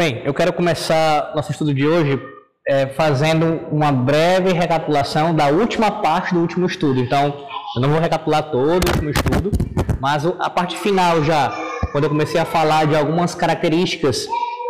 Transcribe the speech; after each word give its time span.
Bem, 0.00 0.22
eu 0.24 0.32
quero 0.32 0.50
começar 0.50 1.30
nosso 1.34 1.50
estudo 1.50 1.74
de 1.74 1.86
hoje 1.86 2.18
é, 2.66 2.86
fazendo 2.86 3.66
uma 3.70 3.92
breve 3.92 4.50
recapitulação 4.50 5.34
da 5.34 5.48
última 5.48 5.90
parte 5.90 6.32
do 6.32 6.40
último 6.40 6.64
estudo. 6.64 6.98
Então, 6.98 7.36
eu 7.76 7.82
não 7.82 7.90
vou 7.90 8.00
recapitular 8.00 8.44
todo 8.44 8.66
o 8.66 8.72
último 8.72 9.10
estudo, 9.10 9.50
mas 10.00 10.24
a 10.24 10.48
parte 10.48 10.78
final 10.78 11.22
já, 11.22 11.52
quando 11.92 12.04
eu 12.04 12.08
comecei 12.08 12.40
a 12.40 12.46
falar 12.46 12.86
de 12.86 12.96
algumas 12.96 13.34
características 13.34 14.26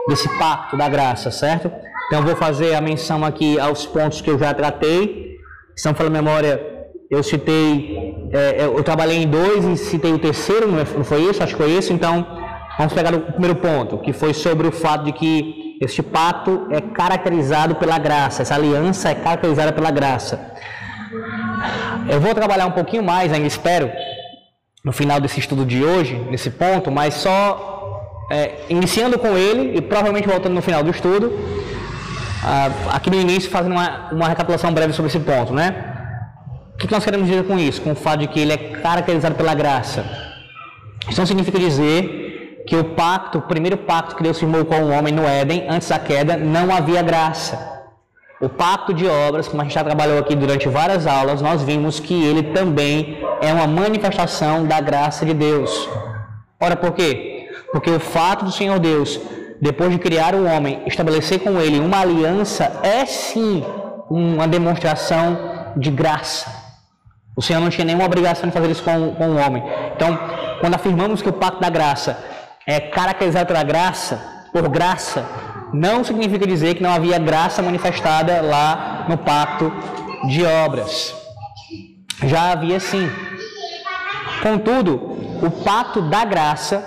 desse 0.08 0.28
pacto 0.36 0.76
da 0.76 0.88
graça, 0.88 1.30
certo? 1.30 1.70
Então, 2.08 2.18
eu 2.18 2.26
vou 2.26 2.34
fazer 2.34 2.74
a 2.74 2.80
menção 2.80 3.24
aqui 3.24 3.56
aos 3.60 3.86
pontos 3.86 4.20
que 4.20 4.30
eu 4.30 4.36
já 4.36 4.52
tratei. 4.52 5.36
Se 5.76 5.86
não 5.86 5.94
falar 5.94 6.10
memória, 6.10 6.60
eu 7.08 7.22
citei, 7.22 8.16
é, 8.32 8.64
eu 8.64 8.82
trabalhei 8.82 9.18
em 9.18 9.28
dois 9.28 9.64
e 9.64 9.76
citei 9.76 10.12
o 10.12 10.18
terceiro, 10.18 10.66
não 10.66 11.04
foi 11.04 11.20
isso? 11.20 11.40
Acho 11.40 11.54
que 11.54 11.62
foi 11.62 11.70
isso. 11.70 11.92
Então, 11.92 12.39
vamos 12.80 12.94
pegar 12.94 13.14
o 13.14 13.20
primeiro 13.20 13.56
ponto, 13.56 13.98
que 13.98 14.10
foi 14.10 14.32
sobre 14.32 14.66
o 14.66 14.72
fato 14.72 15.04
de 15.04 15.12
que 15.12 15.76
este 15.82 16.02
pacto 16.02 16.66
é 16.70 16.80
caracterizado 16.80 17.74
pela 17.74 17.98
graça, 17.98 18.40
essa 18.40 18.54
aliança 18.54 19.10
é 19.10 19.14
caracterizada 19.14 19.70
pela 19.70 19.90
graça. 19.90 20.40
Eu 22.08 22.18
vou 22.22 22.34
trabalhar 22.34 22.64
um 22.64 22.70
pouquinho 22.70 23.02
mais, 23.02 23.34
ainda 23.34 23.46
espero, 23.46 23.90
no 24.82 24.92
final 24.92 25.20
desse 25.20 25.38
estudo 25.38 25.66
de 25.66 25.84
hoje, 25.84 26.14
nesse 26.30 26.50
ponto, 26.50 26.90
mas 26.90 27.12
só 27.14 28.26
é, 28.32 28.60
iniciando 28.70 29.18
com 29.18 29.36
ele 29.36 29.76
e 29.76 29.82
provavelmente 29.82 30.26
voltando 30.26 30.54
no 30.54 30.62
final 30.62 30.82
do 30.82 30.90
estudo, 30.90 31.38
ah, 32.42 32.70
aqui 32.94 33.10
no 33.10 33.20
início 33.20 33.50
fazendo 33.50 33.72
uma, 33.72 34.10
uma 34.10 34.28
recapitulação 34.28 34.72
breve 34.72 34.94
sobre 34.94 35.10
esse 35.10 35.20
ponto, 35.20 35.52
né? 35.52 35.66
O 36.72 36.78
que 36.78 36.90
nós 36.90 37.04
queremos 37.04 37.28
dizer 37.28 37.44
com 37.44 37.58
isso? 37.58 37.82
Com 37.82 37.92
o 37.92 37.94
fato 37.94 38.20
de 38.20 38.28
que 38.28 38.40
ele 38.40 38.54
é 38.54 38.56
caracterizado 38.56 39.34
pela 39.34 39.52
graça. 39.52 40.02
Isso 41.06 41.20
não 41.20 41.26
significa 41.26 41.58
dizer 41.58 42.19
que 42.70 42.76
o 42.76 42.84
pacto, 42.84 43.38
o 43.38 43.42
primeiro 43.42 43.76
pacto 43.76 44.14
que 44.14 44.22
Deus 44.22 44.38
firmou 44.38 44.64
com 44.64 44.76
o 44.76 44.90
homem 44.90 45.12
no 45.12 45.26
Éden, 45.26 45.66
antes 45.68 45.88
da 45.88 45.98
queda, 45.98 46.36
não 46.36 46.72
havia 46.72 47.02
graça. 47.02 47.58
O 48.40 48.48
pacto 48.48 48.94
de 48.94 49.08
obras, 49.08 49.48
como 49.48 49.60
a 49.60 49.64
gente 49.64 49.74
já 49.74 49.82
trabalhou 49.82 50.20
aqui 50.20 50.36
durante 50.36 50.68
várias 50.68 51.04
aulas, 51.04 51.42
nós 51.42 51.64
vimos 51.64 51.98
que 51.98 52.14
ele 52.24 52.44
também 52.52 53.18
é 53.42 53.52
uma 53.52 53.66
manifestação 53.66 54.64
da 54.66 54.80
graça 54.80 55.26
de 55.26 55.34
Deus. 55.34 55.88
Ora, 56.60 56.76
por 56.76 56.92
quê? 56.92 57.48
Porque 57.72 57.90
o 57.90 57.98
fato 57.98 58.44
do 58.44 58.52
Senhor 58.52 58.78
Deus, 58.78 59.20
depois 59.60 59.90
de 59.90 59.98
criar 59.98 60.36
o 60.36 60.44
homem, 60.44 60.80
estabelecer 60.86 61.40
com 61.40 61.60
ele 61.60 61.80
uma 61.80 61.98
aliança, 61.98 62.78
é 62.84 63.04
sim 63.04 63.64
uma 64.08 64.46
demonstração 64.46 65.72
de 65.76 65.90
graça. 65.90 66.48
O 67.34 67.42
Senhor 67.42 67.58
não 67.58 67.68
tinha 67.68 67.84
nenhuma 67.84 68.06
obrigação 68.06 68.48
de 68.48 68.54
fazer 68.54 68.70
isso 68.70 68.84
com, 68.84 69.12
com 69.16 69.30
o 69.30 69.36
homem. 69.38 69.60
Então, 69.96 70.16
quando 70.60 70.74
afirmamos 70.76 71.20
que 71.20 71.28
o 71.28 71.32
pacto 71.32 71.60
da 71.60 71.68
graça 71.68 72.30
é 72.66 72.80
caracterizado 72.80 73.46
pela 73.46 73.62
graça, 73.62 74.20
por 74.52 74.68
graça, 74.68 75.24
não 75.72 76.02
significa 76.04 76.46
dizer 76.46 76.74
que 76.74 76.82
não 76.82 76.90
havia 76.90 77.18
graça 77.18 77.62
manifestada 77.62 78.40
lá 78.40 79.06
no 79.08 79.16
pacto 79.18 79.72
de 80.28 80.44
obras. 80.44 81.14
Já 82.24 82.52
havia 82.52 82.80
sim. 82.80 83.08
Contudo, 84.42 84.94
o 85.42 85.50
pacto 85.64 86.02
da 86.02 86.24
graça, 86.24 86.82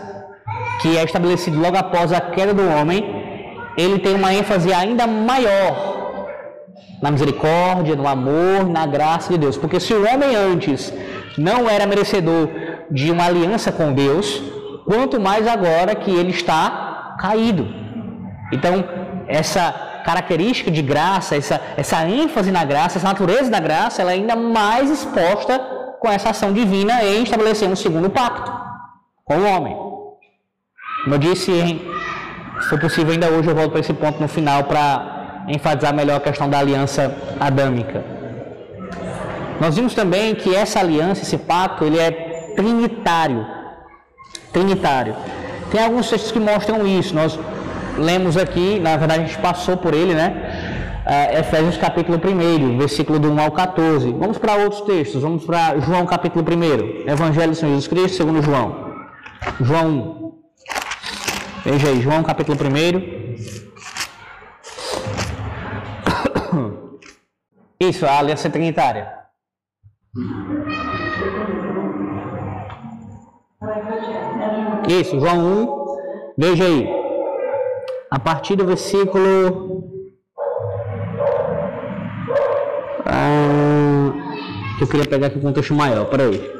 que 0.81 0.97
é 0.97 1.03
estabelecido 1.03 1.59
logo 1.59 1.77
após 1.77 2.11
a 2.11 2.19
queda 2.19 2.53
do 2.53 2.67
homem, 2.67 3.23
ele 3.77 3.99
tem 3.99 4.15
uma 4.15 4.33
ênfase 4.33 4.71
ainda 4.73 5.07
maior 5.07 5.93
na 7.01 7.11
misericórdia, 7.11 7.95
no 7.95 8.07
amor, 8.07 8.69
na 8.69 8.85
graça 8.85 9.33
de 9.33 9.37
Deus. 9.37 9.57
Porque 9.57 9.79
se 9.79 9.93
o 9.93 10.07
homem 10.07 10.35
antes 10.35 10.93
não 11.37 11.69
era 11.69 11.85
merecedor 11.85 12.49
de 12.89 13.11
uma 13.11 13.25
aliança 13.25 13.71
com 13.71 13.93
Deus, 13.93 14.41
quanto 14.85 15.19
mais 15.19 15.47
agora 15.47 15.95
que 15.95 16.11
ele 16.11 16.31
está 16.31 17.15
caído. 17.19 17.67
Então, 18.51 18.83
essa 19.27 19.73
característica 20.05 20.69
de 20.69 20.81
graça, 20.81 21.35
essa, 21.35 21.59
essa 21.77 22.07
ênfase 22.07 22.51
na 22.51 22.65
graça, 22.65 22.97
essa 22.97 23.07
natureza 23.07 23.49
da 23.49 23.59
graça, 23.59 24.01
ela 24.01 24.11
é 24.11 24.15
ainda 24.15 24.35
mais 24.35 24.89
exposta 24.89 25.59
com 25.99 26.09
essa 26.09 26.29
ação 26.31 26.51
divina 26.51 27.03
em 27.03 27.23
estabelecer 27.23 27.67
um 27.67 27.75
segundo 27.75 28.09
pacto 28.09 28.51
com 29.23 29.37
o 29.37 29.45
homem. 29.45 29.75
Como 31.03 31.15
eu 31.15 31.19
disse, 31.19 31.51
se 32.61 32.69
for 32.69 32.79
possível, 32.79 33.13
ainda 33.13 33.29
hoje 33.29 33.49
eu 33.49 33.55
volto 33.55 33.71
para 33.71 33.79
esse 33.79 33.93
ponto 33.93 34.21
no 34.21 34.27
final 34.27 34.65
para 34.65 35.45
enfatizar 35.47 35.93
melhor 35.93 36.17
a 36.17 36.19
questão 36.19 36.49
da 36.49 36.59
aliança 36.59 37.15
adâmica. 37.39 38.03
Nós 39.59 39.75
vimos 39.75 39.93
também 39.93 40.35
que 40.35 40.53
essa 40.53 40.79
aliança, 40.79 41.21
esse 41.21 41.37
pacto, 41.37 41.85
ele 41.85 41.99
é 41.99 42.11
trinitário 42.55 43.45
trinitário. 44.53 45.15
Tem 45.71 45.83
alguns 45.83 46.09
textos 46.09 46.31
que 46.31 46.39
mostram 46.39 46.85
isso. 46.85 47.13
Nós 47.15 47.37
lemos 47.97 48.37
aqui, 48.37 48.79
na 48.79 48.95
verdade 48.95 49.23
a 49.23 49.25
gente 49.25 49.39
passou 49.39 49.75
por 49.75 49.93
ele, 49.93 50.13
né? 50.13 50.71
Uh, 51.05 51.39
Efésios 51.39 51.75
capítulo 51.75 52.17
1, 52.17 52.77
versículo 52.77 53.19
do 53.19 53.29
1 53.31 53.41
ao 53.41 53.51
14. 53.51 54.11
Vamos 54.13 54.37
para 54.37 54.55
outros 54.55 54.81
textos, 54.81 55.21
vamos 55.21 55.43
para 55.43 55.77
João 55.79 56.05
capítulo 56.05 56.45
1, 56.47 57.09
Evangelho 57.09 57.49
do 57.49 57.55
Senhor 57.55 57.71
Jesus 57.71 57.87
Cristo, 57.87 58.17
segundo 58.17 58.41
João. 58.41 58.93
João 59.59 59.87
1. 59.89 60.33
Veja 61.65 61.89
aí, 61.89 62.01
João 62.01 62.23
capítulo 62.23 62.57
1. 62.57 63.13
Isso, 67.89 68.05
a 68.05 68.19
aliança 68.19 68.49
trinitária. 68.49 69.11
Isso, 74.87 75.19
João 75.19 75.39
1, 75.39 76.35
veja 76.37 76.65
aí. 76.65 76.87
A 78.11 78.19
partir 78.19 78.55
do 78.55 78.65
versículo. 78.65 79.83
Ah, 83.05 84.13
eu 84.79 84.87
queria 84.87 85.05
pegar 85.05 85.27
aqui 85.27 85.37
o 85.37 85.41
contexto 85.41 85.73
maior, 85.73 86.05
peraí. 86.05 86.51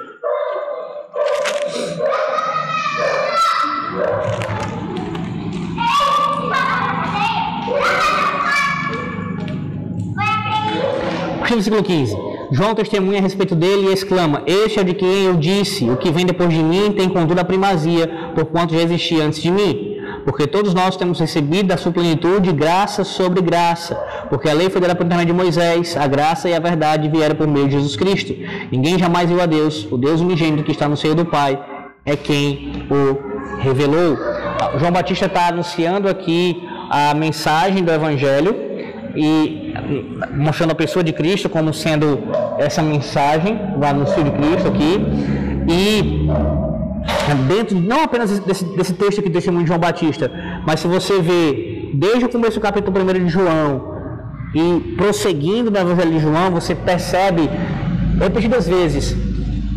Versículo 11.50 11.84
15. 11.84 12.33
João 12.52 12.76
testemunha 12.76 13.20
a 13.20 13.22
respeito 13.22 13.56
dele 13.56 13.88
e 13.88 13.94
exclama: 13.94 14.44
Este 14.46 14.80
é 14.80 14.84
de 14.84 14.94
quem 14.94 15.26
eu 15.26 15.36
disse: 15.36 15.90
O 15.90 15.98
que 15.98 16.12
vem 16.12 16.26
depois 16.26 16.50
de 16.50 16.62
mim 16.62 16.92
tem 16.92 17.10
contudo 17.10 17.40
a 17.40 17.44
primazia, 17.44 18.08
porquanto 18.36 18.74
já 18.74 18.82
existia 18.82 19.24
antes 19.24 19.42
de 19.42 19.52
mim. 19.52 19.94
Porque 20.26 20.48
todos 20.48 20.74
nós 20.74 20.96
temos 20.96 21.20
recebido 21.20 21.68
da 21.68 21.78
sua 21.78 21.92
plenitude 21.92 22.52
graça 22.54 23.04
sobre 23.04 23.42
graça. 23.42 23.96
Porque 24.30 24.50
a 24.50 24.54
lei 24.54 24.70
foi 24.70 24.80
dada 24.80 24.96
por 24.96 25.06
intermédio 25.06 25.34
de 25.34 25.42
Moisés, 25.42 25.98
a 25.98 26.08
graça 26.08 26.48
e 26.48 26.54
a 26.54 26.60
verdade 26.60 27.10
vieram 27.10 27.36
por 27.36 27.48
meio 27.48 27.68
de 27.68 27.74
Jesus 27.74 27.96
Cristo. 27.96 28.34
Ninguém 28.72 28.98
jamais 28.98 29.30
viu 29.30 29.42
a 29.42 29.46
Deus, 29.46 29.86
o 29.92 29.98
Deus 29.98 30.22
unigênito 30.22 30.64
que 30.64 30.72
está 30.72 30.88
no 30.88 30.96
seio 30.96 31.14
do 31.14 31.26
Pai, 31.26 31.60
é 32.06 32.16
quem 32.16 32.86
o 32.90 33.62
revelou. 33.62 34.18
João 34.78 34.92
Batista 34.92 35.26
está 35.26 35.48
anunciando 35.48 36.08
aqui 36.08 36.62
a 36.90 37.14
mensagem 37.14 37.84
do 37.84 37.92
Evangelho 37.92 38.73
e 39.16 39.74
mostrando 40.36 40.72
a 40.72 40.76
pessoa 40.76 41.04
de 41.04 41.14
Cristo 41.14 41.50
como 41.50 41.74
sendo 41.74 42.20
essa 42.58 42.82
mensagem 42.82 43.56
do 43.78 43.86
anúncio 43.86 44.24
de 44.24 44.32
Cristo 44.32 44.68
aqui. 44.68 45.06
E 45.70 46.30
dentro, 47.48 47.80
não 47.80 48.04
apenas 48.04 48.40
desse, 48.40 48.66
desse 48.66 48.94
texto 48.94 49.20
aqui, 49.20 49.30
testemunho 49.30 49.64
de 49.64 49.68
João 49.68 49.80
Batista, 49.80 50.32
mas 50.66 50.80
se 50.80 50.88
você 50.88 51.22
vê 51.22 51.92
desde 51.94 52.26
o 52.26 52.30
começo 52.30 52.60
do 52.60 52.62
capítulo 52.62 53.00
1 53.00 53.26
de 53.26 53.30
João 53.30 53.94
e 54.54 54.96
prosseguindo 54.98 55.70
no 55.72 55.78
Evangelho 55.78 56.12
de 56.12 56.20
João, 56.20 56.52
você 56.52 56.76
percebe 56.76 57.50
repetidas 58.20 58.68
vezes 58.68 59.16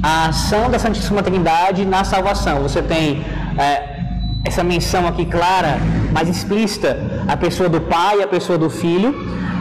a 0.03 0.29
ação 0.29 0.71
da 0.71 0.79
Santíssima 0.79 1.23
Trindade 1.23 1.85
na 1.85 2.05
salvação. 2.05 2.63
Você 2.63 2.83
tem 2.83 3.23
é, 3.59 3.96
essa 4.47 4.63
menção 4.63 5.07
aqui 5.07 5.25
clara, 5.27 5.79
mais 6.13 6.29
explícita, 6.29 6.99
a 7.27 7.37
pessoa 7.37 7.69
do 7.69 7.81
Pai 7.81 8.21
e 8.21 8.23
a 8.23 8.29
pessoa 8.29 8.57
do 8.57 8.71
Filho 8.71 9.15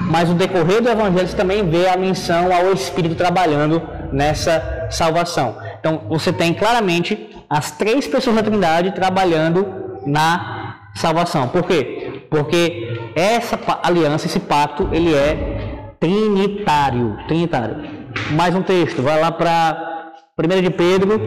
mas 0.10 0.30
no 0.30 0.36
decorrer 0.36 0.82
do 0.82 0.90
Evangelho 0.90 1.28
você 1.28 1.36
também 1.36 1.68
vê 1.68 1.88
a 1.88 1.98
menção 1.98 2.54
ao 2.54 2.72
Espírito 2.72 3.16
trabalhando 3.16 3.82
nessa 4.12 4.88
salvação. 4.90 5.58
Então 5.80 6.02
você 6.08 6.32
tem 6.32 6.54
claramente 6.54 7.30
as 7.50 7.72
três 7.72 8.08
pessoas 8.08 8.36
da 8.36 8.44
Trindade 8.44 8.92
trabalhando 8.92 9.66
na 10.06 10.76
salvação. 10.96 11.48
Por 11.48 11.64
quê? 11.64 12.26
Porque 12.30 13.12
essa 13.16 13.60
aliança, 13.84 14.28
esse 14.28 14.40
pacto, 14.40 14.90
ele 14.92 15.14
é 15.14 15.96
trinitário. 16.00 17.18
Trinitário. 17.28 17.78
Mais 18.32 18.56
um 18.56 18.62
texto, 18.62 19.02
vai 19.02 19.20
lá 19.20 19.32
para 19.32 20.12
1 20.38 20.62
de 20.62 20.70
Pedro, 20.70 21.20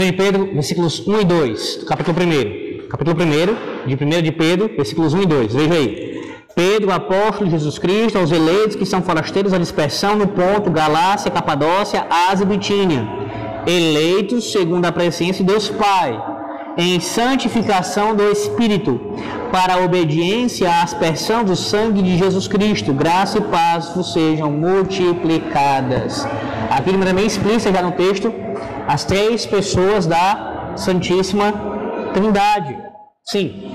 1 0.00 0.16
Pedro, 0.16 0.46
versículos 0.54 1.06
1 1.06 1.20
e 1.20 1.24
2, 1.24 1.84
capítulo 1.86 2.16
1. 2.18 2.88
Capítulo 2.88 3.16
1, 3.22 3.86
de 3.86 4.02
1 4.02 4.22
de 4.22 4.32
Pedro, 4.32 4.70
versículos 4.74 5.12
1 5.12 5.22
e 5.22 5.26
2. 5.26 5.54
Veja 5.54 5.74
aí. 5.74 6.34
Pedro, 6.54 6.90
apóstolo 6.90 7.44
de 7.44 7.50
Jesus 7.50 7.78
Cristo, 7.78 8.16
aos 8.16 8.32
eleitos 8.32 8.76
que 8.76 8.86
são 8.86 9.02
forasteiros 9.02 9.52
à 9.52 9.58
dispersão 9.58 10.16
no 10.16 10.26
ponto, 10.26 10.70
Galácia, 10.70 11.30
Capadócia, 11.30 12.06
Ásia 12.30 12.44
e 12.44 12.46
Bitínia, 12.46 13.06
eleitos 13.66 14.50
segundo 14.50 14.86
a 14.86 14.92
presciência 14.92 15.44
de 15.44 15.52
Deus 15.52 15.68
Pai, 15.68 16.18
em 16.78 16.98
santificação 16.98 18.16
do 18.16 18.22
Espírito, 18.30 18.98
para 19.52 19.74
a 19.74 19.84
obediência 19.84 20.70
à 20.70 20.82
aspersão 20.82 21.44
do 21.44 21.54
sangue 21.54 22.00
de 22.00 22.16
Jesus 22.16 22.48
Cristo, 22.48 22.94
graça 22.94 23.36
e 23.36 23.42
paz 23.42 23.90
vos 23.94 24.14
sejam 24.14 24.50
multiplicadas. 24.50 26.26
Aqui 26.70 26.96
também 26.96 27.26
explica 27.26 27.70
já 27.70 27.82
no 27.82 27.92
texto 27.92 28.32
as 28.92 29.04
três 29.04 29.46
pessoas 29.46 30.04
da 30.04 30.72
Santíssima 30.74 31.52
Trindade. 32.12 32.76
Sim, 33.22 33.72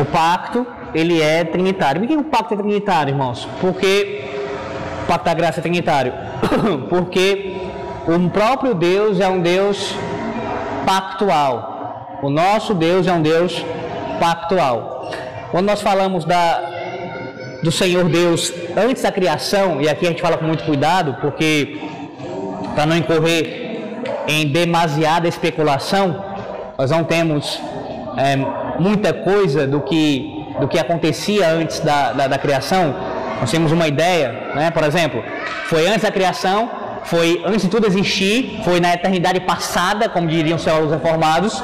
o 0.00 0.04
pacto 0.04 0.64
ele 0.94 1.20
é 1.20 1.42
trinitário. 1.42 2.00
Por 2.00 2.06
que 2.06 2.16
o 2.16 2.22
pacto 2.22 2.54
é 2.54 2.56
trinitário, 2.56 3.10
irmãos? 3.10 3.48
Porque 3.60 4.22
o 5.02 5.06
pacto 5.08 5.24
da 5.24 5.34
graça 5.34 5.58
é 5.58 5.62
trinitário. 5.62 6.12
Porque 6.88 7.56
o 8.06 8.30
próprio 8.30 8.74
Deus 8.74 9.18
é 9.18 9.28
um 9.28 9.40
Deus 9.40 9.92
pactual. 10.86 12.20
O 12.22 12.30
nosso 12.30 12.74
Deus 12.74 13.08
é 13.08 13.12
um 13.12 13.22
Deus 13.22 13.64
pactual. 14.20 15.10
Quando 15.50 15.66
nós 15.66 15.82
falamos 15.82 16.24
da, 16.24 16.62
do 17.60 17.72
Senhor 17.72 18.08
Deus 18.08 18.52
antes 18.76 19.02
da 19.02 19.10
criação, 19.10 19.82
e 19.82 19.88
aqui 19.88 20.06
a 20.06 20.10
gente 20.10 20.22
fala 20.22 20.36
com 20.36 20.44
muito 20.44 20.62
cuidado, 20.62 21.16
porque 21.20 21.80
para 22.76 22.86
não 22.86 22.96
incorrer 22.96 23.63
em 24.26 24.46
demasiada 24.48 25.28
especulação, 25.28 26.24
nós 26.78 26.90
não 26.90 27.04
temos 27.04 27.60
é, 28.16 28.36
muita 28.78 29.12
coisa 29.12 29.66
do 29.66 29.80
que 29.80 30.44
do 30.58 30.68
que 30.68 30.78
acontecia 30.78 31.48
antes 31.48 31.80
da, 31.80 32.12
da, 32.12 32.26
da 32.28 32.38
criação, 32.38 32.94
nós 33.40 33.50
temos 33.50 33.72
uma 33.72 33.88
ideia, 33.88 34.52
né? 34.54 34.70
por 34.70 34.84
exemplo, 34.84 35.22
foi 35.66 35.86
antes 35.86 36.02
da 36.02 36.10
criação, 36.10 36.70
foi 37.04 37.42
antes 37.44 37.62
de 37.62 37.68
tudo 37.68 37.86
existir, 37.86 38.60
foi 38.64 38.80
na 38.80 38.94
eternidade 38.94 39.40
passada, 39.40 40.08
como 40.08 40.26
diriam 40.28 40.56
os 40.56 40.64
teólogos 40.64 40.92
reformados, 40.92 41.62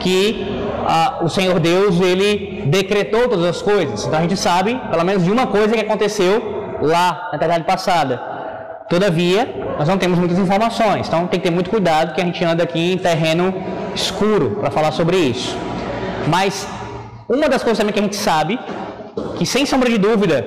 que 0.00 0.60
ah, 0.86 1.20
o 1.22 1.28
Senhor 1.28 1.58
Deus 1.60 2.00
ele 2.00 2.64
decretou 2.66 3.28
todas 3.28 3.44
as 3.44 3.62
coisas. 3.62 4.04
Então 4.04 4.18
a 4.18 4.22
gente 4.22 4.36
sabe, 4.36 4.78
pelo 4.90 5.04
menos, 5.04 5.24
de 5.24 5.30
uma 5.30 5.46
coisa 5.46 5.72
que 5.74 5.80
aconteceu 5.80 6.78
lá 6.82 7.28
na 7.30 7.36
eternidade 7.36 7.64
passada. 7.64 8.20
Todavia, 8.88 9.48
nós 9.78 9.88
não 9.88 9.98
temos 9.98 10.18
muitas 10.18 10.38
informações, 10.38 11.08
então 11.08 11.26
tem 11.26 11.40
que 11.40 11.48
ter 11.48 11.54
muito 11.54 11.70
cuidado 11.70 12.14
que 12.14 12.20
a 12.20 12.24
gente 12.24 12.44
anda 12.44 12.62
aqui 12.62 12.92
em 12.92 12.98
terreno 12.98 13.54
escuro 13.94 14.58
para 14.60 14.70
falar 14.70 14.92
sobre 14.92 15.16
isso. 15.16 15.56
Mas 16.28 16.66
uma 17.28 17.48
das 17.48 17.62
coisas 17.62 17.78
também 17.78 17.92
que 17.92 17.98
a 17.98 18.02
gente 18.02 18.16
sabe, 18.16 18.58
que 19.36 19.44
sem 19.44 19.64
sombra 19.66 19.88
de 19.88 19.98
dúvida 19.98 20.46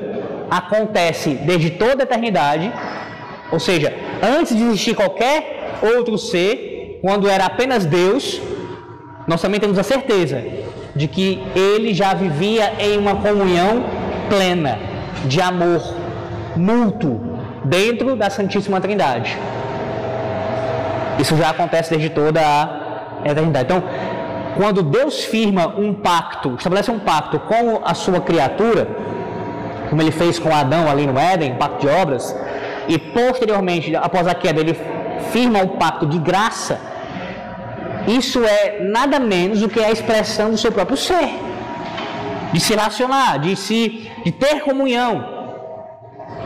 acontece 0.50 1.32
desde 1.32 1.72
toda 1.72 2.04
a 2.04 2.06
eternidade, 2.06 2.72
ou 3.52 3.60
seja, 3.60 3.94
antes 4.22 4.56
de 4.56 4.64
existir 4.64 4.96
qualquer 4.96 5.78
outro 5.82 6.18
ser, 6.18 7.00
quando 7.02 7.30
era 7.30 7.46
apenas 7.46 7.86
Deus, 7.86 8.42
nós 9.28 9.42
também 9.42 9.60
temos 9.60 9.78
a 9.78 9.84
certeza 9.84 10.44
de 10.96 11.08
que 11.08 11.44
ele 11.56 11.94
já 11.94 12.14
vivia 12.14 12.74
em 12.80 12.98
uma 12.98 13.16
comunhão 13.16 13.84
plena 14.30 14.80
de 15.26 15.42
amor 15.42 15.82
mútuo 16.56 17.35
dentro 17.66 18.16
da 18.16 18.30
Santíssima 18.30 18.80
Trindade. 18.80 19.38
Isso 21.20 21.36
já 21.38 21.50
acontece 21.50 21.90
desde 21.90 22.10
toda 22.10 22.42
a 22.42 23.30
eternidade. 23.30 23.66
Então, 23.66 23.84
quando 24.56 24.84
Deus 24.84 25.24
firma 25.24 25.68
um 25.78 25.94
pacto, 25.94 26.56
estabelece 26.58 26.92
um 26.92 27.00
pacto 27.00 27.40
com 27.40 27.82
a 27.84 27.94
sua 27.94 28.22
criatura, 28.22 28.88
como 29.90 30.02
ele 30.02 30.12
fez 30.12 30.40
com 30.40 30.54
Adão 30.54 30.90
ali 30.90 31.06
no 31.06 31.18
Éden, 31.18 31.56
pacto 31.56 31.86
de 31.86 31.88
obras, 31.88 32.36
e 32.88 32.98
posteriormente, 32.98 33.96
após 33.96 34.28
a 34.28 34.36
queda, 34.36 34.60
ele 34.60 34.78
firma 35.32 35.60
um 35.60 35.70
pacto 35.70 36.06
de 36.06 36.20
graça, 36.20 36.80
isso 38.08 38.44
é 38.44 38.82
nada 38.82 39.20
menos 39.20 39.60
do 39.60 39.68
que 39.68 39.80
a 39.80 39.92
expressão 39.92 40.52
do 40.52 40.58
seu 40.58 40.72
próprio 40.72 40.96
ser, 40.96 41.40
de 42.54 42.60
se 42.60 42.74
relacionar, 42.74 43.40
de 43.40 43.56
se 43.56 44.10
de 44.24 44.32
ter 44.32 44.62
comunhão. 44.62 45.35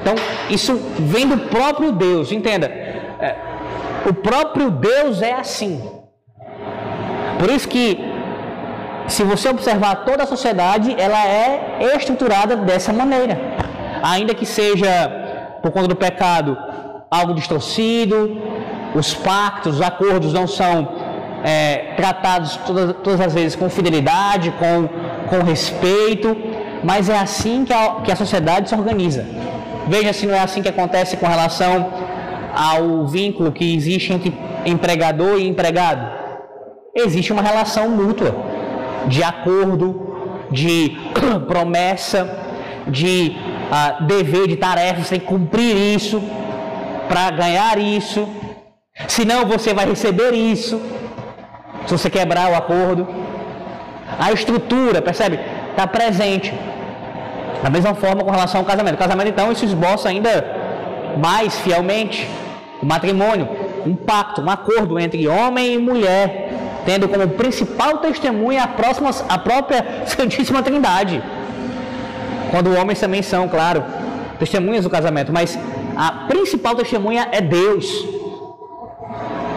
Então, 0.01 0.16
isso 0.50 0.75
vem 0.98 1.28
do 1.28 1.38
próprio 1.50 1.92
Deus, 1.92 2.31
entenda. 2.31 2.68
É, 2.68 3.36
o 4.10 4.13
próprio 4.13 4.72
Deus 4.72 5.22
é 5.22 5.34
assim. 5.34 5.81
Por 7.40 7.50
isso 7.50 7.68
que, 7.68 8.00
se 9.07 9.24
você 9.24 9.50
observar 9.50 10.04
toda 10.06 10.24
a 10.24 10.28
sociedade, 10.28 10.96
ela 10.98 11.25
é 11.25 11.96
estruturada 11.96 12.56
dessa 12.56 12.92
maneira. 12.94 13.40
Ainda 14.01 14.34
que 14.34 14.46
seja 14.46 14.90
por 15.62 15.72
conta 15.72 15.88
do 15.88 15.96
pecado 15.96 16.57
algo 17.12 17.34
distorcido, 17.34 18.38
os 18.94 19.13
pactos, 19.13 19.75
os 19.75 19.81
acordos 19.81 20.31
não 20.34 20.48
são 20.48 20.88
é, 21.44 21.94
tratados 21.96 22.57
todas, 22.57 22.96
todas, 23.04 23.22
as 23.22 23.34
vezes 23.34 23.56
com 23.56 23.69
fidelidade, 23.69 24.51
com, 24.51 24.88
com 25.30 25.44
respeito, 25.44 26.36
mas 26.84 27.10
é 27.10 27.18
assim 27.18 27.66
que 27.66 27.74
a, 27.74 27.96
que 28.04 28.12
a 28.12 28.16
sociedade 28.16 28.69
se 28.69 28.75
organiza. 28.75 29.25
Veja 29.89 30.13
se 30.13 30.25
não 30.25 30.36
é 30.36 30.39
assim 30.39 30.62
que 30.62 30.69
acontece 30.69 31.18
com 31.18 31.27
relação 31.27 31.91
ao 32.56 33.07
vínculo 33.07 33.51
que 33.51 33.75
existe 33.75 34.13
entre 34.13 34.33
empregador 34.65 35.39
e 35.39 35.47
empregado 35.47 36.19
existe 36.95 37.31
uma 37.31 37.41
relação 37.41 37.89
mútua 37.89 38.36
de 39.07 39.24
acordo, 39.24 40.47
de 40.51 40.97
promessa, 41.47 42.30
de 42.88 43.36
uh, 43.71 44.03
dever, 44.06 44.47
de 44.47 44.56
tarefa. 44.56 45.03
Você 45.03 45.12
tem 45.12 45.19
que 45.19 45.25
cumprir 45.25 45.75
isso 45.75 46.21
para 47.07 47.31
ganhar 47.31 47.77
isso. 47.80 48.27
Senão 49.07 49.45
você 49.45 49.74
vai 49.74 49.86
receber 49.86 50.33
isso. 50.33 50.81
Se 51.86 51.97
você 51.97 52.09
quebrar 52.09 52.51
o 52.51 52.55
acordo. 52.55 53.08
A 54.19 54.31
estrutura, 54.31 55.01
percebe? 55.01 55.39
Está 55.69 55.88
presente. 55.88 56.53
Da 57.62 57.70
mesma 57.70 57.94
forma 57.94 58.24
com 58.24 58.32
relação 58.32 58.62
ao 58.62 58.66
casamento. 58.66 58.96
O 58.96 58.98
casamento, 58.98 59.30
então, 59.30 59.51
isso 59.51 59.66
esboça 59.66 60.10
ainda 60.10 60.46
mais 61.18 61.60
fielmente 61.60 62.30
o 62.82 62.86
matrimônio, 62.86 63.48
um 63.86 63.96
pacto, 63.96 64.42
um 64.42 64.50
acordo 64.50 64.98
entre 64.98 65.28
homem 65.28 65.74
e 65.74 65.78
mulher 65.78 66.50
tendo 66.86 67.08
como 67.08 67.28
principal 67.30 67.98
testemunha 68.00 68.63
a, 68.63 68.68
próxima, 68.68 69.12
a 69.28 69.38
própria 69.38 69.86
Santíssima 70.08 70.63
Trindade. 70.63 71.22
Quando 72.51 72.75
homens 72.75 73.00
também 73.00 73.22
são, 73.22 73.48
claro, 73.48 73.84
testemunhas 74.39 74.84
do 74.84 74.89
casamento, 74.89 75.32
mas 75.32 75.58
a 75.96 76.12
principal 76.28 76.75
testemunha 76.75 77.28
é 77.32 77.42
Deus. 77.42 78.08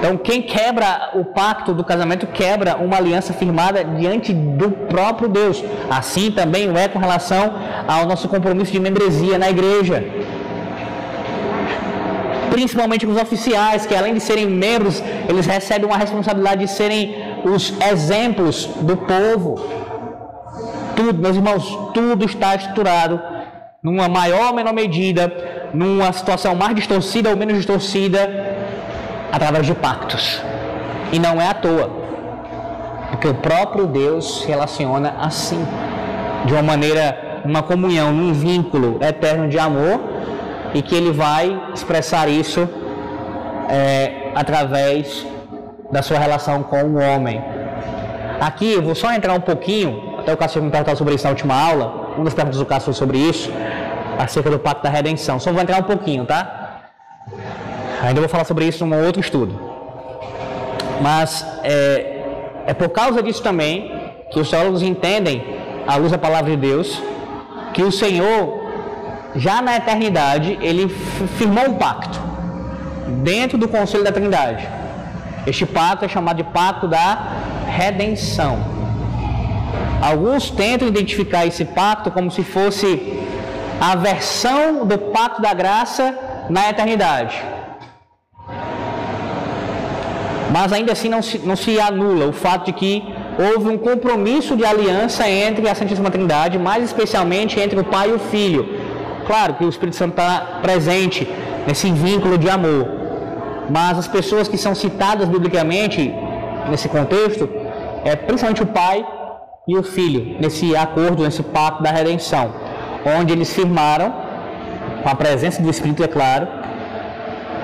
Então, 0.03 0.17
quem 0.17 0.43
quebra 0.43 1.11
o 1.15 1.25
pacto 1.27 1.73
do 1.73 1.85
casamento 1.85 2.27
quebra 2.27 2.77
uma 2.77 2.97
aliança 2.97 3.33
firmada 3.33 3.85
diante 3.85 4.33
do 4.35 4.69
próprio 4.73 5.29
Deus. 5.29 5.63
Assim 5.89 6.33
também 6.33 6.77
é 6.77 6.89
com 6.89 6.99
relação 6.99 7.55
ao 7.87 8.05
nosso 8.05 8.29
compromisso 8.29 8.73
de 8.73 8.81
membresia 8.81 9.39
na 9.39 9.49
igreja 9.49 10.05
principalmente 12.51 13.07
os 13.07 13.17
oficiais, 13.17 13.87
que 13.87 13.95
além 13.95 14.13
de 14.13 14.21
serem 14.21 14.47
membros, 14.47 15.03
eles 15.27 15.47
recebem 15.47 15.87
uma 15.87 15.97
responsabilidade 15.97 16.67
de 16.67 16.71
serem 16.71 17.17
os 17.45 17.73
exemplos 17.81 18.67
do 18.83 18.95
povo. 18.95 19.59
Tudo, 20.95 21.19
meus 21.19 21.35
irmãos, 21.35 21.79
tudo 21.95 22.27
está 22.27 22.55
estruturado 22.55 23.19
numa 23.83 24.07
maior 24.07 24.49
ou 24.49 24.55
menor 24.55 24.75
medida, 24.75 25.33
numa 25.73 26.13
situação 26.13 26.55
mais 26.55 26.75
distorcida 26.75 27.31
ou 27.31 27.37
menos 27.39 27.57
distorcida, 27.57 28.52
através 29.33 29.67
de 29.67 29.75
pactos. 29.75 30.41
E 31.11 31.19
não 31.19 31.41
é 31.41 31.49
à 31.49 31.55
toa, 31.55 31.91
porque 33.11 33.27
o 33.27 33.35
próprio 33.35 33.87
Deus 33.87 34.45
relaciona 34.45 35.15
assim, 35.19 35.67
de 36.45 36.53
uma 36.53 36.63
maneira, 36.63 37.43
uma 37.45 37.63
comunhão, 37.63 38.11
um 38.11 38.33
vínculo 38.33 38.99
eterno 39.03 39.49
de 39.49 39.59
amor 39.59 40.01
e 40.75 40.83
que 40.83 40.95
ele 40.95 41.13
vai 41.13 41.61
expressar 41.75 42.29
isso 42.29 42.69
é, 43.69 44.31
através 44.35 45.27
da 45.91 46.03
sua 46.03 46.19
relação 46.19 46.63
com 46.63 46.83
o 46.83 46.99
homem. 46.99 47.43
Aqui 48.41 48.73
eu 48.73 48.83
vou 48.83 48.95
só 48.95 49.13
entrar 49.13 49.35
um 49.35 49.41
pouquinho, 49.41 50.19
até 50.19 50.33
o 50.33 50.37
Cássio 50.37 50.63
me 50.63 50.71
perguntar 50.71 50.97
sobre 50.97 51.15
isso 51.15 51.25
na 51.25 51.31
última 51.31 51.55
aula, 51.55 52.13
uma 52.17 52.25
das 52.25 52.35
perguntas 52.35 52.59
do 52.59 52.67
Cássio 52.67 52.93
sobre 52.93 53.19
isso, 53.19 53.51
acerca 54.19 54.51
do 54.51 54.59
pacto 54.59 54.83
da 54.83 54.91
redenção. 54.91 55.39
Só 55.39 55.53
vou 55.53 55.63
entrar 55.63 55.79
um 55.79 55.85
pouquinho, 55.85 56.25
tá? 56.25 56.62
Ainda 58.03 58.21
vou 58.21 58.29
falar 58.29 58.45
sobre 58.45 58.65
isso 58.67 58.85
em 58.85 58.93
um 58.93 59.05
outro 59.07 59.21
estudo. 59.21 59.59
Mas 61.01 61.47
é, 61.63 62.25
é 62.67 62.75
por 62.75 62.89
causa 62.89 63.23
disso 63.23 63.43
também 63.43 64.03
que 64.31 64.41
os 64.41 64.51
teólogos 64.51 64.83
entendem, 64.83 65.45
à 65.87 65.97
luz 65.97 66.11
da 66.11 66.19
palavra 66.19 66.51
de 66.51 66.57
Deus, 66.57 67.01
que 67.73 67.83
o 67.83 67.93
Senhor 67.93 68.61
já 69.37 69.63
na 69.63 69.77
eternidade, 69.77 70.59
ele 70.61 70.89
firmou 71.39 71.71
um 71.71 71.75
pacto 71.75 72.21
dentro 73.23 73.57
do 73.57 73.69
conselho 73.69 74.05
da 74.05 74.13
Trindade. 74.13 74.67
Este 75.47 75.65
pacto 75.65 76.05
é 76.05 76.09
chamado 76.09 76.37
de 76.37 76.45
pacto 76.45 76.89
da 76.89 77.19
redenção. 77.67 78.59
Alguns 80.01 80.51
tentam 80.51 80.89
identificar 80.89 81.47
esse 81.47 81.65
pacto 81.65 82.11
como 82.11 82.31
se 82.31 82.43
fosse 82.43 83.21
a 83.81 83.95
versão 83.97 84.85
do 84.85 84.99
pacto 84.99 85.41
da 85.41 85.55
graça 85.55 86.17
na 86.51 86.69
eternidade. 86.69 87.43
Mas 90.53 90.73
ainda 90.73 90.93
assim 90.93 91.09
não 91.09 91.23
se, 91.23 91.39
não 91.39 91.57
se 91.57 91.81
anula 91.81 92.27
o 92.27 92.33
fato 92.33 92.67
de 92.67 92.73
que 92.73 93.03
houve 93.39 93.69
um 93.69 93.79
compromisso 93.79 94.57
de 94.57 94.65
aliança 94.65 95.29
entre 95.29 95.69
a 95.69 95.75
Santíssima 95.75 96.11
Trindade, 96.11 96.59
mais 96.59 96.85
especialmente 96.85 97.59
entre 97.59 97.79
o 97.81 97.85
Pai 97.85 98.11
e 98.11 98.13
o 98.13 98.19
Filho. 98.19 98.69
Claro 99.27 99.55
que 99.55 99.65
o 99.65 99.69
Espírito 99.69 99.97
Santo 99.97 100.11
está 100.11 100.61
presente 100.61 101.27
nesse 101.67 101.91
vínculo 101.91 102.37
de 102.37 102.51
amor, 102.51 102.87
mas 103.71 103.97
as 103.99 104.09
pessoas 104.09 104.49
que 104.49 104.59
são 104.59 104.75
citadas 104.75 105.29
biblicamente 105.29 106.13
nesse 106.69 106.89
contexto 106.89 107.49
é 108.05 108.15
principalmente 108.15 108.63
o 108.63 108.67
Pai 108.67 109.07
e 109.67 109.77
o 109.77 109.83
Filho, 109.83 110.37
nesse 110.41 110.75
acordo, 110.77 111.23
nesse 111.23 111.43
pacto 111.43 111.83
da 111.83 111.91
redenção, 111.91 112.53
onde 113.19 113.33
eles 113.33 113.53
firmaram, 113.55 114.13
com 115.03 115.09
a 115.09 115.15
presença 115.15 115.63
do 115.63 115.71
Espírito, 115.71 116.03
é 116.03 116.09
claro, 116.09 116.47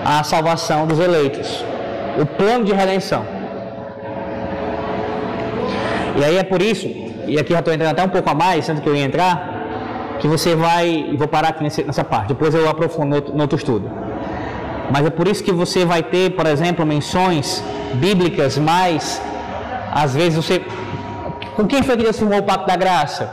a 0.05 0.23
salvação 0.23 0.87
dos 0.87 0.99
eleitos, 0.99 1.65
o 2.23 2.27
plano 2.27 2.65
de 2.65 2.73
redenção. 2.73 3.25
E 6.19 6.25
aí 6.25 6.37
é 6.37 6.43
por 6.43 6.61
isso, 6.61 6.87
e 7.27 7.39
aqui 7.39 7.53
já 7.53 7.61
estou 7.61 7.73
entrando 7.73 7.93
até 7.93 8.03
um 8.03 8.09
pouco 8.09 8.29
a 8.29 8.35
mais, 8.35 8.65
sendo 8.65 8.81
que 8.81 8.89
eu 8.89 8.97
ia 8.97 9.05
entrar, 9.05 9.37
que 10.19 10.27
você 10.27 10.57
vai, 10.57 11.15
vou 11.17 11.29
parar 11.29 11.51
aqui 11.51 11.63
nessa 11.63 12.03
parte, 12.03 12.29
depois 12.29 12.55
eu 12.55 12.69
aprofundo 12.69 13.21
no, 13.21 13.35
no 13.35 13.43
outro 13.43 13.57
estudo. 13.57 13.89
Mas 14.91 15.07
é 15.07 15.11
por 15.11 15.29
isso 15.29 15.45
que 15.45 15.53
você 15.53 15.85
vai 15.85 16.03
ter, 16.03 16.31
por 16.31 16.47
exemplo, 16.47 16.85
menções 16.85 17.63
bíblicas, 17.95 18.59
mas 18.59 19.21
às 19.93 20.15
vezes 20.15 20.37
você. 20.37 20.63
Com 21.55 21.67
quem 21.67 21.83
foi 21.83 21.97
que 21.97 22.05
Deus 22.05 22.19
firmou 22.19 22.39
o 22.39 22.43
pacto 22.43 22.67
da 22.67 22.77
graça? 22.77 23.25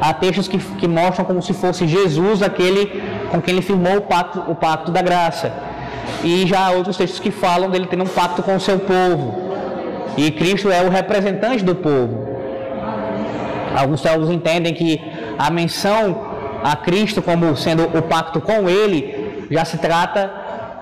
Há 0.00 0.12
textos 0.12 0.48
que, 0.48 0.58
que 0.58 0.88
mostram 0.88 1.24
como 1.24 1.40
se 1.40 1.52
fosse 1.52 1.86
Jesus 1.86 2.42
aquele 2.42 3.02
com 3.30 3.40
quem 3.40 3.54
ele 3.54 3.62
firmou 3.62 3.98
o 3.98 4.00
pacto, 4.02 4.40
o 4.48 4.54
pacto 4.54 4.90
da 4.90 5.00
graça. 5.00 5.52
E 6.22 6.46
já 6.46 6.66
há 6.66 6.70
outros 6.70 6.96
textos 6.96 7.20
que 7.20 7.30
falam 7.30 7.70
dele 7.70 7.86
tendo 7.86 8.04
um 8.04 8.08
pacto 8.08 8.42
com 8.42 8.54
o 8.56 8.60
seu 8.60 8.78
povo. 8.78 9.50
E 10.16 10.30
Cristo 10.30 10.70
é 10.70 10.82
o 10.82 10.88
representante 10.88 11.64
do 11.64 11.74
povo. 11.74 12.28
Alguns 13.74 14.02
teólogos 14.02 14.30
entendem 14.30 14.74
que 14.74 15.00
a 15.38 15.50
menção 15.50 16.30
a 16.62 16.76
Cristo 16.76 17.22
como 17.22 17.56
sendo 17.56 17.84
o 17.84 18.02
pacto 18.02 18.40
com 18.40 18.68
Ele 18.68 19.46
já 19.50 19.64
se 19.64 19.78
trata 19.78 20.30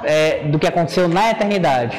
é, 0.04 0.40
do 0.44 0.58
que 0.58 0.66
aconteceu 0.66 1.08
na 1.08 1.30
eternidade. 1.30 1.98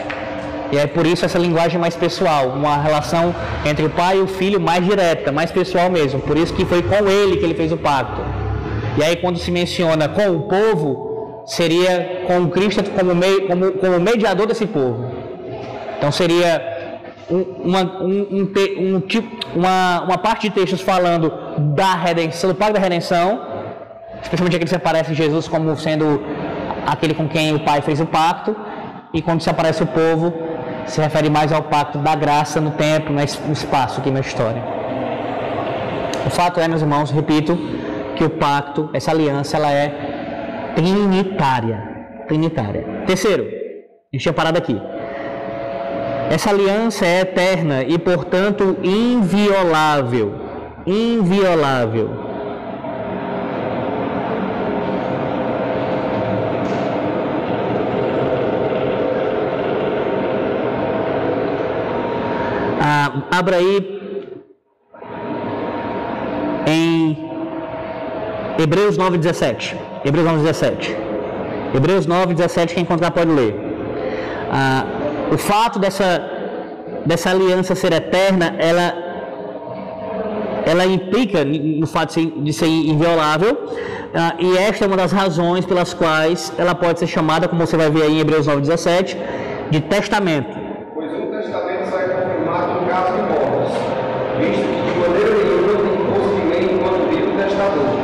E 0.71 0.77
é 0.77 0.85
por 0.85 1.07
isso 1.07 1.25
essa 1.25 1.39
linguagem 1.39 1.79
mais 1.79 1.95
pessoal, 1.95 2.49
uma 2.49 2.77
relação 2.77 3.33
entre 3.65 3.85
o 3.85 3.89
pai 3.89 4.17
e 4.17 4.21
o 4.21 4.27
filho 4.27 4.59
mais 4.59 4.85
direta, 4.85 5.31
mais 5.31 5.51
pessoal 5.51 5.89
mesmo. 5.89 6.19
Por 6.19 6.37
isso 6.37 6.53
que 6.53 6.63
foi 6.63 6.83
com 6.83 7.07
ele 7.07 7.37
que 7.37 7.45
ele 7.45 7.55
fez 7.55 7.71
o 7.71 7.77
pacto. 7.77 8.21
E 8.97 9.03
aí 9.03 9.15
quando 9.15 9.39
se 9.39 9.49
menciona 9.49 10.07
com 10.07 10.29
o 10.29 10.41
povo, 10.41 11.08
seria 11.49 12.25
com 12.27 12.47
Cristo 12.49 12.83
como, 12.91 13.15
meio, 13.15 13.47
como, 13.47 13.71
como 13.71 13.99
mediador 13.99 14.45
desse 14.45 14.67
povo. 14.67 15.11
Então 15.97 16.11
seria 16.11 16.61
uma, 17.29 17.81
um, 18.01 18.27
um, 18.31 18.95
um, 18.95 18.99
tipo, 19.01 19.27
uma, 19.55 20.01
uma 20.01 20.17
parte 20.17 20.47
de 20.47 20.55
textos 20.55 20.79
falando 20.79 21.33
da 21.75 21.95
redenção, 21.95 22.51
do 22.51 22.55
Pai 22.55 22.71
da 22.71 22.79
redenção, 22.79 23.41
especialmente 24.21 24.55
aquele 24.55 24.65
que 24.65 24.69
se 24.69 24.75
aparece 24.75 25.13
Jesus 25.15 25.47
como 25.47 25.75
sendo 25.75 26.21
aquele 26.85 27.15
com 27.15 27.27
quem 27.27 27.55
o 27.55 27.59
Pai 27.61 27.81
fez 27.81 27.99
o 27.99 28.05
pacto, 28.05 28.55
e 29.11 29.21
quando 29.21 29.41
se 29.41 29.49
aparece 29.49 29.81
o 29.81 29.87
povo, 29.87 30.31
se 30.85 31.01
refere 31.01 31.31
mais 31.31 31.51
ao 31.51 31.63
pacto 31.63 31.97
da 31.97 32.15
graça 32.15 32.61
no 32.61 32.71
tempo, 32.71 33.11
no 33.11 33.23
espaço 33.51 33.99
aqui 33.99 34.11
na 34.11 34.19
história. 34.19 34.63
O 36.27 36.29
fato 36.29 36.59
é, 36.59 36.67
meus 36.67 36.81
irmãos, 36.81 37.09
repito, 37.09 37.57
que 38.15 38.23
o 38.23 38.29
pacto, 38.29 38.89
essa 38.93 39.09
aliança, 39.09 39.57
ela 39.57 39.71
é 39.71 40.08
trinitária. 40.79 41.77
Trinitária. 42.27 43.03
Terceiro, 43.05 43.43
gente 44.13 44.21
tinha 44.21 44.33
parado 44.33 44.57
aqui. 44.57 44.79
Essa 46.31 46.51
aliança 46.51 47.05
é 47.05 47.21
eterna 47.21 47.83
e, 47.83 47.97
portanto, 47.97 48.77
inviolável. 48.81 50.35
Inviolável. 50.85 52.09
Ah, 62.81 63.23
abra 63.31 63.57
aí 63.57 63.99
em 66.67 67.17
Hebreus 68.57 68.97
9,17. 68.97 69.88
Hebreus 70.03 70.27
9,17. 70.27 70.95
Hebreus 71.75 72.07
9,17, 72.07 72.73
quem 72.73 72.83
encontrar 72.83 73.11
pode 73.11 73.31
ler. 73.31 73.55
Ah, 74.51 74.85
o 75.31 75.37
fato 75.37 75.77
dessa, 75.77 76.09
dessa 77.05 77.29
aliança 77.29 77.75
ser 77.75 77.93
eterna, 77.93 78.55
ela, 78.57 78.93
ela 80.65 80.85
implica 80.85 81.45
no 81.45 81.85
fato 81.85 82.19
de 82.19 82.53
ser, 82.53 82.67
inviolável, 82.67 83.53
uh, 83.53 84.33
e 84.39 84.57
esta 84.57 84.85
é 84.85 84.87
uma 84.87 84.97
das 84.97 85.11
razões 85.11 85.65
pelas 85.65 85.93
quais 85.93 86.51
ela 86.57 86.73
pode 86.73 86.99
ser 86.99 87.07
chamada, 87.07 87.47
como 87.47 87.65
você 87.65 87.77
vai 87.77 87.89
ver 87.89 88.03
aí 88.03 88.17
em 88.17 88.19
Hebreus 88.19 88.47
9,17, 88.47 89.17
de 89.69 89.81
testamento. 89.81 90.57
Pois 90.95 91.11
um 91.13 91.27
testamento 91.27 91.91
sai 91.91 92.09
confirmado 92.09 92.81
no 92.81 92.87
caso 92.87 93.13
de 93.13 93.21
mortes, 93.21 93.75
visto 94.39 94.65
que 94.65 94.91
de 94.91 94.99
maneira 94.99 95.29
nenhuma 95.37 95.73
tem 95.83 95.97
procedimento 96.11 96.73
enquanto 96.73 97.09
vive 97.09 97.23
o 97.23 97.37
testador. 97.37 97.99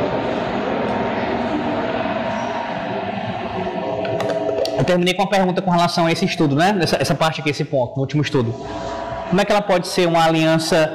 Eu 4.75 4.75
terminei 4.86 5.14
com 5.14 5.22
uma 5.22 5.28
pergunta 5.28 5.60
com 5.60 5.70
relação 5.70 6.06
a 6.06 6.12
esse 6.12 6.24
estudo, 6.24 6.56
né? 6.56 6.78
Essa, 6.80 6.96
essa 7.00 7.14
parte 7.14 7.40
aqui, 7.40 7.50
esse 7.50 7.64
ponto, 7.64 7.96
no 7.96 8.02
último 8.02 8.22
estudo. 8.22 8.54
Como 9.28 9.40
é 9.40 9.44
que 9.44 9.52
ela 9.52 9.62
pode 9.62 9.88
ser 9.88 10.06
uma 10.06 10.24
aliança 10.24 10.90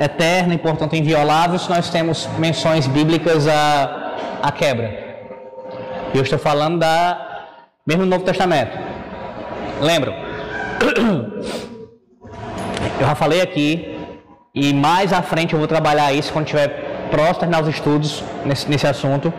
eterna 0.00 0.54
e, 0.54 0.58
portanto, 0.58 0.96
inviolável 0.96 1.58
se 1.58 1.68
nós 1.68 1.90
temos 1.90 2.28
menções 2.38 2.86
bíblicas 2.86 3.46
à, 3.46 4.14
à 4.42 4.50
quebra? 4.50 5.06
Eu 6.14 6.22
estou 6.22 6.38
falando 6.38 6.78
da 6.78 7.26
mesmo 7.86 8.02
no 8.02 8.10
Novo 8.10 8.24
Testamento. 8.24 8.76
Lembram? 9.80 10.14
Eu 12.98 13.06
já 13.06 13.14
falei 13.14 13.42
aqui 13.42 13.98
e 14.54 14.72
mais 14.72 15.12
à 15.12 15.20
frente 15.20 15.52
eu 15.52 15.58
vou 15.58 15.68
trabalhar 15.68 16.14
isso 16.14 16.32
quando 16.32 16.46
tiver 16.46 16.68
próximo 17.10 17.40
terminar 17.40 17.62
os 17.62 17.68
estudos 17.68 18.24
nesse, 18.42 18.66
nesse 18.70 18.86
assunto. 18.86 19.30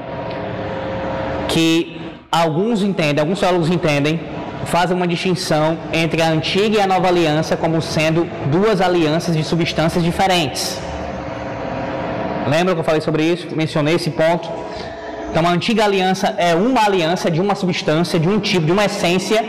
Que 1.48 1.97
alguns 2.32 2.82
entendem, 2.82 3.20
alguns 3.20 3.40
teólogos 3.40 3.70
entendem, 3.70 4.20
fazem 4.66 4.96
uma 4.96 5.08
distinção 5.08 5.78
entre 5.94 6.22
a 6.22 6.30
antiga 6.30 6.78
e 6.78 6.82
a 6.82 6.88
nova 6.88 7.08
aliança 7.08 7.56
como 7.56 7.82
sendo 7.82 8.26
duas 8.52 8.82
alianças 8.82 9.36
de 9.36 9.44
substâncias 9.44 10.04
diferentes. 10.04 10.80
Lembra 12.48 12.74
que 12.74 12.80
eu 12.80 12.84
falei 12.84 13.02
sobre 13.02 13.24
isso? 13.24 13.48
Mencionei 13.56 13.96
esse 13.96 14.10
ponto. 14.10 14.50
Então, 15.30 15.46
a 15.46 15.52
antiga 15.52 15.84
aliança 15.84 16.34
é 16.38 16.56
uma 16.56 16.86
aliança 16.86 17.30
de 17.30 17.42
uma 17.42 17.56
substância, 17.56 18.20
de 18.20 18.28
um 18.28 18.40
tipo, 18.40 18.66
de 18.66 18.72
uma 18.72 18.86
essência, 18.86 19.44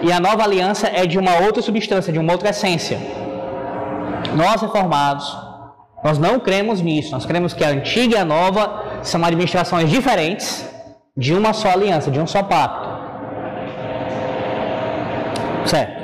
e 0.00 0.10
a 0.10 0.18
nova 0.18 0.42
aliança 0.42 0.88
é 0.88 1.06
de 1.06 1.18
uma 1.18 1.36
outra 1.38 1.62
substância, 1.62 2.12
de 2.12 2.18
uma 2.18 2.32
outra 2.32 2.50
essência. 2.50 2.98
Nós 4.34 4.60
reformados, 4.60 5.36
nós 6.02 6.18
não 6.18 6.40
cremos 6.40 6.80
nisso. 6.80 7.12
Nós 7.12 7.24
cremos 7.24 7.54
que 7.54 7.62
a 7.62 7.68
antiga 7.68 8.16
e 8.16 8.18
a 8.18 8.24
nova 8.24 9.00
são 9.02 9.24
administrações 9.24 9.88
diferentes 9.88 10.71
de 11.16 11.34
uma 11.34 11.52
só 11.52 11.70
aliança, 11.70 12.10
de 12.10 12.18
um 12.18 12.26
só 12.26 12.42
pacto. 12.42 12.88
Certo? 15.66 16.02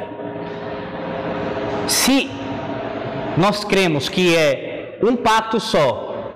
Se 1.89 2.31
nós 3.37 3.65
cremos 3.65 4.09
que 4.09 4.37
é 4.37 4.99
um 5.03 5.17
pacto 5.17 5.59
só, 5.59 6.33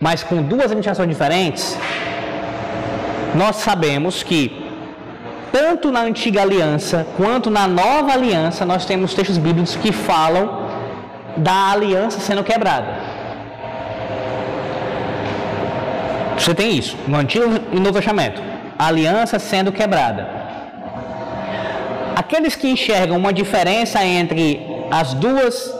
mas 0.00 0.22
com 0.22 0.42
duas 0.42 0.64
administrações 0.64 1.08
diferentes, 1.08 1.78
nós 3.34 3.56
sabemos 3.56 4.22
que 4.22 4.64
tanto 5.50 5.90
na 5.90 6.00
antiga 6.00 6.42
aliança 6.42 7.06
quanto 7.16 7.48
na 7.48 7.66
nova 7.66 8.12
aliança 8.12 8.66
nós 8.66 8.84
temos 8.84 9.14
textos 9.14 9.38
bíblicos 9.38 9.76
que 9.76 9.92
falam 9.92 10.68
da 11.36 11.70
aliança 11.70 12.20
sendo 12.20 12.44
quebrada. 12.44 13.03
Você 16.38 16.54
tem 16.54 16.76
isso 16.76 16.96
no 17.06 17.16
Antigo 17.16 17.44
e 17.72 17.80
Novo 17.80 17.94
Testamento. 17.94 18.42
Aliança 18.78 19.38
sendo 19.38 19.72
quebrada. 19.72 20.28
Aqueles 22.16 22.56
que 22.56 22.68
enxergam 22.68 23.16
uma 23.16 23.32
diferença 23.32 24.04
entre 24.04 24.60
as 24.90 25.14
duas 25.14 25.74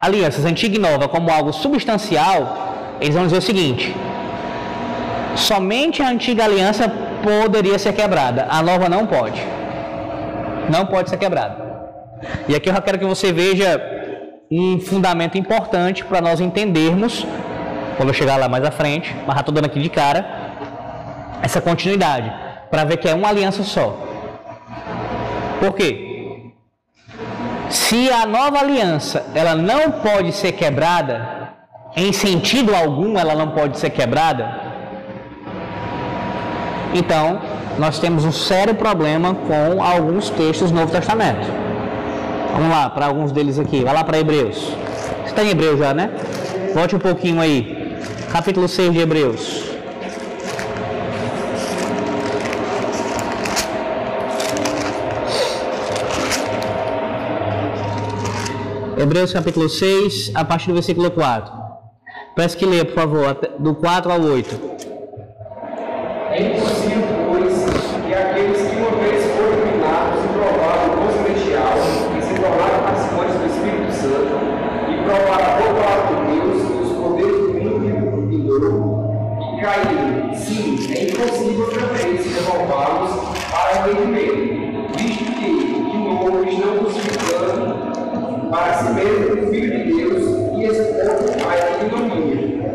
alianças, 0.00 0.44
antiga 0.44 0.76
e 0.76 0.78
nova, 0.78 1.08
como 1.08 1.30
algo 1.30 1.52
substancial, 1.52 2.96
eles 3.00 3.14
vão 3.14 3.24
dizer 3.24 3.38
o 3.38 3.42
seguinte: 3.42 3.94
somente 5.36 6.02
a 6.02 6.08
antiga 6.08 6.44
aliança 6.44 6.88
poderia 7.22 7.78
ser 7.78 7.92
quebrada, 7.94 8.46
a 8.50 8.62
nova 8.62 8.88
não 8.88 9.06
pode. 9.06 9.40
não 10.70 10.86
pode 10.86 11.10
ser 11.10 11.16
quebrado. 11.16 11.62
E 12.48 12.54
aqui 12.54 12.68
eu 12.68 12.82
quero 12.82 12.98
que 12.98 13.04
você 13.04 13.32
veja 13.32 13.80
um 14.50 14.78
fundamento 14.80 15.36
importante 15.36 16.04
para 16.04 16.20
nós 16.20 16.40
entendermos, 16.40 17.26
quando 17.96 18.08
eu 18.08 18.14
chegar 18.14 18.36
lá 18.36 18.48
mais 18.48 18.64
à 18.64 18.70
frente, 18.70 19.14
mas 19.26 19.34
já 19.34 19.40
estou 19.40 19.54
dando 19.54 19.66
aqui 19.66 19.80
de 19.80 19.88
cara, 19.88 20.24
essa 21.42 21.60
continuidade, 21.60 22.32
para 22.70 22.84
ver 22.84 22.96
que 22.96 23.08
é 23.08 23.14
uma 23.14 23.28
aliança 23.28 23.62
só. 23.62 23.96
Por 25.60 25.74
quê? 25.74 26.52
Se 27.68 28.10
a 28.10 28.26
nova 28.26 28.58
aliança 28.58 29.24
ela 29.34 29.54
não 29.54 29.90
pode 29.90 30.32
ser 30.32 30.52
quebrada, 30.52 31.50
em 31.96 32.12
sentido 32.12 32.74
algum 32.74 33.18
ela 33.18 33.34
não 33.34 33.48
pode 33.48 33.78
ser 33.78 33.90
quebrada, 33.90 34.60
então 36.94 37.40
nós 37.78 37.98
temos 37.98 38.24
um 38.24 38.32
sério 38.32 38.74
problema 38.74 39.34
com 39.34 39.82
alguns 39.82 40.30
textos 40.30 40.70
do 40.70 40.78
Novo 40.78 40.92
Testamento. 40.92 41.46
Vamos 42.54 42.70
lá, 42.70 42.88
para 42.88 43.06
alguns 43.06 43.32
deles 43.32 43.58
aqui. 43.58 43.82
Vai 43.82 43.92
lá 43.92 44.04
para 44.04 44.18
Hebreus. 44.18 44.76
Você 45.22 45.30
está 45.30 45.42
em 45.42 45.50
Hebreus 45.50 45.78
já, 45.78 45.92
né? 45.92 46.10
Volte 46.72 46.94
um 46.94 47.00
pouquinho 47.00 47.40
aí. 47.40 47.83
Capítulo 48.34 48.66
6 48.66 48.92
de 48.92 48.98
Hebreus. 48.98 49.62
Hebreus 58.98 59.32
capítulo 59.32 59.68
6, 59.68 60.32
a 60.34 60.44
partir 60.44 60.66
do 60.70 60.74
versículo 60.74 61.12
4. 61.12 61.52
Peço 62.34 62.56
que 62.56 62.66
leia, 62.66 62.84
por 62.84 62.94
favor, 62.94 63.38
do 63.60 63.76
4 63.76 64.10
ao 64.10 64.20
8. 64.20 64.83
Para 88.54 88.72
si 88.74 88.92
mesmo 88.92 89.42
o 89.42 89.50
Filho 89.50 89.84
de 89.84 89.92
Deus 89.92 90.22
e 90.56 90.64
expondo 90.64 91.48
a 91.48 91.84
ignomínia. 91.84 92.70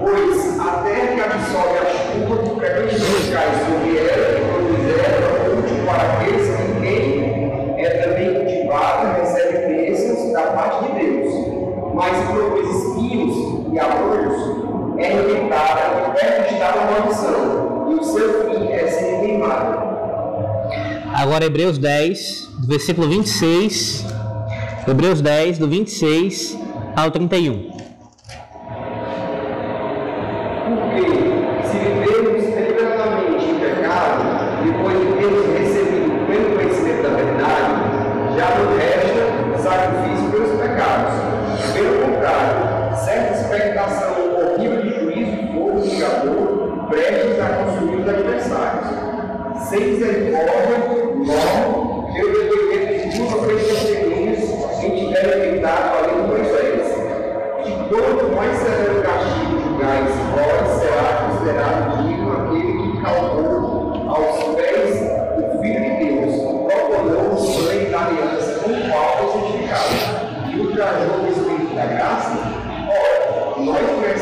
Pois 0.00 0.58
a 0.58 0.82
terra 0.82 1.14
que 1.14 1.20
absorve 1.20 1.78
a 1.78 1.84
chuva 1.84 2.42
que 2.42 2.58
frequentemente 2.58 3.30
cai 3.30 3.48
sobre 3.66 3.98
ela 3.98 4.38
e 4.38 4.44
produz 4.48 4.84
erva 4.98 5.58
útil 5.58 5.76
para 5.84 6.02
aqueles 6.14 6.46
que 6.56 6.80
quem 6.80 7.76
é 7.76 7.90
também 8.02 8.34
cultivada 8.34 9.12
recebe 9.20 9.66
bênçãos 9.66 10.32
da 10.32 10.42
parte 10.52 10.86
de 10.86 10.92
Deus. 10.98 11.34
Mas 11.92 12.30
produz 12.30 12.74
espinhos 12.74 13.74
e 13.74 13.78
abrolhos, 13.78 14.96
é 14.96 15.06
rejeitada 15.06 15.80
e 15.98 16.18
perto 16.18 16.54
está 16.54 16.68
a 16.68 16.90
maldição, 16.90 17.90
e 17.90 17.94
o 17.94 18.04
seu 18.04 18.50
fim 18.50 18.72
é 18.72 18.86
ser 18.86 19.20
queimado. 19.20 19.86
Agora 21.12 21.44
Hebreus 21.44 21.76
10, 21.76 22.48
versículo 22.60 23.06
26 23.08 24.17
Hebreus 24.90 25.20
10, 25.20 25.58
do 25.58 25.68
26 25.68 26.58
ao 26.96 27.10
31. 27.10 27.72
Porque 30.64 31.02
se 31.68 31.78
vivemos 31.78 32.42
deliberadamente 32.42 33.44
em 33.44 33.54
pecado, 33.60 34.64
depois 34.64 35.08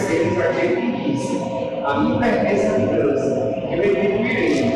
nós 0.07 0.17
conhecemos 0.37 0.39
aquele 0.39 0.77
que 0.93 1.11
disse: 1.13 1.39
A 1.85 2.01
mim 2.01 2.19
pertence 2.19 2.67
a 2.67 2.73
vingança, 2.79 3.55
eu 3.71 3.83
retribuirei, 3.83 4.71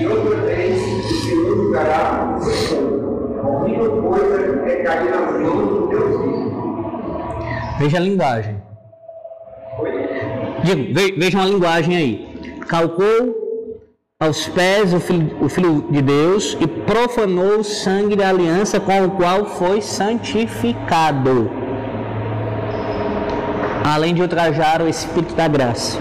e 0.00 0.06
outra 0.06 0.36
vez 0.42 0.80
o 0.82 1.02
Senhor 1.22 1.56
julgará 1.56 2.36
o 2.38 2.42
seu 2.42 2.76
povo. 2.76 3.62
Horrível 3.62 4.02
coisa 4.02 4.64
é 4.66 4.76
cair 4.82 5.10
nas 5.10 5.40
mãos 5.40 5.68
do 5.68 5.88
Deus 5.88 6.20
vivo. 6.20 6.82
Veja 7.78 7.96
a 7.96 8.00
linguagem. 8.00 8.56
Digo, 10.64 10.94
ve- 10.94 11.12
veja 11.18 11.38
uma 11.38 11.46
linguagem 11.46 11.96
aí. 11.96 12.54
Calcou 12.68 13.40
aos 14.20 14.46
pés 14.48 14.94
o 14.94 15.00
filho, 15.00 15.36
o 15.40 15.48
filho 15.48 15.84
de 15.90 16.00
Deus 16.00 16.56
e 16.60 16.66
profanou 16.66 17.58
o 17.58 17.64
sangue 17.64 18.14
da 18.14 18.28
aliança 18.28 18.78
com 18.78 19.04
o 19.06 19.10
qual 19.12 19.44
foi 19.46 19.80
santificado. 19.80 21.50
Além 23.94 24.14
de 24.14 24.22
ultrajar 24.22 24.80
o 24.82 24.88
Espírito 24.88 25.34
da 25.34 25.46
graça. 25.48 25.98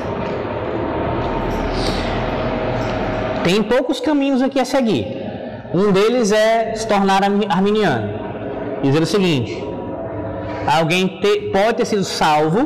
Tem 3.44 3.62
poucos 3.64 4.00
caminhos 4.00 4.42
aqui 4.42 4.60
a 4.60 4.66
seguir. 4.66 5.06
Um 5.74 5.92
deles 5.92 6.32
é 6.32 6.74
se 6.76 6.88
tornar 6.88 7.24
armi- 7.24 7.48
arminiano. 7.50 8.08
Dizer 8.84 9.02
o 9.02 9.06
seguinte: 9.06 9.52
alguém 10.68 11.08
te- 11.22 11.50
pode 11.52 11.74
ter 11.76 11.86
sido 11.86 12.04
salvo, 12.04 12.60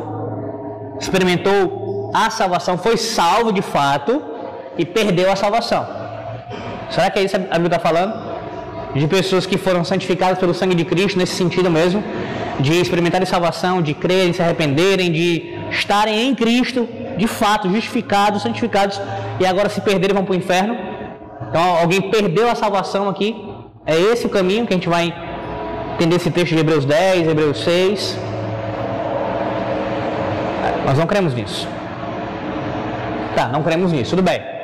experimentou 1.00 2.10
a 2.14 2.30
salvação, 2.30 2.76
foi 2.78 2.96
salvo 2.96 3.52
de 3.52 3.62
fato 3.62 4.22
e 4.78 4.84
perdeu 4.84 5.30
a 5.32 5.36
salvação. 5.36 5.84
Será 6.90 7.10
que 7.10 7.18
é 7.18 7.22
isso 7.24 7.36
que 7.38 7.44
a 7.50 7.58
Bíblia 7.58 7.76
está 7.76 7.78
falando? 7.78 8.25
De 8.96 9.06
pessoas 9.06 9.44
que 9.44 9.58
foram 9.58 9.84
santificadas 9.84 10.38
pelo 10.38 10.54
sangue 10.54 10.74
de 10.74 10.84
Cristo, 10.84 11.18
nesse 11.18 11.34
sentido 11.34 11.70
mesmo, 11.70 12.02
de 12.58 12.80
experimentarem 12.80 13.26
salvação, 13.26 13.82
de 13.82 13.92
crerem, 13.92 14.32
se 14.32 14.40
arrependerem, 14.42 15.12
de 15.12 15.54
estarem 15.70 16.28
em 16.28 16.34
Cristo, 16.34 16.88
de 17.16 17.26
fato, 17.26 17.70
justificados, 17.70 18.42
santificados, 18.42 19.00
e 19.38 19.44
agora 19.44 19.68
se 19.68 19.80
perderem 19.82 20.14
vão 20.14 20.24
para 20.24 20.32
o 20.32 20.36
inferno. 20.36 20.76
Então 21.48 21.62
alguém 21.76 22.00
perdeu 22.10 22.48
a 22.50 22.54
salvação 22.54 23.08
aqui. 23.08 23.36
É 23.84 23.94
esse 24.00 24.26
o 24.26 24.30
caminho 24.30 24.66
que 24.66 24.72
a 24.72 24.76
gente 24.76 24.88
vai 24.88 25.14
entender 25.94 26.16
esse 26.16 26.30
texto 26.30 26.54
de 26.54 26.60
Hebreus 26.60 26.84
10, 26.84 27.28
Hebreus 27.28 27.62
6. 27.64 28.18
Nós 30.86 30.98
não 30.98 31.06
cremos 31.06 31.34
nisso. 31.34 31.68
Tá, 33.34 33.48
não 33.48 33.62
cremos 33.62 33.92
nisso, 33.92 34.10
tudo 34.10 34.22
bem. 34.22 34.55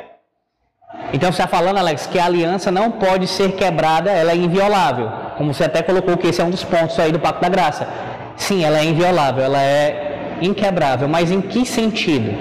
Então 1.13 1.31
você 1.31 1.43
está 1.43 1.47
falando, 1.47 1.77
Alex, 1.77 2.07
que 2.07 2.17
a 2.17 2.25
aliança 2.25 2.71
não 2.71 2.89
pode 2.89 3.27
ser 3.27 3.51
quebrada, 3.51 4.09
ela 4.11 4.31
é 4.31 4.35
inviolável. 4.35 5.11
Como 5.37 5.53
você 5.53 5.65
até 5.65 5.83
colocou 5.83 6.17
que 6.17 6.27
esse 6.27 6.41
é 6.41 6.43
um 6.43 6.49
dos 6.49 6.63
pontos 6.63 6.97
aí 6.99 7.11
do 7.11 7.19
Pacto 7.19 7.39
da 7.39 7.49
Graça. 7.49 7.87
Sim, 8.35 8.65
ela 8.65 8.79
é 8.79 8.83
inviolável, 8.83 9.43
ela 9.43 9.61
é 9.61 10.37
inquebrável, 10.41 11.07
mas 11.07 11.29
em 11.29 11.39
que 11.39 11.65
sentido? 11.67 12.31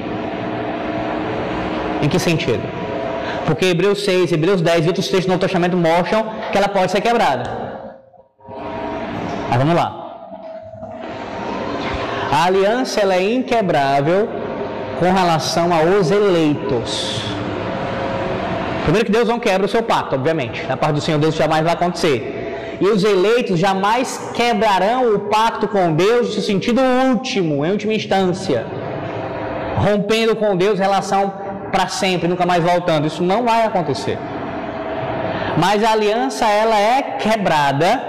Em 2.02 2.08
que 2.08 2.18
sentido? 2.18 2.62
Porque 3.44 3.66
Hebreus 3.66 4.04
6, 4.04 4.32
Hebreus 4.32 4.62
10 4.62 4.86
e 4.86 4.88
outros 4.88 5.06
textos 5.06 5.26
do 5.26 5.28
Novo 5.28 5.40
Testamento 5.40 5.76
mostram 5.76 6.24
que 6.50 6.56
ela 6.56 6.68
pode 6.68 6.90
ser 6.90 7.02
quebrada. 7.02 7.50
Mas 9.50 9.58
vamos 9.58 9.74
lá. 9.74 9.98
A 12.32 12.44
aliança 12.46 13.00
ela 13.00 13.14
é 13.16 13.34
inquebrável 13.34 14.26
com 14.98 15.12
relação 15.12 15.68
aos 15.74 16.10
eleitos. 16.10 17.20
Primeiro 18.82 19.06
que 19.06 19.12
Deus 19.12 19.28
não 19.28 19.38
quebra 19.38 19.66
o 19.66 19.68
seu 19.68 19.82
pacto, 19.82 20.14
obviamente. 20.16 20.64
Da 20.66 20.76
parte 20.76 20.94
do 20.94 21.00
Senhor 21.00 21.18
Deus 21.18 21.34
jamais 21.34 21.62
vai 21.62 21.72
acontecer. 21.72 22.78
E 22.80 22.86
os 22.86 23.04
eleitos 23.04 23.58
jamais 23.58 24.30
quebrarão 24.34 25.14
o 25.14 25.18
pacto 25.20 25.68
com 25.68 25.92
Deus 25.92 26.34
no 26.34 26.42
sentido 26.42 26.80
último, 26.80 27.64
em 27.64 27.70
última 27.70 27.94
instância. 27.94 28.66
Rompendo 29.76 30.34
com 30.34 30.56
Deus 30.56 30.78
relação 30.78 31.32
para 31.70 31.86
sempre, 31.88 32.28
nunca 32.28 32.44
mais 32.44 32.62
voltando. 32.62 33.06
Isso 33.06 33.22
não 33.22 33.44
vai 33.44 33.64
acontecer. 33.64 34.18
Mas 35.56 35.84
a 35.84 35.92
aliança 35.92 36.46
ela 36.46 36.78
é 36.78 37.02
quebrada, 37.20 38.02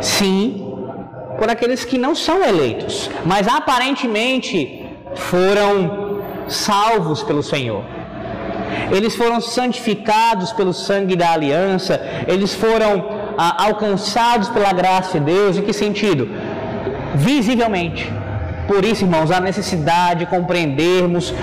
sim, 0.00 0.64
por 1.38 1.50
aqueles 1.50 1.84
que 1.84 1.98
não 1.98 2.14
são 2.14 2.42
eleitos, 2.42 3.10
mas 3.24 3.48
aparentemente 3.48 4.86
foram 5.14 6.22
salvos 6.48 7.22
pelo 7.22 7.42
Senhor. 7.42 7.82
Eles 8.90 9.14
foram 9.14 9.40
santificados 9.40 10.52
pelo 10.52 10.72
sangue 10.72 11.16
da 11.16 11.32
aliança, 11.32 12.00
eles 12.26 12.54
foram 12.54 12.92
ah, 13.36 13.64
alcançados 13.64 14.48
pela 14.48 14.72
graça 14.72 15.18
de 15.18 15.26
Deus. 15.26 15.56
Em 15.56 15.62
que 15.62 15.72
sentido? 15.72 16.28
Visivelmente. 17.14 18.12
Por 18.66 18.84
isso, 18.84 19.04
irmãos, 19.04 19.30
a 19.30 19.40
necessidade 19.40 20.20
de 20.20 20.26
compreendermos 20.26 21.34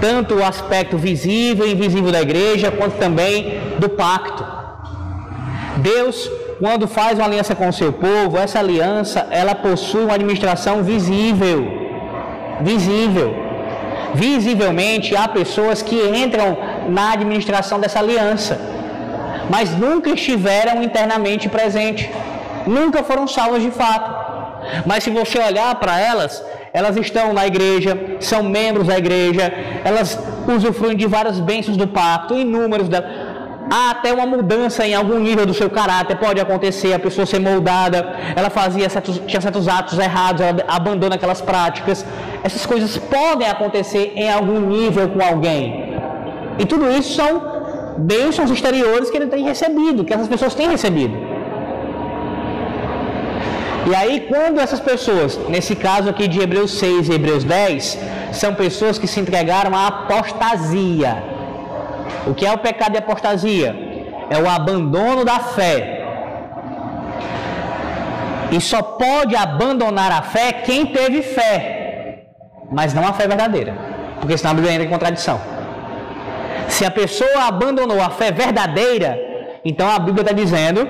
tanto 0.00 0.34
o 0.34 0.44
aspecto 0.44 0.98
visível 0.98 1.66
e 1.66 1.72
invisível 1.72 2.10
da 2.10 2.20
igreja, 2.20 2.70
quanto 2.70 2.96
também 2.98 3.60
do 3.78 3.88
pacto. 3.88 4.44
Deus, 5.76 6.30
quando 6.58 6.86
faz 6.86 7.18
uma 7.18 7.26
aliança 7.26 7.54
com 7.54 7.68
o 7.68 7.72
seu 7.72 7.92
povo, 7.92 8.36
essa 8.36 8.58
aliança, 8.58 9.26
ela 9.30 9.54
possui 9.54 10.04
uma 10.04 10.14
administração 10.14 10.82
visível. 10.82 11.66
Visível. 12.60 13.34
Visivelmente 14.14 15.16
há 15.16 15.26
pessoas 15.26 15.82
que 15.82 15.96
entram 15.96 16.56
na 16.88 17.12
administração 17.12 17.80
dessa 17.80 17.98
aliança, 17.98 18.58
mas 19.50 19.70
nunca 19.76 20.10
estiveram 20.10 20.82
internamente 20.82 21.48
presentes, 21.48 22.08
nunca 22.66 23.02
foram 23.02 23.26
salvas 23.26 23.62
de 23.62 23.70
fato. 23.70 24.24
Mas 24.86 25.04
se 25.04 25.10
você 25.10 25.38
olhar 25.38 25.74
para 25.74 26.00
elas, 26.00 26.42
elas 26.72 26.96
estão 26.96 27.32
na 27.32 27.46
igreja, 27.46 28.16
são 28.20 28.42
membros 28.42 28.86
da 28.86 28.98
igreja, 28.98 29.52
elas 29.84 30.18
usufruem 30.48 30.96
de 30.96 31.06
várias 31.06 31.38
bênçãos 31.38 31.76
do 31.76 31.86
pacto, 31.86 32.34
inúmeros 32.34 32.88
delas. 32.88 33.34
Há 33.70 33.92
até 33.92 34.12
uma 34.12 34.26
mudança 34.26 34.86
em 34.86 34.94
algum 34.94 35.18
nível 35.18 35.46
do 35.46 35.54
seu 35.54 35.70
caráter, 35.70 36.16
pode 36.18 36.40
acontecer, 36.40 36.92
a 36.92 36.98
pessoa 36.98 37.26
ser 37.26 37.38
moldada, 37.38 38.14
ela 38.36 38.50
fazia 38.50 38.88
certos, 38.90 39.20
tinha 39.26 39.40
certos 39.40 39.68
atos 39.68 39.98
errados, 39.98 40.42
ela 40.42 40.64
abandona 40.68 41.14
aquelas 41.14 41.40
práticas. 41.40 42.04
Essas 42.42 42.66
coisas 42.66 42.98
podem 42.98 43.48
acontecer 43.48 44.12
em 44.16 44.30
algum 44.30 44.60
nível 44.60 45.08
com 45.08 45.24
alguém. 45.24 45.93
E 46.58 46.64
tudo 46.64 46.90
isso 46.90 47.14
são 47.14 47.32
bênçãos 47.98 48.50
exteriores 48.50 49.10
que 49.10 49.16
ele 49.16 49.26
tem 49.26 49.44
recebido, 49.44 50.04
que 50.04 50.14
essas 50.14 50.28
pessoas 50.28 50.54
têm 50.54 50.68
recebido. 50.68 51.16
E 53.86 53.94
aí, 53.94 54.20
quando 54.28 54.60
essas 54.60 54.80
pessoas, 54.80 55.38
nesse 55.48 55.76
caso 55.76 56.08
aqui 56.08 56.26
de 56.26 56.40
Hebreus 56.40 56.72
6 56.78 57.08
e 57.08 57.12
Hebreus 57.12 57.44
10, 57.44 57.98
são 58.32 58.54
pessoas 58.54 58.98
que 58.98 59.06
se 59.06 59.20
entregaram 59.20 59.74
à 59.76 59.86
apostasia. 59.88 61.22
O 62.26 62.32
que 62.32 62.46
é 62.46 62.52
o 62.52 62.58
pecado 62.58 62.92
de 62.92 62.98
apostasia? 62.98 63.76
É 64.30 64.38
o 64.38 64.48
abandono 64.48 65.22
da 65.24 65.38
fé. 65.38 66.02
E 68.50 68.60
só 68.60 68.80
pode 68.80 69.36
abandonar 69.36 70.10
a 70.12 70.22
fé 70.22 70.52
quem 70.52 70.86
teve 70.86 71.20
fé, 71.20 72.24
mas 72.70 72.94
não 72.94 73.06
a 73.06 73.12
fé 73.12 73.26
verdadeira, 73.26 73.74
porque 74.20 74.38
senão 74.38 74.52
a 74.52 74.54
Bíblia 74.54 74.74
entra 74.74 74.86
em 74.86 74.90
contradição. 74.90 75.38
Se 76.68 76.84
a 76.84 76.90
pessoa 76.90 77.44
abandonou 77.46 78.00
a 78.00 78.10
fé 78.10 78.30
verdadeira, 78.32 79.18
então 79.64 79.88
a 79.90 79.98
Bíblia 79.98 80.22
está 80.22 80.32
dizendo 80.32 80.88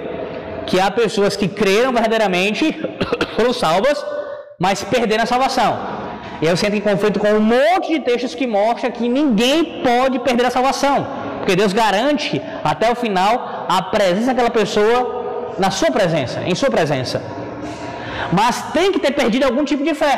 que 0.67 0.81
há 0.81 0.91
pessoas 0.91 1.37
que 1.37 1.49
creram 1.49 1.93
verdadeiramente, 1.93 2.65
foram 3.37 3.53
salvas, 3.53 4.05
mas 4.59 4.83
perderam 4.83 5.25
a 5.25 5.27
salvação. 5.27 5.79
E 6.41 6.49
você 6.49 6.67
entra 6.67 6.79
em 6.79 6.81
conflito 6.81 7.21
com 7.21 7.29
um 7.29 7.41
monte 7.41 7.89
de 7.95 8.01
textos 8.01 8.35
que 8.35 8.47
mostra 8.47 8.91
que 8.91 9.09
ninguém 9.09 9.83
pode 9.83 10.19
perder 10.21 10.47
a 10.47 10.51
salvação. 10.51 11.07
Porque 11.39 11.57
Deus 11.57 11.73
garante 11.73 12.41
até 12.63 12.91
o 12.91 12.95
final 12.95 13.67
a 13.69 13.83
presença 13.83 14.29
daquela 14.29 14.51
pessoa 14.51 15.55
na 15.59 15.71
sua 15.71 15.91
presença, 15.91 16.41
em 16.51 16.55
sua 16.55 16.71
presença. 16.71 17.23
Mas 18.33 18.63
tem 18.73 18.91
que 18.93 18.99
ter 18.99 19.13
perdido 19.13 19.45
algum 19.45 19.65
tipo 19.65 19.85
de 19.85 19.95
fé. 19.95 20.15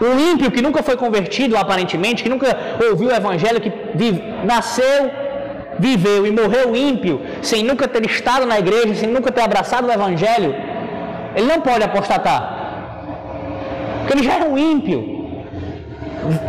O 0.00 0.18
ímpio 0.30 0.50
que 0.50 0.60
nunca 0.60 0.82
foi 0.82 0.96
convertido, 0.96 1.56
aparentemente, 1.56 2.22
que 2.22 2.28
nunca 2.28 2.48
ouviu 2.90 3.08
o 3.08 3.14
evangelho, 3.20 3.60
que 3.60 3.70
nasceu 4.44 5.10
viveu 5.78 6.26
e 6.26 6.30
morreu 6.30 6.74
ímpio, 6.74 7.20
sem 7.42 7.62
nunca 7.62 7.86
ter 7.88 8.04
estado 8.04 8.46
na 8.46 8.58
igreja, 8.58 8.94
sem 8.94 9.08
nunca 9.08 9.30
ter 9.30 9.42
abraçado 9.42 9.86
o 9.86 9.92
Evangelho, 9.92 10.54
ele 11.34 11.46
não 11.46 11.60
pode 11.60 11.84
apostatar. 11.84 12.40
Porque 14.00 14.14
ele 14.14 14.24
já 14.24 14.38
é 14.38 14.44
um 14.44 14.56
ímpio. 14.56 15.16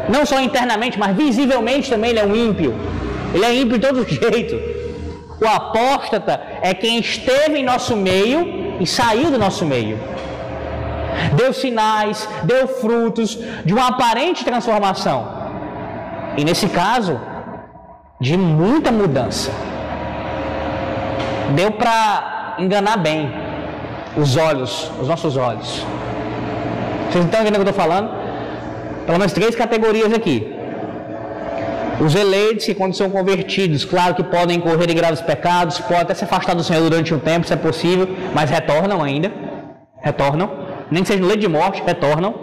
Não 0.09 0.25
só 0.25 0.39
internamente, 0.39 0.97
mas 0.97 1.15
visivelmente 1.15 1.89
também 1.89 2.11
ele 2.11 2.19
é 2.19 2.25
um 2.25 2.35
ímpio. 2.35 2.73
Ele 3.33 3.45
é 3.45 3.53
ímpio 3.53 3.77
de 3.77 3.87
todo 3.87 4.07
jeito. 4.07 4.55
O 5.39 5.47
apóstata 5.47 6.41
é 6.61 6.73
quem 6.73 6.99
esteve 6.99 7.59
em 7.59 7.63
nosso 7.63 7.95
meio 7.95 8.77
e 8.79 8.87
saiu 8.87 9.29
do 9.29 9.37
nosso 9.37 9.65
meio. 9.65 9.99
Deu 11.35 11.51
sinais, 11.51 12.27
deu 12.43 12.67
frutos 12.67 13.37
de 13.65 13.73
uma 13.73 13.87
aparente 13.87 14.45
transformação. 14.45 15.35
E 16.37 16.45
nesse 16.45 16.67
caso, 16.69 17.19
de 18.19 18.35
muita 18.35 18.91
mudança. 18.91 19.51
Deu 21.55 21.71
para 21.71 22.55
enganar 22.59 22.97
bem 22.97 23.31
os 24.15 24.35
olhos, 24.35 24.91
os 24.99 25.07
nossos 25.07 25.37
olhos. 25.37 25.85
Vocês 27.09 27.23
estão 27.23 27.41
entendendo 27.41 27.61
o 27.61 27.63
que 27.63 27.69
eu 27.69 27.71
estou 27.71 27.73
falando? 27.73 28.09
Pelo 29.05 29.17
menos 29.19 29.33
três 29.33 29.55
categorias 29.55 30.11
aqui. 30.13 30.53
Os 31.99 32.13
eleitos 32.13 32.65
que 32.65 32.75
quando 32.75 32.93
são 32.95 33.09
convertidos, 33.09 33.85
claro 33.85 34.13
que 34.13 34.23
podem 34.23 34.59
correr 34.59 34.89
em 34.89 34.95
graves 34.95 35.21
pecados, 35.21 35.79
podem 35.79 36.01
até 36.01 36.13
se 36.13 36.23
afastar 36.23 36.53
do 36.55 36.63
Senhor 36.63 36.81
durante 36.81 37.13
um 37.13 37.19
tempo, 37.19 37.47
se 37.47 37.53
é 37.53 37.55
possível, 37.55 38.07
mas 38.33 38.49
retornam 38.49 39.01
ainda. 39.01 39.31
Retornam. 40.01 40.49
Nem 40.91 41.01
que 41.01 41.07
seja 41.07 41.21
no 41.21 41.27
leito 41.27 41.41
de 41.41 41.47
morte, 41.47 41.81
retornam. 41.85 42.33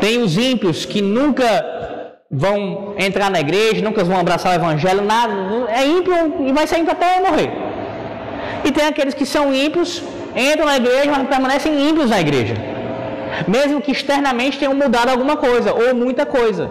Tem 0.00 0.22
os 0.22 0.36
ímpios 0.36 0.84
que 0.84 1.02
nunca 1.02 1.44
vão 2.30 2.94
entrar 2.96 3.28
na 3.30 3.40
igreja, 3.40 3.82
nunca 3.82 4.04
vão 4.04 4.18
abraçar 4.18 4.52
o 4.52 4.54
evangelho, 4.54 5.02
nada, 5.02 5.34
é 5.68 5.84
ímpio 5.84 6.14
e 6.46 6.52
vai 6.52 6.66
ser 6.66 6.78
ímpio 6.78 6.92
até 6.92 7.20
morrer. 7.20 7.50
E 8.64 8.70
tem 8.70 8.86
aqueles 8.86 9.14
que 9.14 9.26
são 9.26 9.52
ímpios, 9.52 10.02
entram 10.36 10.66
na 10.66 10.76
igreja, 10.76 11.10
mas 11.10 11.28
permanecem 11.28 11.88
ímpios 11.88 12.10
na 12.10 12.20
igreja. 12.20 12.54
Mesmo 13.48 13.80
que 13.80 13.90
externamente 13.90 14.58
tenham 14.58 14.74
mudado 14.74 15.08
alguma 15.08 15.36
coisa, 15.36 15.72
ou 15.72 15.94
muita 15.94 16.24
coisa. 16.24 16.70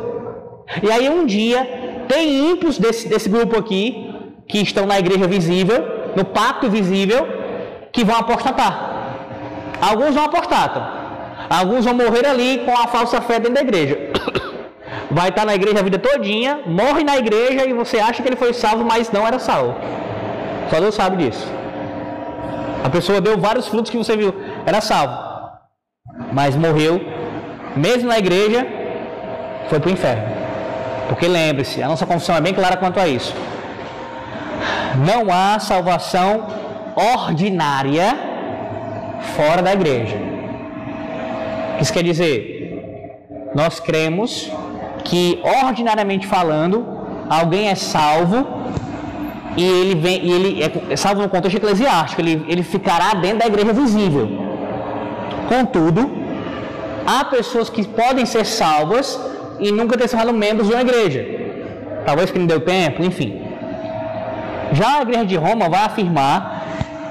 E 0.83 0.91
aí 0.91 1.09
um 1.09 1.25
dia, 1.25 1.67
tem 2.07 2.51
ímpios 2.51 2.77
desse, 2.77 3.07
desse 3.07 3.27
grupo 3.27 3.57
aqui, 3.57 4.13
que 4.47 4.59
estão 4.59 4.85
na 4.85 4.97
igreja 4.97 5.27
visível, 5.27 5.85
no 6.15 6.23
pacto 6.23 6.69
visível, 6.69 7.27
que 7.91 8.03
vão 8.03 8.17
apostatar. 8.17 8.73
Alguns 9.81 10.15
vão 10.15 10.25
apostatar. 10.25 10.95
Alguns 11.49 11.85
vão 11.85 11.93
morrer 11.95 12.25
ali 12.25 12.59
com 12.59 12.71
a 12.71 12.87
falsa 12.87 13.21
fé 13.21 13.39
dentro 13.39 13.55
da 13.55 13.61
igreja. 13.61 13.97
vai 15.11 15.29
estar 15.29 15.45
na 15.45 15.55
igreja 15.55 15.79
a 15.79 15.83
vida 15.83 15.97
todinha, 15.97 16.61
morre 16.65 17.03
na 17.03 17.17
igreja 17.17 17.65
e 17.65 17.73
você 17.73 17.99
acha 17.99 18.21
que 18.21 18.29
ele 18.29 18.35
foi 18.35 18.53
salvo, 18.53 18.83
mas 18.85 19.11
não 19.11 19.25
era 19.25 19.39
salvo. 19.39 19.75
Só 20.69 20.79
Deus 20.79 20.95
sabe 20.95 21.17
disso. 21.17 21.47
A 22.83 22.89
pessoa 22.89 23.19
deu 23.19 23.37
vários 23.37 23.67
frutos 23.67 23.91
que 23.91 23.97
você 23.97 24.15
viu, 24.15 24.33
era 24.65 24.79
salvo, 24.81 25.17
mas 26.31 26.55
morreu, 26.55 27.01
mesmo 27.75 28.07
na 28.07 28.17
igreja, 28.17 28.65
foi 29.67 29.79
para 29.79 29.89
o 29.89 29.93
inferno. 29.93 30.23
Porque 31.07 31.27
lembre-se, 31.27 31.81
a 31.81 31.87
nossa 31.87 32.05
confissão 32.05 32.35
é 32.35 32.41
bem 32.41 32.53
clara 32.53 32.77
quanto 32.77 32.99
a 32.99 33.07
isso. 33.07 33.33
Não 35.05 35.33
há 35.33 35.59
salvação 35.59 36.47
ordinária 36.95 38.17
fora 39.35 39.61
da 39.61 39.73
igreja. 39.73 40.17
Isso 41.81 41.91
quer 41.91 42.03
dizer, 42.03 43.49
nós 43.55 43.79
cremos 43.79 44.51
que 45.09 45.41
ordinariamente 45.65 46.25
falando, 46.27 46.75
alguém 47.29 47.67
é 47.69 47.75
salvo 47.75 48.47
e 49.57 49.63
ele 49.63 49.95
vem 49.95 50.17
e 50.23 50.31
ele 50.31 50.49
é 50.93 50.95
salvo 50.95 51.21
no 51.21 51.29
contexto 51.29 51.57
eclesiástico, 51.57 52.21
ele, 52.21 52.45
ele 52.47 52.63
ficará 52.63 53.13
dentro 53.15 53.39
da 53.39 53.47
igreja 53.47 53.73
visível. 53.73 54.29
Contudo, 55.47 56.01
há 57.05 57.25
pessoas 57.25 57.69
que 57.69 57.85
podem 57.87 58.25
ser 58.25 58.45
salvas 58.45 59.19
e 59.59 59.71
nunca 59.71 59.97
ter 59.97 60.07
sido 60.07 60.31
membros 60.31 60.67
de 60.67 60.73
uma 60.73 60.81
igreja. 60.81 61.25
Talvez 62.05 62.29
que 62.31 62.37
não 62.37 62.45
deu 62.45 62.61
tempo, 62.61 63.03
enfim. 63.03 63.41
Já 64.71 64.99
a 64.99 65.01
igreja 65.01 65.25
de 65.25 65.35
Roma 65.35 65.67
vai 65.67 65.83
afirmar 65.85 66.63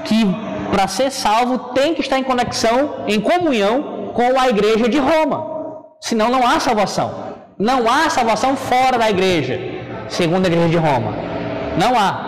que 0.05 0.25
para 0.71 0.87
ser 0.87 1.11
salvo 1.11 1.57
tem 1.73 1.93
que 1.93 2.01
estar 2.01 2.17
em 2.17 2.23
conexão, 2.23 3.03
em 3.07 3.19
comunhão 3.19 4.11
com 4.13 4.39
a 4.39 4.47
igreja 4.47 4.87
de 4.87 4.97
Roma. 4.97 5.37
Senão 5.99 6.29
não 6.29 6.47
há 6.47 6.59
salvação. 6.59 7.29
Não 7.59 7.89
há 7.91 8.09
salvação 8.09 8.55
fora 8.55 8.97
da 8.97 9.09
igreja, 9.09 9.59
segundo 10.07 10.45
a 10.45 10.47
igreja 10.47 10.69
de 10.69 10.77
Roma. 10.77 11.13
Não 11.77 11.93
há. 11.99 12.25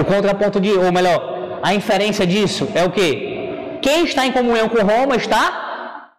O 0.00 0.04
contraponto 0.04 0.60
de, 0.60 0.70
ou 0.70 0.92
melhor, 0.92 1.58
a 1.60 1.74
inferência 1.74 2.24
disso 2.24 2.68
é 2.76 2.84
o 2.84 2.90
que? 2.90 3.80
Quem 3.82 4.04
está 4.04 4.24
em 4.24 4.30
comunhão 4.30 4.68
com 4.68 4.78
Roma 4.78 5.16
está 5.16 6.12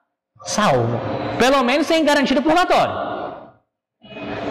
salvo. 0.44 1.00
Pelo 1.38 1.64
menos 1.64 1.88
tem 1.88 2.04
garantido 2.04 2.42
purgatório. 2.42 3.08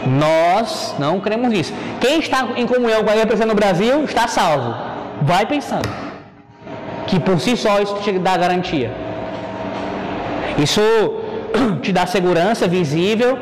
Nós 0.07 0.95
não 0.99 1.21
cremos 1.21 1.51
nisso. 1.51 1.75
Quem 2.01 2.21
está 2.21 2.49
em 2.57 2.67
comunhão 2.67 3.05
com 3.05 3.11
a 3.11 3.17
igreja 3.19 3.45
no 3.45 3.55
Brasil 3.55 4.05
está 4.05 4.27
salvo. 4.27 4.75
Vai 5.21 5.45
pensando. 5.45 5.91
Que 7.07 7.21
por 7.21 7.39
si 7.39 7.55
só 7.55 7.83
isso 7.83 7.95
te 7.97 8.19
dá 8.19 8.35
garantia. 8.39 8.91
Isso 10.57 10.81
te 11.89 11.93
dá 11.99 12.05
segurança 12.17 12.65
visível, 12.79 13.33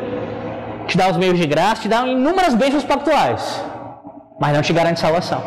te 0.88 0.96
dá 1.00 1.06
os 1.12 1.16
meios 1.22 1.38
de 1.42 1.46
graça, 1.52 1.82
te 1.82 1.88
dá 1.94 2.00
inúmeras 2.06 2.54
bênçãos 2.54 2.84
pactuais, 2.84 3.42
mas 4.40 4.52
não 4.54 4.62
te 4.66 4.72
garante 4.78 5.00
salvação. 5.00 5.42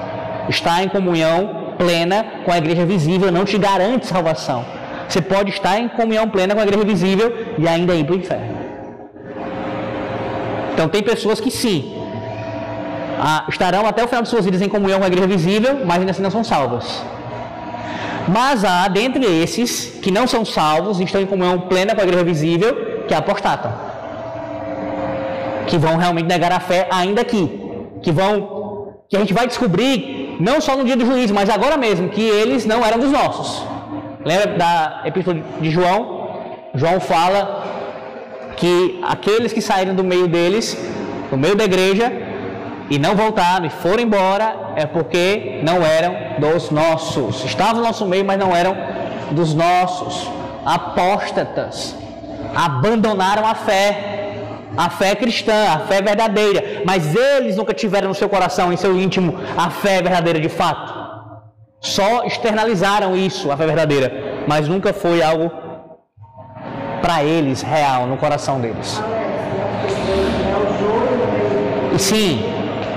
Estar 0.50 0.84
em 0.84 0.90
comunhão 0.96 1.38
plena 1.78 2.18
com 2.44 2.52
a 2.52 2.58
igreja 2.58 2.86
visível 2.86 3.32
não 3.38 3.46
te 3.52 3.58
garante 3.58 4.06
salvação. 4.06 4.66
Você 5.08 5.22
pode 5.22 5.50
estar 5.52 5.80
em 5.80 5.88
comunhão 5.88 6.26
plena 6.36 6.54
com 6.54 6.60
a 6.60 6.66
igreja 6.68 6.84
visível 6.84 7.28
e 7.58 7.66
ainda 7.74 7.96
ir 7.96 8.04
para 8.04 8.16
o 8.16 8.18
inferno. 8.18 8.58
Então 10.74 10.90
tem 10.90 11.02
pessoas 11.02 11.40
que 11.40 11.52
sim, 11.62 11.80
ah, 13.18 13.46
estarão 13.48 13.88
até 13.88 14.04
o 14.04 14.10
final 14.10 14.24
de 14.24 14.30
suas 14.30 14.44
vidas 14.44 14.62
em 14.62 14.68
comunhão 14.68 15.00
com 15.00 15.06
a 15.06 15.08
igreja 15.08 15.28
visível, 15.28 15.74
mas 15.86 16.00
ainda 16.00 16.12
assim 16.12 16.22
não 16.22 16.32
são 16.38 16.44
salvas. 16.44 17.02
Mas 18.28 18.66
há 18.66 18.88
dentre 18.90 19.26
esses 19.26 20.00
que 20.04 20.12
não 20.12 20.28
são 20.28 20.44
salvos 20.44 21.00
e 21.00 21.04
estão 21.06 21.22
em 21.22 21.26
comunhão 21.26 21.58
plena 21.62 21.96
com 21.96 22.02
a 22.02 22.04
igreja 22.04 22.26
visível, 22.26 22.89
que 23.10 23.16
apostatam. 23.22 23.72
Que 25.68 25.78
vão 25.78 25.98
realmente 25.98 26.28
negar 26.28 26.52
a 26.52 26.60
fé 26.60 26.88
ainda 26.90 27.22
aqui. 27.22 27.44
Que 28.04 28.12
vão. 28.12 28.32
Que 29.10 29.18
a 29.18 29.20
gente 29.20 29.34
vai 29.34 29.48
descobrir, 29.48 30.38
não 30.40 30.62
só 30.62 30.78
no 30.78 30.86
dia 30.86 30.96
do 30.96 31.06
juízo, 31.06 31.34
mas 31.34 31.50
agora 31.50 31.76
mesmo, 31.76 32.10
que 32.10 32.22
eles 32.22 32.66
não 32.72 32.86
eram 32.86 33.00
dos 33.00 33.12
nossos. 33.12 33.66
Lembra 34.24 34.56
da 34.56 35.02
epístola 35.06 35.42
de 35.60 35.72
João? 35.72 35.98
João 36.76 37.00
fala 37.00 37.64
que 38.56 39.00
aqueles 39.02 39.52
que 39.52 39.62
saíram 39.62 39.96
do 39.96 40.04
meio 40.04 40.28
deles, 40.28 40.78
do 41.32 41.38
meio 41.38 41.56
da 41.56 41.64
igreja, 41.64 42.12
e 42.90 43.00
não 43.00 43.16
voltaram 43.16 43.66
e 43.66 43.70
foram 43.70 44.04
embora 44.04 44.74
é 44.76 44.86
porque 44.86 45.60
não 45.64 45.78
eram 45.84 46.14
dos 46.40 46.70
nossos. 46.70 47.44
Estavam 47.46 47.78
no 47.78 47.88
nosso 47.88 48.06
meio, 48.06 48.26
mas 48.26 48.38
não 48.38 48.56
eram 48.56 48.76
dos 49.32 49.56
nossos. 49.56 50.30
Apóstatas. 50.64 51.96
Abandonaram 52.56 53.46
a 53.46 53.56
fé. 53.56 54.16
A 54.78 54.90
fé 54.90 55.16
cristã, 55.16 55.74
a 55.74 55.80
fé 55.80 56.02
verdadeira. 56.02 56.84
Mas 56.86 57.16
eles 57.16 57.56
nunca 57.56 57.74
tiveram 57.74 58.10
no 58.10 58.16
seu 58.16 58.30
coração, 58.30 58.72
em 58.72 58.78
seu 58.78 58.98
íntimo, 58.98 59.36
a 59.58 59.70
fé 59.70 60.02
verdadeira 60.02 60.40
de 60.40 60.50
fato. 60.50 60.98
Só 61.82 62.26
externalizaram 62.26 63.16
isso, 63.16 63.52
a 63.52 63.58
fé 63.58 63.66
verdadeira. 63.66 64.44
Mas 64.48 64.68
nunca 64.68 64.94
foi 64.94 65.22
algo 65.22 65.52
para 67.02 67.24
eles 67.24 67.62
real, 67.62 68.06
no 68.06 68.18
coração 68.18 68.60
deles. 68.60 69.02
Sim, 71.98 72.44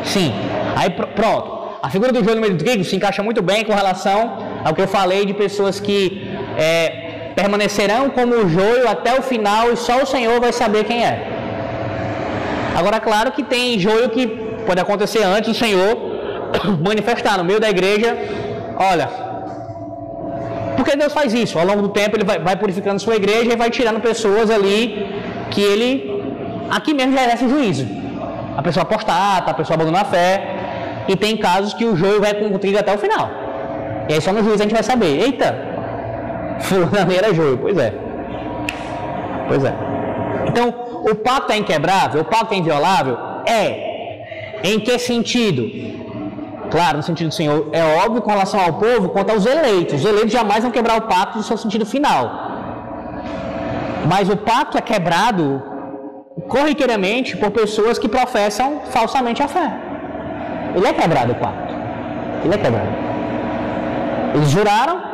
Sim. 0.04 0.32
Aí 0.76 0.90
pronto. 0.90 1.62
A 1.82 1.90
figura 1.90 2.12
do 2.12 2.22
joio 2.22 2.36
no 2.36 2.42
meio 2.42 2.54
do 2.54 2.62
trigo 2.64 2.84
se 2.84 2.94
encaixa 2.94 3.22
muito 3.22 3.42
bem 3.42 3.64
com 3.64 3.72
relação 3.72 4.38
ao 4.64 4.72
que 4.72 4.80
eu 4.80 4.86
falei 4.86 5.26
de 5.26 5.34
pessoas 5.34 5.80
que 5.80 6.30
é, 6.56 7.01
permanecerão 7.34 8.10
como 8.10 8.34
o 8.34 8.48
joio 8.48 8.88
até 8.88 9.18
o 9.18 9.22
final 9.22 9.72
e 9.72 9.76
só 9.76 10.02
o 10.02 10.06
Senhor 10.06 10.40
vai 10.40 10.52
saber 10.52 10.84
quem 10.84 11.04
é. 11.04 11.14
Agora, 12.76 12.98
claro 13.00 13.32
que 13.32 13.42
tem 13.42 13.78
joio 13.78 14.08
que 14.10 14.26
pode 14.66 14.80
acontecer 14.80 15.22
antes 15.22 15.52
do 15.52 15.58
Senhor 15.64 15.96
manifestar 16.88 17.36
no 17.38 17.44
meio 17.44 17.60
da 17.60 17.70
igreja. 17.70 18.16
Olha, 18.78 19.08
porque 20.76 20.96
Deus 20.96 21.12
faz 21.12 21.32
isso? 21.34 21.58
Ao 21.58 21.64
longo 21.64 21.82
do 21.82 21.90
tempo 21.90 22.16
ele 22.16 22.24
vai, 22.24 22.56
purificando 22.56 23.00
sua 23.00 23.16
igreja 23.16 23.52
e 23.52 23.56
vai 23.56 23.70
tirando 23.70 24.00
pessoas 24.00 24.50
ali 24.50 25.06
que 25.50 25.60
ele 25.60 25.90
aqui 26.70 26.94
mesmo 26.94 27.14
já 27.14 27.24
exerce 27.24 27.48
juízo 27.48 28.02
a 28.56 28.62
pessoa 28.62 28.82
apostata, 28.82 29.50
a 29.50 29.54
pessoa 29.54 29.74
abandona 29.74 30.00
a 30.00 30.04
fé. 30.04 30.30
E 31.08 31.16
tem 31.16 31.36
casos 31.36 31.74
que 31.74 31.84
o 31.84 31.96
joio 31.96 32.20
vai 32.20 32.34
com 32.34 32.46
o 32.54 32.58
trigo 32.58 32.78
até 32.78 32.94
o 32.94 32.98
final. 32.98 33.28
E 34.08 34.14
aí 34.14 34.20
só 34.20 34.32
no 34.32 34.42
juízo 34.42 34.62
a 34.62 34.66
gente 34.66 34.74
vai 34.74 34.82
saber, 34.82 35.20
eita, 35.20 35.71
fulano 36.62 37.12
era 37.12 37.34
joio. 37.34 37.58
Pois 37.58 37.76
é. 37.76 37.94
Pois 39.48 39.64
é. 39.64 39.74
Então, 40.48 40.68
o 41.10 41.14
pacto 41.14 41.52
é 41.52 41.56
inquebrável, 41.56 42.22
o 42.22 42.24
pacto 42.24 42.54
é 42.54 42.56
inviolável? 42.58 43.16
É. 43.46 43.92
Em 44.64 44.78
que 44.80 44.98
sentido? 44.98 45.62
Claro, 46.70 46.98
no 46.98 47.02
sentido 47.02 47.28
do 47.28 47.34
Senhor, 47.34 47.68
é 47.72 47.84
óbvio 48.02 48.22
com 48.22 48.30
relação 48.30 48.58
ao 48.58 48.74
povo, 48.74 49.10
quanto 49.10 49.30
aos 49.30 49.44
eleitos. 49.44 50.00
Os 50.00 50.04
eleitos 50.06 50.32
jamais 50.32 50.62
vão 50.62 50.70
quebrar 50.70 50.96
o 50.98 51.02
pacto 51.02 51.38
no 51.38 51.44
seu 51.44 51.56
sentido 51.56 51.84
final. 51.84 52.30
Mas 54.08 54.28
o 54.28 54.36
pacto 54.36 54.78
é 54.78 54.80
quebrado 54.80 55.62
corriqueiramente 56.48 57.36
por 57.36 57.50
pessoas 57.50 57.98
que 57.98 58.08
professam 58.08 58.82
falsamente 58.90 59.42
a 59.42 59.48
fé. 59.48 59.70
Ele 60.74 60.86
é 60.86 60.92
quebrado 60.92 61.32
o 61.32 61.34
quarto. 61.34 61.74
Ele 62.44 62.54
é 62.54 62.58
quebrado. 62.58 62.88
Eles 64.34 64.48
juraram 64.48 65.11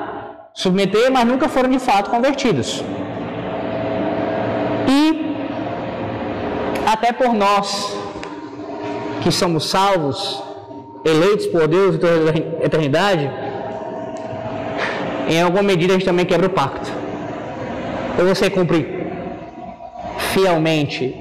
submeter, 0.59 1.09
mas 1.13 1.25
nunca 1.25 1.49
foram 1.49 1.71
de 1.71 1.79
fato 1.79 2.11
convertidos. 2.11 2.83
E 4.89 5.01
até 6.85 7.13
por 7.13 7.33
nós 7.33 7.97
que 9.23 9.31
somos 9.31 9.71
salvos, 9.71 10.43
eleitos 11.05 11.47
por 11.47 11.69
Deus 11.69 11.95
em 11.95 11.99
toda 11.99 12.31
a 12.33 12.65
eternidade, 12.67 13.31
em 15.29 15.41
alguma 15.41 15.63
medida 15.63 15.93
a 15.93 15.97
gente 15.97 16.07
também 16.07 16.27
quebra 16.27 16.49
o 16.49 16.51
pacto. 16.51 16.91
Ou 18.19 18.27
você 18.27 18.51
cumpre 18.51 18.81
fielmente 20.33 21.15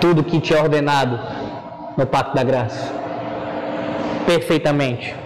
tudo 0.00 0.24
que 0.24 0.40
te 0.40 0.54
é 0.54 0.62
ordenado 0.62 1.20
no 1.98 2.06
pacto 2.06 2.34
da 2.34 2.42
graça? 2.42 2.94
Perfeitamente. 4.24 5.19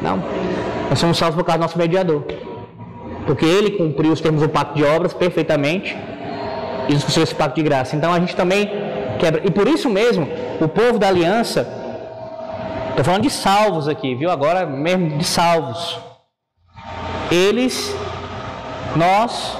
Não. 0.00 0.22
Nós 0.88 0.98
somos 0.98 1.16
salvos 1.18 1.36
por 1.36 1.44
causa 1.44 1.58
do 1.58 1.62
nosso 1.62 1.78
mediador. 1.78 2.24
Porque 3.26 3.44
ele 3.44 3.72
cumpriu 3.72 4.12
os 4.12 4.20
termos 4.20 4.42
do 4.42 4.48
pacto 4.48 4.74
de 4.74 4.84
obras 4.84 5.12
perfeitamente 5.12 5.96
e 6.88 6.94
nos 6.94 7.16
esse 7.16 7.34
pacto 7.34 7.56
de 7.56 7.62
graça. 7.62 7.94
Então 7.94 8.12
a 8.12 8.18
gente 8.18 8.34
também 8.34 8.70
quebra. 9.18 9.42
E 9.44 9.50
por 9.50 9.68
isso 9.68 9.88
mesmo, 9.88 10.26
o 10.60 10.68
povo 10.68 10.98
da 10.98 11.08
aliança, 11.08 11.68
estou 12.90 13.04
falando 13.04 13.22
de 13.22 13.30
salvos 13.30 13.88
aqui, 13.88 14.14
viu? 14.14 14.30
Agora 14.30 14.66
mesmo 14.66 15.18
de 15.18 15.24
salvos. 15.24 15.98
Eles, 17.30 17.94
nós 18.96 19.56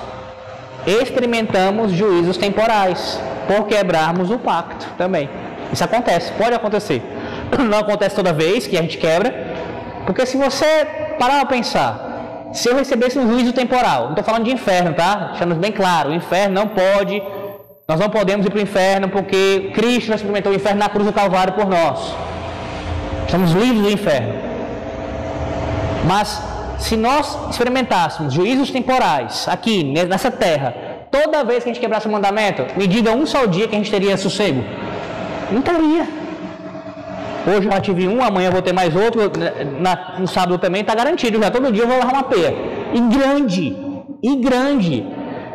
experimentamos 0.86 1.92
juízos 1.92 2.36
temporais 2.36 3.20
por 3.46 3.66
quebrarmos 3.66 4.30
o 4.30 4.38
pacto 4.38 4.86
também. 4.96 5.28
Isso 5.72 5.84
acontece, 5.84 6.32
pode 6.32 6.54
acontecer. 6.54 7.02
Não 7.70 7.78
acontece 7.78 8.16
toda 8.16 8.32
vez 8.32 8.66
que 8.66 8.76
a 8.76 8.82
gente 8.82 8.98
quebra, 8.98 9.49
porque 10.06 10.26
se 10.26 10.36
você 10.36 10.86
parar 11.18 11.40
a 11.40 11.46
pensar, 11.46 12.10
se 12.52 12.68
eu 12.68 12.76
recebesse 12.76 13.18
um 13.18 13.30
juízo 13.30 13.52
temporal, 13.52 14.04
não 14.04 14.10
estou 14.10 14.24
falando 14.24 14.44
de 14.44 14.50
inferno, 14.50 14.92
tá? 14.94 15.28
Deixando 15.30 15.54
bem 15.54 15.72
claro, 15.72 16.10
o 16.10 16.14
inferno 16.14 16.54
não 16.54 16.68
pode, 16.68 17.22
nós 17.86 17.98
não 17.98 18.08
podemos 18.08 18.44
ir 18.46 18.50
para 18.50 18.58
o 18.58 18.62
inferno 18.62 19.08
porque 19.08 19.70
Cristo 19.74 20.12
experimentou 20.12 20.52
o 20.52 20.54
inferno 20.54 20.78
na 20.78 20.88
cruz 20.88 21.06
do 21.06 21.12
Calvário 21.12 21.52
por 21.52 21.66
nós. 21.66 22.14
Estamos 23.24 23.52
livres 23.52 23.82
do 23.82 23.90
inferno. 23.90 24.34
Mas 26.06 26.42
se 26.78 26.96
nós 26.96 27.38
experimentássemos 27.50 28.32
juízos 28.32 28.70
temporais 28.70 29.46
aqui 29.48 29.84
nessa 29.84 30.30
terra, 30.30 30.74
toda 31.10 31.44
vez 31.44 31.62
que 31.62 31.70
a 31.70 31.72
gente 31.72 31.80
quebrasse 31.80 32.08
o 32.08 32.10
mandamento, 32.10 32.66
me 32.76 32.86
diga 32.86 33.12
um 33.12 33.26
só 33.26 33.44
dia 33.46 33.68
que 33.68 33.74
a 33.74 33.78
gente 33.78 33.90
teria 33.90 34.16
sossego. 34.16 34.64
Não 35.50 35.60
teria. 35.62 36.19
Hoje 37.46 37.66
eu 37.66 37.72
já 37.72 37.80
tive 37.80 38.06
um, 38.06 38.22
amanhã 38.22 38.50
vou 38.50 38.60
ter 38.60 38.72
mais 38.72 38.94
outro, 38.94 39.32
na, 39.80 40.18
no 40.18 40.26
sábado 40.26 40.58
também 40.58 40.82
está 40.82 40.94
garantido, 40.94 41.40
já 41.40 41.50
todo 41.50 41.72
dia 41.72 41.84
eu 41.84 41.88
vou 41.88 41.96
largar 41.98 42.14
uma 42.14 42.22
peia. 42.24 42.54
E 42.92 43.00
grande, 43.00 43.76
e 44.22 44.36
grande. 44.36 45.06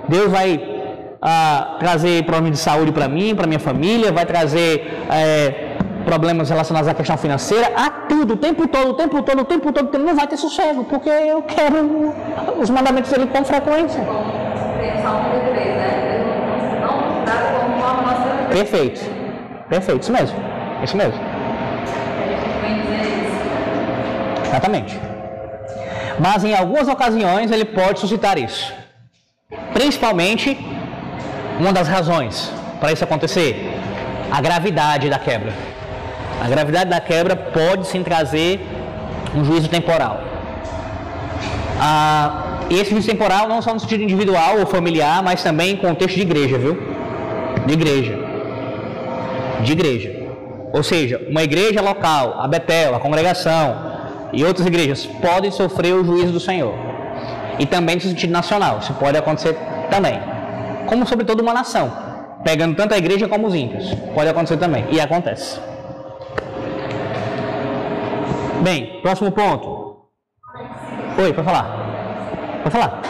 Deus 0.07 0.31
vai 0.31 0.59
ah, 1.21 1.77
trazer 1.79 2.23
problemas 2.23 2.57
de 2.57 2.63
saúde 2.63 2.91
para 2.91 3.07
mim, 3.07 3.35
para 3.35 3.45
minha 3.47 3.59
família, 3.59 4.11
vai 4.11 4.25
trazer 4.25 5.05
é, 5.11 5.75
problemas 6.05 6.49
relacionados 6.49 6.87
à 6.87 6.93
questão 6.93 7.17
financeira, 7.17 7.71
a 7.75 7.89
tudo, 7.89 8.33
o 8.33 8.37
tempo 8.37 8.67
todo, 8.67 8.89
o 8.89 8.93
tempo 8.93 9.21
todo, 9.21 9.41
o 9.41 9.45
tempo 9.45 9.71
todo, 9.71 9.97
não 9.97 10.15
vai 10.15 10.27
ter 10.27 10.37
sossego, 10.37 10.83
porque 10.85 11.09
eu 11.09 11.41
quero 11.43 12.13
os 12.59 12.69
mandamentos 12.69 13.11
dele 13.11 13.27
com 13.27 13.43
frequência. 13.43 14.01
Perfeito. 18.49 19.01
Perfeito, 19.69 20.01
isso 20.01 20.13
mesmo. 20.13 20.37
Isso 20.83 20.95
mesmo. 20.95 21.34
Exatamente. 24.47 24.99
Mas 26.19 26.43
em 26.43 26.53
algumas 26.53 26.87
ocasiões 26.87 27.51
ele 27.51 27.65
pode 27.65 27.99
suscitar 27.99 28.37
isso. 28.37 28.73
Principalmente, 29.73 30.57
uma 31.59 31.73
das 31.73 31.87
razões 31.87 32.51
para 32.79 32.91
isso 32.91 33.03
acontecer, 33.03 33.73
a 34.31 34.41
gravidade 34.41 35.09
da 35.09 35.19
quebra. 35.19 35.53
A 36.43 36.47
gravidade 36.47 36.89
da 36.89 36.99
quebra 36.99 37.35
pode 37.35 37.87
sim 37.87 38.03
trazer 38.03 38.59
um 39.35 39.43
juízo 39.43 39.69
temporal. 39.69 40.21
Ah, 41.79 42.59
esse 42.69 42.91
juízo 42.91 43.09
temporal 43.09 43.47
não 43.47 43.61
só 43.61 43.73
no 43.73 43.79
sentido 43.79 44.03
individual 44.03 44.59
ou 44.59 44.65
familiar, 44.65 45.21
mas 45.23 45.43
também 45.43 45.73
em 45.73 45.77
contexto 45.77 46.15
de 46.15 46.21
igreja, 46.21 46.57
viu? 46.57 46.77
De 47.65 47.73
igreja. 47.73 48.17
De 49.61 49.71
igreja. 49.71 50.25
Ou 50.73 50.83
seja, 50.83 51.21
uma 51.29 51.43
igreja 51.43 51.81
local, 51.81 52.35
a 52.39 52.47
Betel, 52.47 52.95
a 52.95 52.99
congregação 52.99 53.84
e 54.33 54.43
outras 54.43 54.65
igrejas 54.67 55.05
podem 55.05 55.51
sofrer 55.51 55.93
o 55.93 56.03
juízo 56.03 56.33
do 56.33 56.39
Senhor. 56.39 56.73
E 57.57 57.65
também 57.65 57.95
no 57.95 58.01
sentido 58.01 58.31
nacional, 58.31 58.79
isso 58.79 58.93
pode 58.95 59.17
acontecer 59.17 59.57
também. 59.89 60.19
Como 60.87 61.05
sobre 61.05 61.25
toda 61.25 61.41
uma 61.41 61.53
nação. 61.53 61.91
pegando 62.43 62.75
tanto 62.75 62.93
a 62.93 62.97
igreja 62.97 63.27
como 63.27 63.47
os 63.47 63.55
ímpios. 63.55 63.91
Pode 64.13 64.29
acontecer 64.29 64.57
também, 64.57 64.85
e 64.91 65.01
acontece. 65.01 65.59
Bem, 68.61 68.99
próximo 69.01 69.31
ponto. 69.31 70.05
Oi, 71.17 71.33
pode 71.33 71.45
falar. 71.47 72.59
Pode 72.61 72.71
falar. 72.71 73.01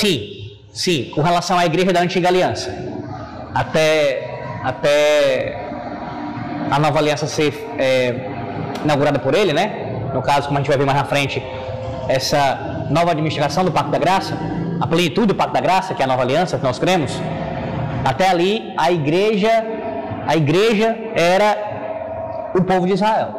Sim, 0.00 0.52
sim, 0.72 1.10
com 1.14 1.20
relação 1.20 1.58
à 1.58 1.66
igreja 1.66 1.92
da 1.92 2.00
antiga 2.00 2.28
aliança. 2.28 2.74
Até, 3.54 4.40
até 4.64 5.60
a 6.70 6.78
nova 6.78 6.98
aliança 6.98 7.26
ser 7.26 7.52
é, 7.78 8.14
inaugurada 8.82 9.18
por 9.18 9.34
ele, 9.34 9.52
né? 9.52 9.64
No 10.14 10.22
caso, 10.22 10.46
como 10.46 10.56
a 10.56 10.62
gente 10.62 10.68
vai 10.68 10.78
ver 10.78 10.86
mais 10.86 10.96
na 10.96 11.04
frente, 11.04 11.42
essa 12.08 12.86
nova 12.88 13.10
administração 13.10 13.62
do 13.62 13.70
Pacto 13.70 13.90
da 13.90 13.98
Graça, 13.98 14.34
a 14.80 14.86
plenitude 14.86 15.26
do 15.26 15.34
Pacto 15.34 15.52
da 15.52 15.60
Graça, 15.60 15.92
que 15.92 16.00
é 16.00 16.06
a 16.06 16.08
nova 16.08 16.22
aliança 16.22 16.56
que 16.56 16.64
nós 16.64 16.78
cremos, 16.78 17.12
até 18.02 18.30
ali 18.30 18.72
a 18.78 18.90
igreja, 18.90 19.52
a 20.26 20.34
igreja 20.34 20.96
era 21.14 22.50
o 22.54 22.62
povo 22.62 22.86
de 22.86 22.94
Israel, 22.94 23.34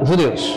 os 0.00 0.08
judeus. 0.08 0.56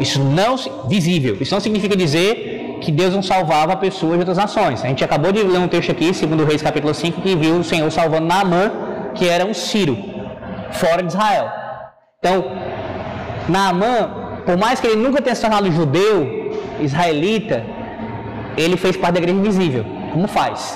Isso 0.00 0.22
não 0.22 0.54
visível, 0.86 1.36
isso 1.40 1.52
não 1.52 1.60
significa 1.60 1.96
dizer 1.96 2.55
que 2.80 2.90
Deus 2.92 3.14
não 3.14 3.22
salvava 3.22 3.76
pessoas 3.76 4.14
de 4.14 4.18
outras 4.20 4.36
nações. 4.36 4.84
A 4.84 4.88
gente 4.88 5.04
acabou 5.04 5.32
de 5.32 5.42
ler 5.42 5.58
um 5.58 5.68
texto 5.68 5.90
aqui, 5.90 6.12
segundo 6.14 6.44
Reis 6.44 6.62
capítulo 6.62 6.94
5, 6.94 7.20
que 7.20 7.34
viu 7.36 7.56
o 7.56 7.64
Senhor 7.64 7.90
salvando 7.90 8.26
Naamã, 8.26 8.70
que 9.14 9.28
era 9.28 9.44
um 9.44 9.54
Ciro, 9.54 9.96
fora 10.72 11.02
de 11.02 11.08
Israel. 11.08 11.50
Então, 12.18 12.44
Naamã, 13.48 14.10
por 14.44 14.56
mais 14.56 14.80
que 14.80 14.86
ele 14.86 14.96
nunca 14.96 15.22
tenha 15.22 15.34
se 15.34 15.42
tornado 15.42 15.70
judeu, 15.70 16.52
israelita, 16.80 17.64
ele 18.56 18.76
fez 18.76 18.96
parte 18.96 19.14
da 19.14 19.20
igreja 19.20 19.38
invisível. 19.38 19.84
Como 20.12 20.26
faz? 20.28 20.74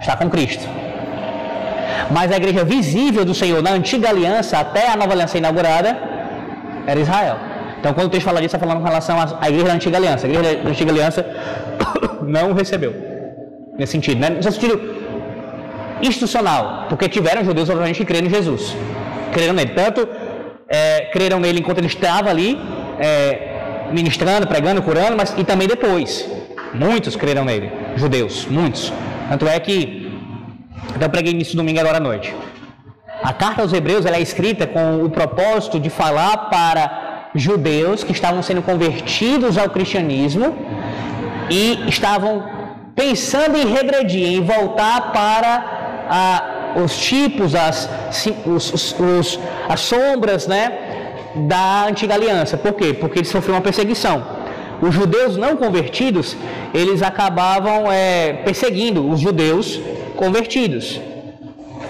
Está 0.00 0.16
com 0.16 0.28
Cristo. 0.30 0.66
Mas 2.10 2.32
a 2.32 2.36
igreja 2.36 2.64
visível 2.64 3.24
do 3.24 3.34
Senhor 3.34 3.62
na 3.62 3.70
antiga 3.70 4.08
aliança, 4.08 4.58
até 4.58 4.90
a 4.90 4.96
nova 4.96 5.12
aliança 5.12 5.38
inaugurada, 5.38 5.96
era 6.86 6.98
Israel. 6.98 7.49
Então, 7.80 7.94
quando 7.94 8.08
o 8.08 8.10
texto 8.10 8.26
fala 8.26 8.40
disso, 8.40 8.54
está 8.54 8.58
falando 8.58 8.82
com 8.82 8.88
relação 8.88 9.16
à 9.18 9.48
igreja 9.48 9.68
da 9.68 9.74
antiga 9.74 9.96
aliança. 9.96 10.26
A 10.26 10.30
igreja 10.30 10.56
da 10.62 10.70
antiga 10.70 10.90
aliança 10.92 11.26
não 12.22 12.52
recebeu. 12.52 12.94
Nesse 13.78 13.92
sentido, 13.92 14.20
né? 14.20 14.28
Nesse 14.28 14.52
sentido 14.52 14.78
institucional, 16.02 16.86
porque 16.90 17.08
tiveram 17.08 17.42
judeus, 17.42 17.70
obviamente, 17.70 17.96
que 17.96 18.04
creram 18.04 18.26
em 18.26 18.30
Jesus. 18.30 18.76
Creram 19.32 19.54
nele. 19.54 19.72
Tanto 19.74 20.06
é, 20.68 21.08
creram 21.12 21.40
nele 21.40 21.60
enquanto 21.60 21.78
ele 21.78 21.86
estava 21.86 22.28
ali, 22.28 22.60
é, 22.98 23.88
ministrando, 23.90 24.46
pregando, 24.46 24.82
curando, 24.82 25.16
mas 25.16 25.34
e 25.38 25.42
também 25.42 25.66
depois. 25.66 26.30
Muitos 26.74 27.16
creram 27.16 27.44
nele, 27.46 27.72
judeus, 27.96 28.46
muitos. 28.46 28.92
Tanto 29.30 29.48
é 29.48 29.58
que, 29.58 30.12
até 30.94 31.06
eu 31.06 31.10
preguei 31.10 31.32
nisso 31.32 31.56
domingo 31.56 31.80
agora 31.80 31.96
à 31.96 32.00
noite. 32.00 32.34
A 33.22 33.32
carta 33.32 33.62
aos 33.62 33.72
Hebreus 33.72 34.04
ela 34.06 34.16
é 34.16 34.20
escrita 34.20 34.66
com 34.66 35.04
o 35.04 35.10
propósito 35.10 35.80
de 35.80 35.90
falar 35.90 36.36
para 36.50 37.09
judeus 37.34 38.02
que 38.02 38.12
estavam 38.12 38.42
sendo 38.42 38.62
convertidos 38.62 39.56
ao 39.56 39.70
cristianismo 39.70 40.56
e 41.50 41.88
estavam 41.88 42.44
pensando 42.94 43.56
em 43.56 43.66
regredir, 43.72 44.26
em 44.26 44.40
voltar 44.42 45.12
para 45.12 46.82
os 46.82 46.98
tipos, 46.98 47.54
as, 47.54 47.88
os, 48.44 48.72
os, 48.72 49.00
os, 49.00 49.40
as 49.68 49.80
sombras 49.80 50.46
né, 50.46 50.72
da 51.48 51.86
antiga 51.86 52.14
aliança. 52.14 52.56
Por 52.56 52.72
quê? 52.74 52.92
Porque 52.92 53.18
eles 53.20 53.28
sofreram 53.28 53.58
uma 53.58 53.62
perseguição 53.62 54.40
os 54.80 54.94
judeus 54.94 55.36
não 55.36 55.56
convertidos, 55.56 56.36
eles 56.72 57.02
acabavam 57.02 57.92
é, 57.92 58.32
perseguindo 58.44 59.08
os 59.08 59.20
judeus 59.20 59.80
convertidos. 60.16 61.00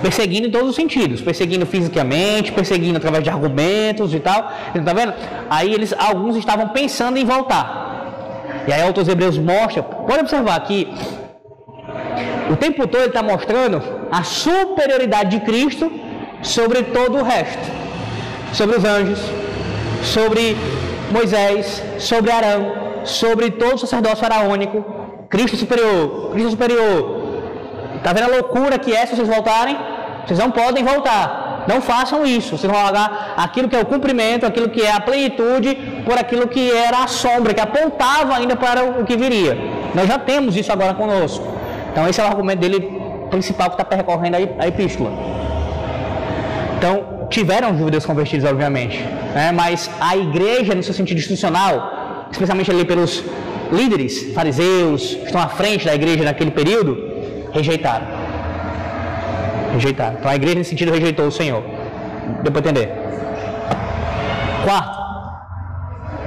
Perseguindo 0.03 0.49
em 0.49 0.51
todos 0.51 0.71
os 0.71 0.77
sentidos, 0.77 1.21
perseguindo 1.21 1.67
fisicamente, 1.67 2.53
perseguindo 2.53 2.97
através 2.97 3.23
de 3.23 3.31
argumentos 3.31 4.15
e 4.15 4.21
tal. 4.21 4.51
Está 4.75 4.93
vendo? 4.93 5.13
Aí 5.49 5.73
eles, 5.73 5.93
alguns 5.99 6.37
estavam 6.37 6.69
pensando 6.69 7.19
em 7.19 7.25
voltar. 7.25 8.65
E 8.67 8.73
aí 8.73 8.83
outros 8.85 9.09
hebreus 9.09 9.37
mostram, 9.39 9.83
pode 9.83 10.21
observar 10.21 10.57
aqui, 10.57 10.89
o 12.51 12.57
tempo 12.57 12.87
todo 12.89 13.03
ele 13.03 13.11
está 13.11 13.23
mostrando 13.23 13.81
a 14.11 14.25
superioridade 14.25 15.39
de 15.39 15.45
Cristo 15.45 15.91
sobre 16.43 16.83
todo 16.83 17.19
o 17.19 17.23
resto. 17.23 17.63
Sobre 18.53 18.77
os 18.77 18.85
anjos, 18.85 19.21
sobre 20.03 20.57
Moisés, 21.13 21.81
sobre 21.99 22.33
Arão, 22.33 22.73
sobre 23.05 23.53
todo 23.53 23.75
o 23.75 23.79
sacerdócio 23.79 24.19
faraônico, 24.19 24.85
Cristo 25.29 25.57
superior, 25.57 26.31
Cristo 26.33 26.51
superior. 26.51 27.21
Está 27.97 28.13
vendo 28.13 28.33
a 28.33 28.37
loucura 28.37 28.79
que 28.79 28.93
é 28.93 29.07
se 29.07 29.15
vocês 29.15 29.29
voltarem? 29.29 29.77
Vocês 30.31 30.39
não 30.39 30.53
podem 30.53 30.85
voltar. 30.85 31.65
Não 31.67 31.81
façam 31.81 32.25
isso. 32.25 32.57
Vocês 32.57 32.73
vão 32.73 32.81
largar 32.81 33.35
aquilo 33.37 33.69
que 33.69 33.75
é 33.75 33.81
o 33.81 33.85
cumprimento, 33.85 34.47
aquilo 34.47 34.69
que 34.69 34.81
é 34.81 34.93
a 34.93 35.01
plenitude, 35.01 35.75
por 36.05 36.17
aquilo 36.17 36.47
que 36.47 36.71
era 36.71 37.03
a 37.03 37.09
sombra, 37.09 37.53
que 37.53 37.61
apontava 37.61 38.37
ainda 38.37 38.55
para 38.55 38.85
o 38.85 39.05
que 39.05 39.17
viria. 39.17 39.59
Nós 39.93 40.07
já 40.07 40.21
temos 40.21 40.55
isso 40.55 40.71
agora 40.71 40.95
conosco. 40.95 41.45
Então 41.91 42.09
esse 42.09 42.21
é 42.21 42.25
o 42.25 42.29
argumento 42.29 42.61
dele 42.61 42.79
principal 43.29 43.71
que 43.71 43.75
está 43.75 43.85
percorrendo 43.85 44.37
a 44.61 44.69
epístola. 44.69 45.11
Então, 46.79 47.27
tiveram 47.29 47.77
judeus 47.77 48.07
convertidos, 48.07 48.49
obviamente, 48.49 48.99
né? 49.35 49.51
mas 49.53 49.91
a 50.01 50.17
igreja, 50.17 50.77
no 50.77 50.83
seu 50.85 50.95
sentido 50.95 51.19
institucional, 51.19 52.29
especialmente 52.31 52.71
ali 52.71 52.85
pelos 52.85 53.25
líderes 53.73 54.33
fariseus, 54.33 55.15
que 55.15 55.27
estão 55.27 55.41
à 55.41 55.49
frente 55.49 55.85
da 55.87 55.95
igreja 55.95 56.23
naquele 56.23 56.53
período, 56.53 56.97
rejeitaram. 57.53 58.20
Rejeitaram. 59.73 60.17
Então 60.19 60.31
a 60.31 60.35
igreja, 60.35 60.57
nesse 60.57 60.71
sentido, 60.71 60.93
rejeitou 60.93 61.27
o 61.27 61.33
Senhor. 61.33 61.63
Deu 62.43 62.53
para 62.53 62.61
entender? 62.61 62.93
Quarto, 64.65 64.99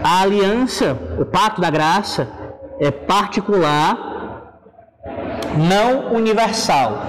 a 0.04 0.22
aliança, 0.22 0.98
o 1.20 1.26
pacto 1.26 1.62
da 1.62 1.70
graça, 1.70 2.28
é 2.80 2.90
particular, 2.92 3.98
não 5.58 6.14
universal. 6.14 7.02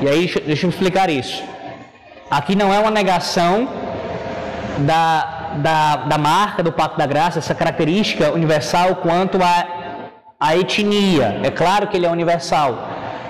E 0.00 0.08
aí, 0.08 0.32
deixa 0.46 0.66
eu 0.66 0.70
explicar 0.70 1.10
isso. 1.10 1.42
Aqui 2.30 2.54
não 2.54 2.72
é 2.72 2.78
uma 2.78 2.90
negação 2.90 3.68
da 4.78 5.38
da, 5.56 5.96
da 5.96 6.18
marca 6.18 6.62
do 6.62 6.72
Pacto 6.72 6.98
da 6.98 7.06
Graça, 7.06 7.38
essa 7.38 7.54
característica 7.54 8.32
universal 8.32 8.96
quanto 8.96 9.42
à 9.42 9.66
a, 10.38 10.48
a 10.48 10.56
etnia. 10.56 11.40
É 11.42 11.50
claro 11.50 11.88
que 11.88 11.96
ele 11.96 12.06
é 12.06 12.10
universal. 12.10 12.78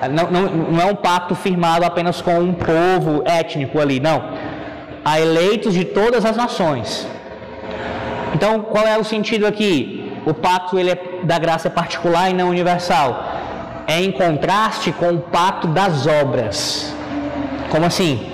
Não, 0.06 0.30
não, 0.30 0.42
não 0.72 0.80
é 0.80 0.87
um 0.87 0.94
pacto 0.94 1.34
firmado 1.34 1.84
apenas 1.84 2.20
com 2.20 2.38
um 2.38 2.54
povo 2.54 3.22
étnico 3.24 3.80
ali, 3.80 3.98
não. 3.98 4.22
Há 5.04 5.20
eleitos 5.20 5.74
de 5.74 5.84
todas 5.84 6.24
as 6.24 6.37
nações. 6.37 7.06
Então, 8.34 8.61
qual 8.61 8.87
é 8.87 8.96
o 8.98 9.04
sentido 9.04 9.46
aqui? 9.46 10.12
O 10.26 10.34
pacto 10.34 10.78
ele 10.78 10.90
é, 10.90 10.98
da 11.24 11.38
graça 11.38 11.70
particular 11.70 12.30
e 12.30 12.34
não 12.34 12.50
universal. 12.50 13.24
É 13.87 14.00
em 14.00 14.12
contraste 14.12 14.92
com 14.92 15.14
o 15.14 15.18
pacto 15.18 15.66
das 15.66 16.06
obras. 16.06 16.94
Como 17.70 17.87
assim? 17.87 18.30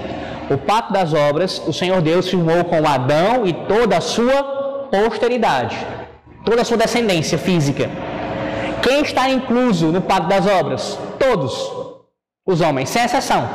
O 0.50 0.58
pacto 0.58 0.92
das 0.92 1.14
obras, 1.14 1.62
o 1.66 1.72
Senhor 1.72 2.02
Deus 2.02 2.28
firmou 2.28 2.64
com 2.64 2.86
Adão 2.86 3.46
e 3.46 3.52
toda 3.52 3.96
a 3.96 4.00
sua 4.00 4.42
posteridade, 4.90 5.76
toda 6.44 6.62
a 6.62 6.64
sua 6.64 6.76
descendência 6.76 7.38
física. 7.38 7.88
Quem 8.82 9.00
está 9.00 9.30
incluso 9.30 9.86
no 9.86 10.02
pacto 10.02 10.28
das 10.28 10.46
obras? 10.46 10.98
Todos 11.24 11.72
os 12.46 12.60
homens, 12.60 12.88
sem 12.90 13.02
exceção. 13.04 13.48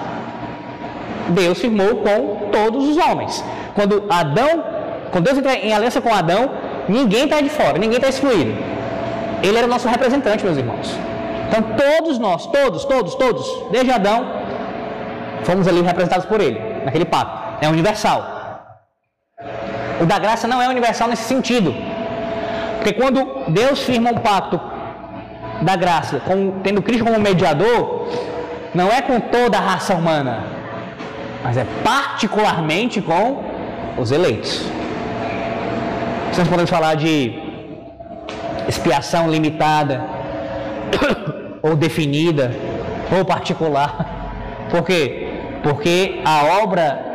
Deus 1.30 1.59
firmou 1.59 1.91
com 1.97 2.49
todos 2.51 2.88
os 2.89 2.97
homens. 2.97 3.43
Quando 3.76 4.05
Adão, 4.09 4.63
quando 5.11 5.26
Deus 5.26 5.38
entra 5.38 5.53
em 5.53 5.74
aliança 5.74 6.01
com 6.01 6.13
Adão, 6.13 6.51
ninguém 6.88 7.26
está 7.26 7.39
de 7.41 7.49
fora, 7.49 7.78
ninguém 7.78 7.97
está 7.97 8.09
excluído. 8.09 8.53
Ele 9.43 9.57
era 9.57 9.67
o 9.67 9.70
nosso 9.70 9.88
representante, 9.88 10.43
meus 10.43 10.57
irmãos. 10.57 10.97
Então 11.47 11.61
todos 11.84 12.17
nós, 12.20 12.47
todos, 12.47 12.86
todos, 12.86 13.15
todos, 13.15 13.45
desde 13.72 13.91
Adão, 13.91 14.20
fomos 15.43 15.67
ali 15.67 15.82
representados 15.82 16.26
por 16.26 16.41
ele 16.41 16.59
naquele 16.86 17.05
pacto. 17.05 17.65
É 17.65 17.67
universal. 17.70 18.20
O 20.01 20.05
da 20.05 20.17
graça 20.17 20.47
não 20.47 20.61
é 20.61 20.67
universal 20.67 21.07
nesse 21.07 21.24
sentido. 21.24 21.74
Porque 22.78 22.93
quando 22.93 23.49
Deus 23.49 23.80
firma 23.82 24.11
um 24.11 24.17
pacto 24.17 24.59
da 25.62 25.76
graça, 25.76 26.20
com, 26.20 26.60
tendo 26.64 26.82
Cristo 26.82 27.03
como 27.03 27.20
mediador, 27.20 28.07
não 28.74 28.89
é 28.89 29.01
com 29.01 29.20
toda 29.20 29.57
a 29.57 29.62
raça 29.62 29.93
humana, 29.93 30.43
mas 31.43 31.57
é 31.57 31.66
particularmente 31.84 33.01
com 33.01 33.43
os 33.97 34.12
eleitos. 34.12 34.66
Nós 36.38 36.47
podemos 36.47 36.70
falar 36.70 36.95
de 36.95 37.38
expiação 38.68 39.30
limitada, 39.30 40.05
ou 41.62 41.76
definida, 41.76 42.51
ou 43.18 43.26
particular. 43.26 44.68
Por 44.70 44.84
quê? 44.84 45.28
Porque 45.64 46.22
a 46.24 46.64
obra 46.64 47.09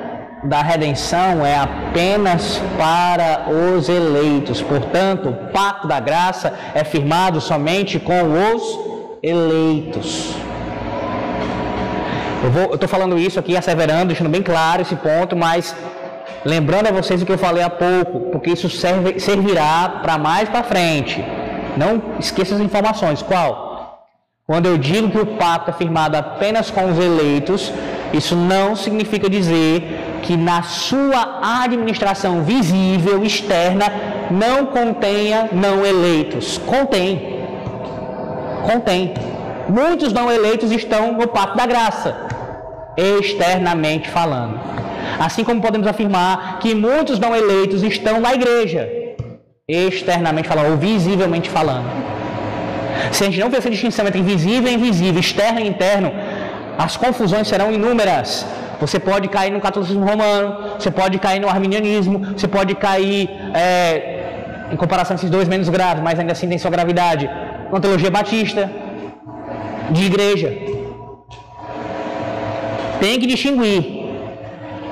da 0.45 0.61
redenção 0.61 1.45
é 1.45 1.57
apenas 1.57 2.61
para 2.77 3.47
os 3.51 3.89
eleitos. 3.89 4.61
Portanto, 4.61 5.31
o 5.31 5.35
pacto 5.53 5.89
da 5.89 5.99
graça 5.99 6.53
é 6.75 6.85
firmado 6.85 7.41
somente 7.41 7.99
com 7.99 8.21
os 8.23 8.79
eleitos. 9.23 10.35
Eu 12.43 12.75
estou 12.75 12.89
falando 12.89 13.19
isso 13.19 13.41
aqui, 13.41 13.57
asseverando, 13.57 14.09
deixando 14.09 14.29
bem 14.29 14.43
claro 14.43 14.83
esse 14.83 14.95
ponto, 14.97 15.35
mas 15.35 15.75
lembrando 16.45 16.89
a 16.89 16.93
vocês 16.93 17.23
o 17.23 17.27
que 17.27 17.33
eu 17.33 17.39
falei 17.39 17.63
há 17.63 17.71
pouco, 17.71 18.31
porque 18.31 18.51
isso 18.51 18.69
serve, 18.69 19.19
servirá 19.19 20.01
para 20.03 20.19
mais 20.19 20.47
para 20.51 20.63
frente. 20.63 21.25
Não 21.75 22.03
esqueça 22.21 22.55
as 22.55 22.61
informações. 22.61 23.23
Qual? 23.23 24.07
Quando 24.47 24.67
eu 24.67 24.77
digo 24.77 25.09
que 25.09 25.19
o 25.19 25.25
pacto 25.39 25.71
é 25.71 25.73
firmado 25.73 26.19
apenas 26.19 26.71
com 26.71 26.93
os 26.93 26.99
eleitos, 26.99 27.73
isso 28.13 28.37
não 28.37 28.77
significa 28.77 29.31
dizer 29.31 30.14
que 30.25 30.37
na 30.37 30.63
sua 30.63 31.23
administração 31.63 32.43
visível, 32.43 33.23
externa, 33.25 33.87
não 34.31 34.67
contenha 34.67 35.51
não 35.53 35.85
eleitos. 35.85 36.59
Contém. 36.59 37.41
Contém. 38.69 39.13
Muitos 39.69 40.13
não 40.13 40.33
eleitos 40.33 40.73
estão 40.73 41.13
no 41.13 41.29
pacto 41.29 41.57
da 41.57 41.67
graça, 41.67 42.17
externamente 42.97 44.09
falando. 44.09 44.59
Assim 45.19 45.45
como 45.45 45.61
podemos 45.61 45.87
afirmar 45.87 46.59
que 46.59 46.75
muitos 46.75 47.19
não 47.19 47.37
eleitos 47.37 47.83
estão 47.83 48.19
na 48.21 48.35
igreja, 48.35 48.89
externamente 49.69 50.49
falando, 50.49 50.71
ou 50.71 50.77
visivelmente 50.79 51.51
falando. 51.51 51.87
Se 53.13 53.25
a 53.25 53.27
gente 53.27 53.41
não 53.41 53.47
fizer 53.47 53.59
essa 53.59 53.71
distinção 53.71 54.07
entre 54.07 54.23
visível 54.23 54.71
e 54.71 54.75
invisível, 54.75 55.21
externo 55.21 55.61
e 55.61 55.69
interno, 55.69 56.11
as 56.79 56.97
confusões 56.97 57.47
serão 57.47 57.71
inúmeras. 57.71 58.47
Você 58.81 58.99
pode 58.99 59.29
cair 59.29 59.51
no 59.51 59.61
catolicismo 59.61 60.05
romano, 60.05 60.77
você 60.79 60.91
pode 60.91 61.19
cair 61.19 61.41
no 61.41 61.49
arminianismo, 61.49 62.19
você 62.37 62.49
pode 62.49 62.75
cair, 62.75 63.31
é, 63.55 64.69
em 64.73 64.77
comparação 64.77 65.15
a 65.15 65.17
esses 65.17 65.31
dois 65.31 65.49
menos 65.49 65.69
graves, 65.69 66.03
mas 66.03 66.19
ainda 66.19 66.33
assim 66.33 66.49
tem 66.49 66.59
sua 66.59 66.71
gravidade, 66.71 67.29
na 67.73 67.81
teologia 67.81 68.11
batista, 68.11 68.71
de 69.91 70.05
igreja. 70.05 70.53
Tem 73.01 73.19
que 73.21 73.27
distinguir 73.27 74.05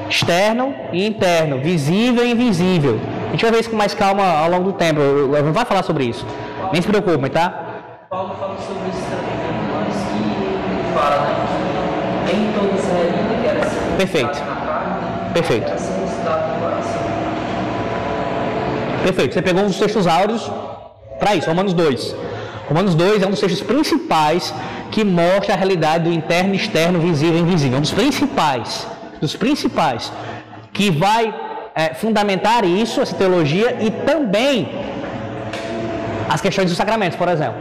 externo 0.08 0.74
e 0.92 1.06
interno, 1.06 1.58
visível 1.58 2.24
e 2.24 2.32
invisível. 2.32 3.00
A 3.28 3.30
gente 3.30 3.42
vai 3.42 3.52
ver 3.52 3.60
isso 3.60 3.70
com 3.70 3.76
mais 3.76 3.94
calma 3.94 4.24
ao 4.24 4.50
longo 4.50 4.64
do 4.64 4.72
tempo. 4.74 5.00
Não 5.00 5.52
vai 5.52 5.64
falar 5.64 5.82
sobre 5.82 6.04
isso. 6.04 6.26
Nem 6.72 6.82
se 6.82 6.88
preocupe, 6.88 7.30
tá? 7.30 7.72
Paulo 8.10 8.34
fala 8.38 8.58
sobre 8.58 8.90
isso 8.90 9.02
também, 9.08 9.38
mas 9.72 9.94
que 9.96 10.94
fala, 10.94 11.16
né? 11.22 11.52
Nem 12.26 12.52
era 12.52 12.74
assim, 12.74 13.21
Perfeito. 14.02 14.42
Perfeito. 15.32 15.72
Perfeito. 19.04 19.34
Você 19.34 19.42
pegou 19.42 19.62
um 19.62 19.66
dos 19.68 19.78
textos 19.78 20.08
áureos 20.08 20.50
para 21.20 21.36
isso, 21.36 21.48
Romanos 21.48 21.72
2. 21.72 22.16
Romanos 22.68 22.94
2 22.96 23.22
é 23.22 23.26
um 23.26 23.30
dos 23.30 23.38
textos 23.38 23.62
principais 23.62 24.52
que 24.90 25.04
mostra 25.04 25.54
a 25.54 25.56
realidade 25.56 26.04
do 26.04 26.12
interno, 26.12 26.52
externo, 26.54 26.98
visível 26.98 27.38
e 27.38 27.42
invisível. 27.42 27.76
É 27.76 27.78
um 27.78 27.82
dos 27.82 27.92
principais, 27.92 28.86
dos 29.20 29.36
principais, 29.36 30.12
que 30.72 30.90
vai 30.90 31.32
é, 31.74 31.94
fundamentar 31.94 32.64
isso, 32.64 33.00
essa 33.00 33.14
teologia, 33.14 33.76
e 33.80 33.90
também 33.90 34.68
as 36.28 36.40
questões 36.40 36.68
dos 36.68 36.76
sacramentos, 36.76 37.16
por 37.16 37.28
exemplo. 37.28 37.60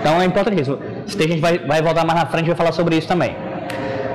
Então 0.00 0.20
é 0.20 0.26
importante 0.26 0.60
isso. 0.60 0.76
Texto 1.06 1.22
a 1.22 1.26
gente 1.26 1.40
vai, 1.40 1.58
vai 1.58 1.80
voltar 1.80 2.04
mais 2.04 2.20
na 2.20 2.26
frente 2.26 2.44
e 2.44 2.48
vai 2.48 2.56
falar 2.56 2.72
sobre 2.72 2.98
isso 2.98 3.08
também. 3.08 3.34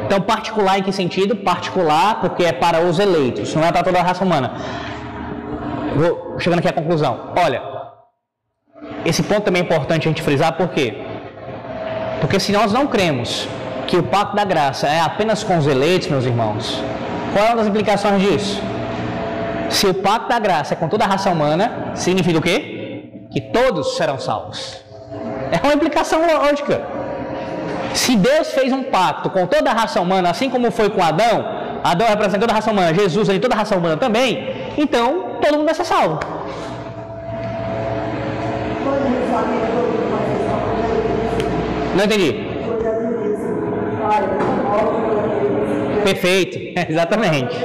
Então, 0.10 0.20
particular 0.22 0.80
em 0.80 0.82
que 0.82 0.92
sentido? 0.92 1.36
Particular 1.36 2.20
porque 2.20 2.44
é 2.44 2.52
para 2.52 2.82
os 2.82 2.98
eleitos, 2.98 3.54
não 3.54 3.64
é 3.64 3.72
para 3.72 3.84
toda 3.84 4.00
a 4.00 4.02
raça 4.02 4.24
humana. 4.24 4.54
Vou 5.96 6.40
chegando 6.40 6.58
aqui 6.58 6.68
à 6.68 6.74
conclusão. 6.74 7.32
Olha, 7.38 7.62
esse 9.06 9.22
ponto 9.22 9.42
também 9.42 9.62
é 9.62 9.66
importante 9.66 10.08
a 10.08 10.10
gente 10.10 10.24
frisar, 10.24 10.54
por 10.54 10.70
quê? 10.70 10.98
Porque 12.22 12.40
se 12.40 12.52
nós 12.52 12.74
não 12.74 12.88
cremos 12.88 13.48
que 13.86 13.98
o 13.98 14.02
pacto 14.02 14.36
da 14.36 14.44
graça 14.44 14.88
é 14.88 15.00
apenas 15.00 15.44
com 15.44 15.60
os 15.60 15.68
eleitos, 15.68 16.08
meus 16.08 16.26
irmãos, 16.26 16.84
qual 17.32 17.46
é 17.46 17.50
uma 17.50 17.58
das 17.58 17.68
implicações 17.68 18.20
disso? 18.20 18.60
Se 19.70 19.86
o 19.86 19.94
pacto 19.94 20.28
da 20.28 20.40
graça 20.40 20.74
é 20.74 20.78
com 20.78 20.88
toda 20.88 21.04
a 21.06 21.08
raça 21.08 21.30
humana, 21.30 21.92
significa 21.94 22.40
o 22.40 22.42
quê? 22.42 23.28
Que 23.32 23.42
todos 23.42 23.96
serão 23.96 24.18
salvos. 24.18 24.84
É 25.52 25.64
uma 25.64 25.76
implicação 25.76 26.20
lógica. 26.26 26.82
Se 27.94 28.16
Deus 28.16 28.52
fez 28.52 28.72
um 28.72 28.84
pacto 28.84 29.30
com 29.30 29.46
toda 29.48 29.70
a 29.72 29.74
raça 29.74 30.00
humana, 30.00 30.30
assim 30.30 30.50
como 30.50 30.72
foi 30.72 30.90
com 30.90 31.04
Adão, 31.04 31.46
Adão 31.84 32.08
representa 32.08 32.40
toda 32.40 32.54
a 32.54 32.56
raça 32.56 32.72
humana, 32.72 32.94
Jesus 32.94 33.30
ali 33.30 33.40
toda 33.40 33.56
a 33.56 33.58
raça 33.58 33.76
humana 33.76 33.98
também, 33.98 34.72
então 34.78 35.38
todo 35.42 35.54
mundo 35.54 35.66
vai 35.66 35.74
ser 35.74 35.86
salvo. 35.86 36.20
Não 41.96 42.06
entendi. 42.06 42.48
Perfeito, 46.04 46.58
exatamente. 46.90 47.56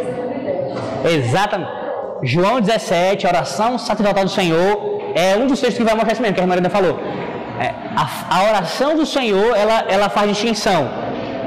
Exatamente. 1.04 1.84
João 2.22 2.60
17, 2.60 3.26
a 3.26 3.30
oração 3.30 3.78
sacerdotal 3.78 4.24
do 4.24 4.30
Senhor, 4.30 5.02
é 5.14 5.36
um 5.36 5.46
dos 5.46 5.60
textos 5.60 5.78
que 5.78 5.84
vai 5.84 5.94
mostrar 5.94 6.12
isso 6.14 6.22
mesmo, 6.22 6.34
que 6.34 6.40
a 6.40 6.44
irmã 6.44 6.70
falou. 6.70 6.98
É, 7.60 7.72
a, 7.96 8.36
a, 8.36 8.48
oração 8.48 8.96
do 8.96 9.06
Senhor, 9.06 9.56
ela, 9.56 9.84
ela 9.88 10.08
faz 10.08 10.28
distinção. 10.28 10.90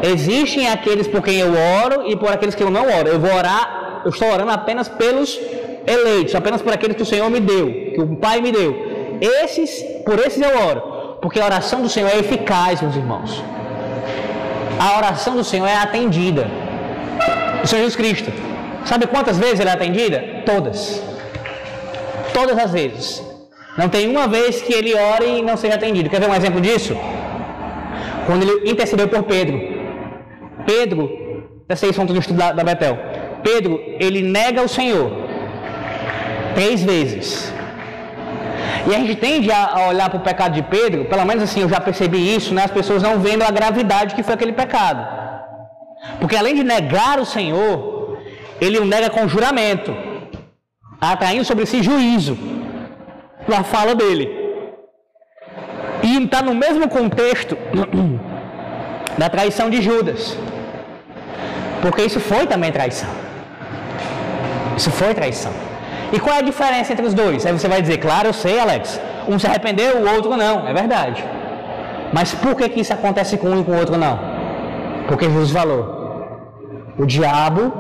Existem 0.02 0.70
aqueles 0.70 1.08
por 1.08 1.22
quem 1.22 1.38
eu 1.38 1.54
oro 1.84 2.08
e 2.08 2.16
por 2.16 2.32
aqueles 2.32 2.56
que 2.56 2.64
eu 2.64 2.70
não 2.70 2.84
oro. 2.84 3.08
Eu 3.08 3.20
vou 3.20 3.34
orar, 3.34 4.02
eu 4.06 4.12
estou 4.12 4.32
orando 4.32 4.52
apenas 4.52 4.88
pelos 4.88 5.38
eleitos, 5.86 6.34
apenas 6.36 6.62
por 6.62 6.72
aqueles 6.74 6.96
que 6.96 7.04
o 7.04 7.06
Senhor 7.06 7.30
me 7.30 7.40
deu, 7.40 7.68
que 7.94 8.02
o 8.02 8.16
Pai 8.16 8.40
me 8.42 8.52
deu. 8.52 8.72
Esses, 9.20 9.82
por 10.06 10.20
esses 10.20 10.42
eu 10.42 10.58
oro, 10.70 11.18
porque 11.22 11.40
a 11.40 11.46
oração 11.46 11.82
do 11.82 11.90
Senhor 11.90 12.10
é 12.10 12.20
eficaz, 12.20 12.82
meus 12.82 12.96
irmãos. 12.96 13.44
A 14.80 14.98
oração 14.98 15.36
do 15.36 15.44
Senhor 15.44 15.68
é 15.68 15.76
atendida. 15.76 16.48
O 17.64 17.68
Senhor 17.68 17.82
Jesus 17.82 17.96
Cristo. 17.96 18.32
Sabe 18.86 19.08
quantas 19.08 19.38
vezes 19.38 19.60
ele 19.60 19.70
é 19.70 19.74
atendida? 19.74 20.24
Todas. 20.46 21.02
Todas 22.34 22.58
as 22.58 22.72
vezes. 22.72 23.27
Não 23.78 23.88
tem 23.88 24.10
uma 24.10 24.28
vez 24.28 24.60
que 24.60 24.74
ele 24.74 24.94
ore 24.96 25.28
e 25.38 25.42
não 25.44 25.56
seja 25.56 25.76
atendido. 25.76 26.10
Quer 26.10 26.20
ver 26.20 26.30
um 26.30 26.34
exemplo 26.34 26.60
disso? 26.60 26.98
Quando 28.26 28.42
ele 28.42 28.72
intercedeu 28.72 29.08
por 29.08 29.22
Pedro. 29.24 29.58
Pedro, 30.66 31.02
presta 31.68 31.86
atenção 31.86 32.06
no 32.06 32.20
estudo 32.20 32.38
da, 32.38 32.52
da 32.54 32.64
Betel. 32.64 32.98
Pedro, 33.44 33.80
ele 34.00 34.24
nega 34.24 34.64
o 34.64 34.68
Senhor 34.68 35.12
três 36.56 36.84
vezes. 36.84 37.54
E 38.88 38.96
a 38.96 38.98
gente 39.00 39.16
tende 39.16 39.52
a 39.52 39.88
olhar 39.90 40.10
para 40.10 40.20
o 40.20 40.24
pecado 40.24 40.54
de 40.54 40.64
Pedro, 40.64 41.06
pelo 41.06 41.26
menos 41.26 41.44
assim 41.44 41.62
eu 41.62 41.70
já 41.70 41.80
percebi 41.80 42.36
isso, 42.36 42.54
né? 42.54 42.64
as 42.64 42.72
pessoas 42.72 43.04
não 43.04 43.20
vendo 43.20 43.44
a 43.44 43.52
gravidade 43.52 44.16
que 44.16 44.24
foi 44.24 44.34
aquele 44.34 44.54
pecado. 44.54 45.06
Porque 46.20 46.36
além 46.36 46.56
de 46.56 46.64
negar 46.64 47.20
o 47.20 47.26
Senhor, 47.26 48.18
ele 48.60 48.80
o 48.80 48.86
nega 48.86 49.10
com 49.10 49.28
juramento, 49.28 49.96
atraindo 51.00 51.46
sobre 51.46 51.66
si 51.68 51.84
juízo 51.84 52.57
na 53.48 53.64
fala 53.64 53.96
dele. 53.96 54.30
E 56.04 56.24
está 56.24 56.42
no 56.42 56.54
mesmo 56.54 56.88
contexto 56.90 57.58
da 59.18 59.30
traição 59.30 59.70
de 59.70 59.82
Judas. 59.82 60.38
Porque 61.82 62.04
isso 62.04 62.20
foi 62.20 62.46
também 62.48 62.72
traição. 62.72 63.10
Isso 64.76 64.92
foi 64.92 65.14
traição. 65.14 65.52
E 66.12 66.20
qual 66.20 66.36
é 66.36 66.40
a 66.40 66.44
diferença 66.44 66.94
entre 66.94 67.06
os 67.06 67.14
dois? 67.14 67.46
Aí 67.46 67.52
você 67.52 67.68
vai 67.68 67.82
dizer, 67.82 67.98
claro, 67.98 68.28
eu 68.30 68.34
sei, 68.34 68.60
Alex. 68.60 69.00
Um 69.28 69.38
se 69.38 69.48
arrependeu, 69.48 69.98
o 69.98 70.16
outro 70.16 70.38
não. 70.38 70.68
É 70.68 70.74
verdade. 70.74 71.24
Mas 72.14 72.34
por 72.34 72.56
que, 72.56 72.70
que 72.70 72.80
isso 72.80 72.94
acontece 72.94 73.38
com 73.38 73.50
um 73.50 73.62
e 73.62 73.64
com 73.64 73.74
o 73.74 73.78
outro 73.78 73.98
não? 73.98 74.18
Porque 75.08 75.26
Jesus 75.26 75.52
falou: 75.52 75.82
o 76.98 77.06
diabo 77.06 77.74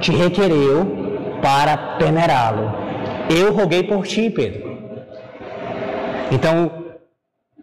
te 0.00 0.10
requereu 0.10 1.38
para 1.40 1.76
peneirá-lo. 1.98 2.72
Eu 3.30 3.52
roguei 3.52 3.82
por 3.84 4.06
ti, 4.06 4.28
Pedro. 4.28 4.63
Então, 6.34 6.54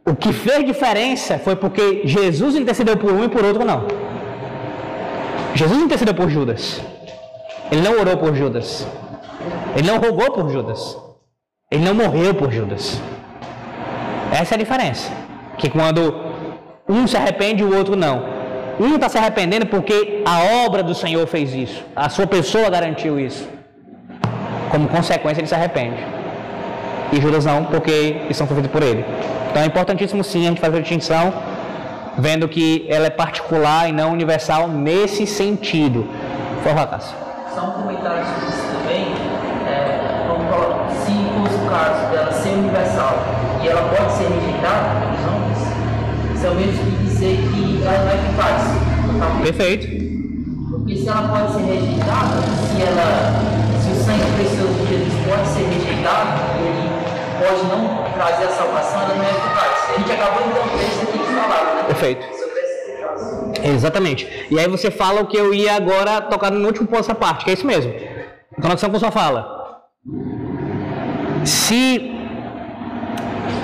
o 0.05 0.15
que 0.15 0.31
fez 0.31 0.65
diferença 0.65 1.37
foi 1.37 1.55
porque 1.55 2.01
Jesus 2.05 2.55
intercedeu 2.55 2.95
por 2.97 3.11
um 3.11 3.23
e 3.25 3.29
por 3.29 3.43
outro 3.43 3.65
não. 3.65 3.85
Jesus 5.53 5.79
intercedeu 5.81 6.13
por 6.13 6.29
Judas. 6.29 6.81
Ele 7.71 7.81
não 7.81 7.99
orou 7.99 8.17
por 8.17 8.33
Judas. 8.33 8.87
Ele 9.75 9.87
não 9.87 9.97
rogou 9.97 10.31
por 10.31 10.49
Judas. 10.49 10.97
Ele 11.69 11.83
não 11.83 11.93
morreu 11.93 12.33
por 12.33 12.51
Judas. 12.51 13.01
Essa 14.31 14.53
é 14.53 14.55
a 14.55 14.59
diferença. 14.59 15.11
Que 15.57 15.69
quando 15.69 16.01
um 16.87 17.05
se 17.05 17.17
arrepende, 17.17 17.63
o 17.63 17.75
outro 17.77 17.95
não. 17.95 18.23
Um 18.79 18.95
está 18.95 19.09
se 19.09 19.17
arrependendo 19.17 19.65
porque 19.65 20.23
a 20.25 20.65
obra 20.65 20.81
do 20.81 20.95
Senhor 20.95 21.27
fez 21.27 21.53
isso. 21.53 21.83
A 21.95 22.07
sua 22.09 22.25
pessoa 22.25 22.69
garantiu 22.69 23.19
isso. 23.19 23.47
Como 24.69 24.87
consequência, 24.87 25.41
ele 25.41 25.47
se 25.47 25.55
arrepende. 25.55 26.20
E 27.11 27.19
Judas 27.19 27.45
não, 27.45 27.65
porque 27.65 28.21
foi 28.33 28.47
feito 28.47 28.69
por 28.69 28.81
ele. 28.81 29.05
Então 29.49 29.61
é 29.61 29.65
importantíssimo 29.65 30.23
sim 30.23 30.45
a 30.45 30.49
gente 30.49 30.61
fazer 30.61 30.77
a 30.77 30.79
distinção, 30.79 31.33
vendo 32.17 32.47
que 32.47 32.85
ela 32.89 33.07
é 33.07 33.09
particular 33.09 33.89
e 33.89 33.91
não 33.91 34.13
universal 34.13 34.69
nesse 34.69 35.27
sentido. 35.27 36.07
Forra, 36.63 36.87
Cássio. 36.87 37.17
comentário 37.73 38.23
sobre 38.23 38.47
isso 38.47 38.63
também, 38.77 39.07
é, 39.67 40.25
vamos 40.27 40.49
falar, 40.49 40.89
se 40.91 41.11
fosse 41.11 41.55
o 41.55 41.69
caso 41.69 42.11
dela 42.11 42.31
ser 42.31 42.49
universal 42.49 43.17
e 43.61 43.67
ela 43.67 43.81
pode 43.89 44.13
ser 44.13 44.27
rejeitada 44.29 44.99
pelos 45.01 45.21
homens, 45.27 45.59
isso 46.35 46.45
é 46.45 46.49
o 46.49 46.55
mesmo 46.55 46.85
que 46.85 47.03
dizer 47.03 47.37
que 47.51 47.83
ela 47.83 48.05
não 48.05 48.11
é 48.11 48.15
eficaz. 48.15 48.63
Tá? 49.19 49.41
Perfeito. 49.43 49.87
Porque 50.69 50.95
se 50.95 51.09
ela 51.09 51.27
pode 51.27 51.53
ser 51.53 51.63
rejeitada, 51.63 52.41
se 52.41 52.81
ela, 52.81 53.33
se 53.81 53.91
o 53.91 53.95
sangue 53.95 54.31
precioso 54.37 54.73
de 54.73 54.87
Jesus 54.87 55.13
pode 55.27 55.47
ser 55.49 55.63
rejeitado, 55.63 55.80
pode 57.51 57.65
não 57.65 58.13
trazer 58.13 58.45
a 58.45 58.49
salvação, 58.49 59.01
ela 59.01 59.15
não 59.15 59.25
é 59.25 59.29
eficaz. 59.29 59.89
A 59.89 59.99
gente 59.99 60.11
acabou 60.11 60.47
então 60.47 60.77
texto 60.77 61.03
aqui 61.03 61.17
de 61.17 61.25
falar, 61.25 61.75
né? 61.75 61.83
Perfeito. 61.87 62.25
Exatamente. 63.63 64.47
E 64.49 64.59
aí 64.59 64.67
você 64.67 64.89
fala 64.89 65.21
o 65.21 65.27
que 65.27 65.37
eu 65.37 65.53
ia 65.53 65.75
agora 65.75 66.21
tocar 66.21 66.51
no 66.51 66.65
último 66.65 66.87
ponto 66.87 67.01
dessa 67.01 67.15
parte, 67.15 67.43
que 67.43 67.51
é 67.51 67.53
isso 67.53 67.67
mesmo. 67.67 67.91
Em 67.91 68.61
conexão 68.61 68.89
com 68.89 68.99
sua 68.99 69.11
fala. 69.11 69.81
Se, 71.45 72.11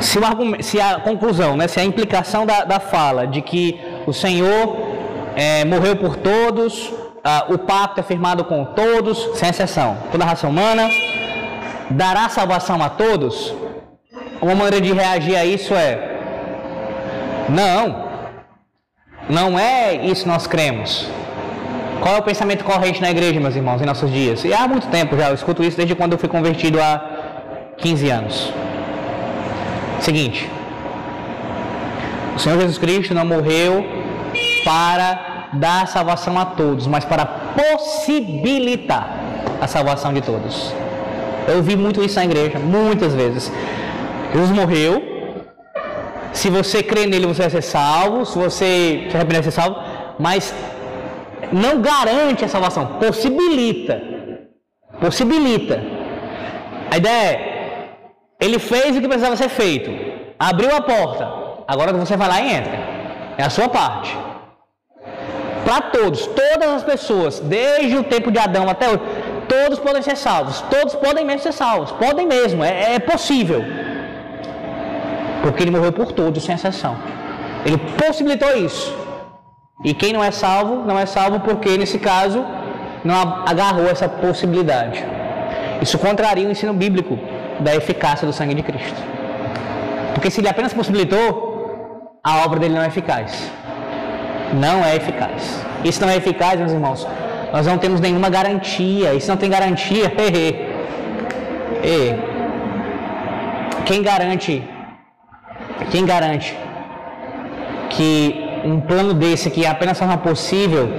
se, 0.01 0.19
o 0.19 0.25
argumento, 0.25 0.63
se 0.63 0.79
a 0.79 0.99
conclusão, 0.99 1.55
né, 1.55 1.67
se 1.67 1.79
a 1.79 1.83
implicação 1.83 2.45
da, 2.45 2.63
da 2.63 2.79
fala 2.79 3.25
de 3.25 3.41
que 3.41 3.79
o 4.05 4.13
Senhor 4.13 4.77
é, 5.35 5.65
morreu 5.65 5.95
por 5.95 6.15
todos, 6.15 6.93
ah, 7.23 7.45
o 7.49 7.57
pacto 7.57 7.99
é 7.99 8.03
firmado 8.03 8.43
com 8.43 8.65
todos, 8.65 9.29
sem 9.35 9.49
exceção, 9.49 9.97
toda 10.11 10.23
a 10.23 10.27
raça 10.27 10.47
humana, 10.47 10.89
dará 11.89 12.29
salvação 12.29 12.83
a 12.83 12.89
todos, 12.89 13.53
uma 14.41 14.55
maneira 14.55 14.81
de 14.81 14.93
reagir 14.93 15.35
a 15.35 15.45
isso 15.45 15.73
é: 15.73 16.17
não, 17.49 18.07
não 19.29 19.59
é 19.59 19.95
isso 19.95 20.23
que 20.23 20.29
nós 20.29 20.47
cremos. 20.47 21.09
Qual 22.01 22.15
é 22.15 22.19
o 22.19 22.23
pensamento 22.23 22.63
corrente 22.63 23.01
na 23.01 23.09
igreja, 23.09 23.39
meus 23.39 23.55
irmãos, 23.55 23.81
em 23.81 23.85
nossos 23.85 24.11
dias? 24.11 24.43
E 24.45 24.53
há 24.53 24.67
muito 24.67 24.87
tempo 24.87 25.17
já, 25.17 25.29
eu 25.29 25.35
escuto 25.35 25.63
isso 25.63 25.75
desde 25.75 25.95
quando 25.95 26.13
eu 26.13 26.17
fui 26.17 26.29
convertido 26.29 26.79
há 26.79 27.73
15 27.77 28.09
anos. 28.09 28.53
Seguinte: 29.99 30.49
o 32.35 32.39
Senhor 32.39 32.59
Jesus 32.59 32.77
Cristo 32.77 33.13
não 33.13 33.25
morreu 33.25 33.85
para 34.63 35.49
dar 35.53 35.87
salvação 35.87 36.37
a 36.37 36.45
todos, 36.45 36.85
mas 36.85 37.03
para 37.03 37.25
possibilitar 37.25 39.09
a 39.59 39.67
salvação 39.67 40.13
de 40.13 40.21
todos. 40.21 40.71
Eu 41.47 41.63
vi 41.63 41.75
muito 41.75 42.03
isso 42.03 42.15
na 42.15 42.25
igreja, 42.25 42.59
muitas 42.59 43.13
vezes. 43.13 43.51
Jesus 44.33 44.51
morreu. 44.51 44.93
Se 46.33 46.49
você 46.49 46.83
crê 46.83 47.05
nele, 47.05 47.27
você 47.27 47.41
vai 47.43 47.49
ser 47.49 47.61
salvo. 47.61 48.25
Se 48.25 48.37
você 48.37 49.07
se 49.09 49.15
arrepender, 49.15 49.41
vai 49.41 49.43
ser 49.43 49.51
salvo. 49.51 49.77
Mas 50.19 50.53
não 51.51 51.81
garante 51.81 52.43
a 52.45 52.47
salvação, 52.47 52.85
possibilita. 52.99 54.01
Possibilita. 54.99 55.81
A 56.91 56.97
ideia 56.97 57.31
é: 57.31 57.89
ele 58.39 58.59
fez 58.59 58.95
o 58.95 59.01
que 59.01 59.07
precisava 59.07 59.35
ser 59.35 59.49
feito, 59.49 59.91
abriu 60.37 60.75
a 60.75 60.81
porta, 60.81 61.27
agora 61.67 61.93
você 61.93 62.15
vai 62.17 62.27
lá 62.27 62.41
e 62.41 62.53
entra. 62.53 62.77
É 63.37 63.43
a 63.43 63.49
sua 63.49 63.69
parte. 63.69 64.15
Para 65.63 65.81
todos, 65.81 66.25
todas 66.27 66.69
as 66.77 66.83
pessoas, 66.83 67.39
desde 67.41 67.97
o 67.97 68.03
tempo 68.03 68.31
de 68.31 68.39
Adão 68.39 68.69
até 68.69 68.87
hoje, 68.87 69.01
todos 69.49 69.79
podem 69.79 70.01
ser 70.01 70.15
salvos. 70.15 70.61
Todos 70.69 70.95
podem 70.95 71.25
mesmo 71.25 71.41
ser 71.41 71.51
salvos. 71.51 71.91
Podem 71.91 72.25
mesmo, 72.25 72.63
é, 72.63 72.95
é 72.95 72.99
possível. 72.99 73.63
Porque 75.47 75.63
ele 75.63 75.71
morreu 75.71 75.93
por 75.93 76.11
todos, 76.11 76.43
sem 76.43 76.53
exceção. 76.55 76.97
Ele 77.65 77.77
possibilitou 78.01 78.51
isso. 78.57 78.93
E 79.85 79.93
quem 79.93 80.11
não 80.11 80.21
é 80.21 80.29
salvo, 80.29 80.75
não 80.89 80.99
é 80.99 81.05
salvo 81.05 81.39
porque, 81.39 81.77
nesse 81.77 81.97
caso, 81.99 82.45
não 83.03 83.15
agarrou 83.47 83.87
essa 83.87 84.09
possibilidade. 84.09 85.05
Isso 85.81 85.97
contraria 85.97 86.45
o 86.45 86.51
ensino 86.51 86.73
bíblico 86.73 87.17
da 87.61 87.73
eficácia 87.73 88.27
do 88.27 88.33
sangue 88.33 88.55
de 88.55 88.63
Cristo. 88.69 89.01
Porque 90.13 90.29
se 90.29 90.41
ele 90.41 90.49
apenas 90.49 90.73
possibilitou, 90.73 92.19
a 92.21 92.43
obra 92.43 92.59
dele 92.59 92.75
não 92.75 92.81
é 92.81 92.87
eficaz. 92.87 93.49
Não 94.53 94.83
é 94.83 94.97
eficaz. 94.97 95.63
Isso 95.85 96.01
não 96.01 96.09
é 96.09 96.17
eficaz, 96.17 96.59
meus 96.59 96.73
irmãos. 96.73 97.07
Nós 97.53 97.65
não 97.65 97.77
temos 97.77 98.01
nenhuma 98.01 98.29
garantia. 98.29 99.13
Isso 99.13 99.29
não 99.29 99.37
tem 99.37 99.49
garantia. 99.49 100.11
E 101.83 102.15
quem 103.85 104.01
garante? 104.01 104.76
Quem 105.91 106.05
garante 106.05 106.57
que 107.89 108.43
um 108.65 108.79
plano 108.81 109.13
desse 109.13 109.49
que 109.49 109.65
apenas 109.65 109.97
forma 109.97 110.17
possível, 110.17 110.89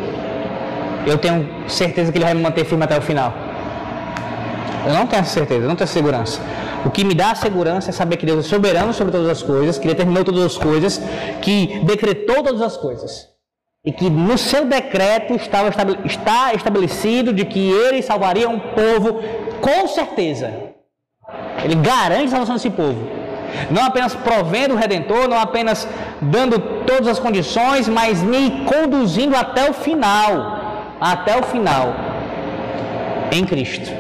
eu 1.07 1.19
tenho 1.19 1.69
certeza 1.69 2.11
que 2.11 2.19
ele 2.19 2.25
vai 2.25 2.35
me 2.35 2.43
manter 2.43 2.65
firme 2.65 2.85
até 2.85 2.97
o 2.97 3.03
final? 3.03 3.33
Eu 4.87 4.95
não 4.95 5.07
tenho 5.07 5.21
essa 5.21 5.33
certeza, 5.33 5.65
eu 5.65 5.69
não 5.69 5.77
tenho 5.77 5.85
essa 5.85 5.93
segurança. 5.93 6.41
O 6.87 6.91
que 6.91 7.05
me 7.05 7.15
dá 7.15 7.33
a 7.33 7.35
segurança 7.35 7.91
é 7.91 7.93
saber 7.93 8.17
que 8.17 8.25
Deus 8.25 8.47
é 8.47 8.49
soberano 8.49 8.93
sobre 8.95 9.13
todas 9.13 9.29
as 9.29 9.43
coisas, 9.43 9.79
que 9.79 9.87
determinou 9.87 10.25
todas 10.25 10.45
as 10.45 10.57
coisas, 10.57 11.03
que 11.43 11.81
decretou 11.85 12.43
todas 12.43 12.63
as 12.63 12.77
coisas. 12.77 13.29
E 13.85 13.93
que 13.93 14.09
no 14.09 14.39
seu 14.39 14.65
decreto 14.65 15.35
estava, 15.35 15.69
está 16.05 16.55
estabelecido 16.55 17.33
de 17.33 17.45
que 17.45 17.71
ele 17.71 18.03
salvaria 18.03 18.49
um 18.49 18.59
povo 18.59 19.21
com 19.61 19.87
certeza. 19.89 20.53
Ele 21.63 21.75
garante 21.75 22.27
a 22.27 22.31
salvação 22.31 22.55
desse 22.55 22.71
povo. 22.71 23.18
Não 23.71 23.85
apenas 23.85 24.15
provendo 24.15 24.75
o 24.75 24.77
Redentor, 24.77 25.29
não 25.29 25.39
apenas 25.39 25.89
dando 26.21 26.59
todas 26.59 27.09
as 27.09 27.19
condições, 27.19 27.89
mas 27.89 28.23
me 28.23 28.65
conduzindo 28.65 29.37
até 29.37 29.71
o 29.71 29.73
final. 29.73 30.61
Até 31.01 31.39
o 31.39 31.43
final. 31.43 31.95
Em 33.31 33.45
Cristo. 33.45 33.91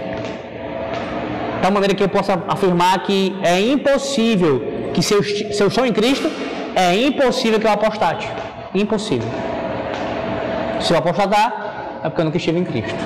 De 1.56 1.62
tal 1.62 1.72
maneira 1.72 1.94
que 1.94 2.02
eu 2.02 2.08
possa 2.08 2.40
afirmar 2.48 3.02
que 3.02 3.36
é 3.42 3.60
impossível 3.60 4.62
que 4.94 5.02
se 5.02 5.12
eu, 5.14 5.22
se 5.22 5.60
eu 5.60 5.68
estou 5.68 5.84
em 5.84 5.92
Cristo, 5.92 6.30
é 6.74 6.96
impossível 6.96 7.58
que 7.58 7.66
eu 7.66 7.72
apostate. 7.72 8.28
Impossível. 8.74 9.28
Se 10.80 10.92
eu 10.92 10.98
apostatar, 10.98 12.00
é 12.04 12.08
porque 12.08 12.20
eu 12.20 12.24
nunca 12.26 12.36
estive 12.36 12.58
em 12.58 12.64
Cristo. 12.64 12.98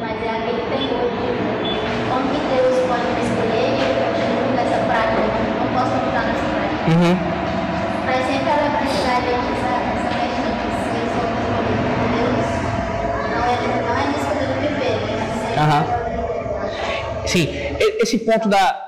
Mas 0.00 0.22
é 0.22 0.30
aquele 0.30 0.62
temor 0.70 1.10
de 1.10 1.28
como 2.08 2.24
que 2.30 2.38
Deus 2.54 2.76
pode 2.86 3.06
me 3.14 3.20
escolher 3.26 3.70
e 3.74 3.82
eu 3.82 3.94
continuo 4.04 4.50
nessa 4.54 4.78
prática, 4.86 5.22
não 5.58 5.68
posso 5.74 5.94
entrar 5.96 6.24
nessa 6.26 6.46
prática. 6.54 6.71
Uhum. 6.88 7.16
Mas 8.06 8.26
sempre 8.26 8.50
ela 8.50 8.68
vai 8.68 8.82
precisar 8.82 9.20
de 9.20 9.30
essa, 9.30 9.72
questão 10.18 10.52
de 10.58 10.68
se 10.82 10.96
eu 10.98 11.06
sou 11.14 11.24
escolhido 11.30 11.86
por 11.94 12.08
Deus, 12.16 12.48
não 13.30 13.42
é, 13.44 13.54
não 13.82 13.94
é 13.98 14.04
me 14.08 14.16
escolher 14.18 14.56
viver, 14.60 14.96
né? 15.06 15.16
Aham. 15.58 15.82
Sim, 17.26 17.48
esse 18.00 18.18
ponto 18.18 18.48
da, 18.48 18.82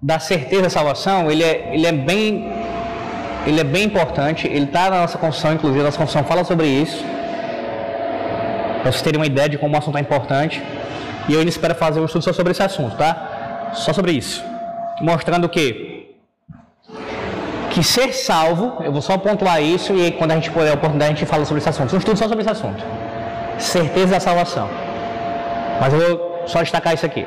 da 0.00 0.18
certeza 0.18 0.62
da 0.62 0.70
salvação, 0.70 1.30
ele 1.30 1.44
é, 1.44 1.74
ele 1.74 1.86
é 1.86 1.92
bem 1.92 2.62
ele 3.46 3.60
é 3.60 3.64
bem 3.64 3.84
importante, 3.84 4.46
ele 4.46 4.64
está 4.64 4.88
na 4.88 5.00
nossa 5.00 5.18
Constituição, 5.18 5.54
inclusive 5.54 5.80
a 5.80 5.84
nossa 5.84 5.98
Constituição 5.98 6.28
fala 6.28 6.44
sobre 6.44 6.66
isso, 6.66 7.04
para 8.80 8.90
vocês 8.90 9.02
terem 9.02 9.18
uma 9.18 9.26
ideia 9.26 9.48
de 9.48 9.58
como 9.58 9.74
o 9.74 9.78
assunto 9.78 9.98
é 9.98 10.00
importante, 10.00 10.62
e 11.28 11.32
eu 11.32 11.40
ainda 11.40 11.50
espero 11.50 11.74
fazer 11.74 12.00
um 12.00 12.04
estudo 12.04 12.22
só 12.22 12.32
sobre 12.32 12.52
esse 12.52 12.62
assunto, 12.62 12.96
tá? 12.96 13.70
Só 13.74 13.92
sobre 13.92 14.12
isso, 14.12 14.44
mostrando 15.00 15.48
que 15.48 15.91
que 17.72 17.82
ser 17.82 18.12
salvo, 18.12 18.64
eu 18.86 18.92
vou 18.92 19.00
só 19.00 19.16
pontuar 19.16 19.62
isso, 19.62 19.94
e 19.94 20.12
quando 20.12 20.32
a 20.32 20.34
gente 20.34 20.50
puder 20.50 20.70
a 20.72 20.74
oportunidade 20.74 21.12
a 21.12 21.14
gente 21.16 21.26
fala 21.26 21.44
sobre 21.44 21.60
esse 21.60 21.70
assunto, 21.70 21.94
um 21.94 21.98
estudo 21.98 22.18
só 22.18 22.28
sobre 22.28 22.42
esse 22.42 22.50
assunto, 22.50 22.84
certeza 23.58 24.08
da 24.16 24.20
salvação. 24.20 24.68
Mas 25.80 25.92
eu 25.94 26.00
vou 26.00 26.42
só 26.46 26.60
destacar 26.60 26.92
isso 26.92 27.06
aqui. 27.06 27.26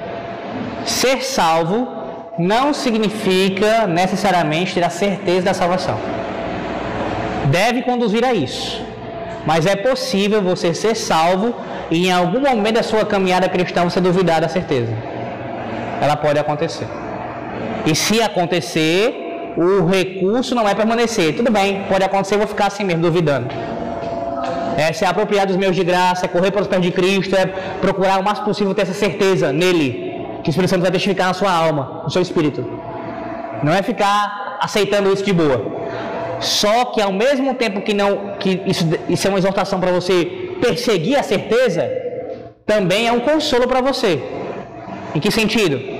Ser 0.85 1.23
salvo 1.23 1.87
não 2.37 2.73
significa 2.73 3.87
necessariamente 3.87 4.75
ter 4.75 4.83
a 4.83 4.89
certeza 4.89 5.45
da 5.45 5.53
salvação. 5.53 5.97
Deve 7.45 7.81
conduzir 7.81 8.23
a 8.23 8.33
isso. 8.33 8.83
Mas 9.47 9.65
é 9.65 9.75
possível 9.75 10.41
você 10.41 10.73
ser 10.73 10.95
salvo 10.95 11.55
e 11.89 12.07
em 12.07 12.11
algum 12.11 12.39
momento 12.39 12.75
da 12.75 12.83
sua 12.83 13.03
caminhada 13.05 13.49
cristã 13.49 13.83
você 13.83 13.99
duvidar 13.99 14.41
da 14.41 14.47
certeza. 14.47 14.93
Ela 16.01 16.15
pode 16.15 16.37
acontecer. 16.37 16.87
E 17.85 17.95
se 17.95 18.21
acontecer, 18.21 19.24
o 19.57 19.85
recurso 19.85 20.53
não 20.53 20.67
é 20.67 20.75
permanecer. 20.75 21.35
Tudo 21.35 21.51
bem, 21.51 21.83
pode 21.87 22.03
acontecer, 22.03 22.35
eu 22.35 22.39
vou 22.39 22.47
ficar 22.47 22.67
assim 22.67 22.83
mesmo, 22.83 23.01
duvidando. 23.01 23.47
É 24.77 24.91
se 24.91 25.05
apropriar 25.05 25.47
dos 25.47 25.55
meus 25.55 25.75
de 25.75 25.83
graça, 25.83 26.25
é 26.25 26.27
correr 26.27 26.51
para 26.51 26.61
os 26.61 26.67
pés 26.67 26.81
de 26.81 26.91
Cristo, 26.91 27.35
é 27.35 27.45
procurar 27.79 28.19
o 28.19 28.23
máximo 28.23 28.47
possível 28.47 28.73
ter 28.73 28.81
essa 28.81 28.93
certeza 28.93 29.53
nele, 29.53 30.13
que 30.43 30.49
o 30.49 30.51
Espírito 30.51 30.69
Santo 30.69 30.81
vai 30.81 30.91
testificar 30.91 31.27
na 31.27 31.33
sua 31.33 31.51
alma, 31.51 32.01
no 32.03 32.09
seu 32.09 32.21
espírito. 32.21 32.65
Não 33.63 33.73
é 33.73 33.81
ficar 33.81 34.57
aceitando 34.59 35.11
isso 35.11 35.23
de 35.23 35.31
boa. 35.31 35.73
Só 36.41 36.85
que 36.85 37.01
ao 37.01 37.13
mesmo 37.13 37.53
tempo 37.53 37.81
que 37.81 37.93
não, 37.93 38.35
que 38.37 38.61
isso, 38.65 38.85
isso 39.07 39.25
é 39.25 39.29
uma 39.29 39.39
exortação 39.39 39.79
para 39.79 39.91
você 39.91 40.25
perseguir 40.59 41.17
a 41.17 41.23
certeza, 41.23 41.89
também 42.65 43.07
é 43.07 43.11
um 43.13 43.21
consolo 43.21 43.67
para 43.67 43.79
você. 43.79 44.21
Em 45.15 45.19
que 45.19 45.31
sentido? 45.31 45.94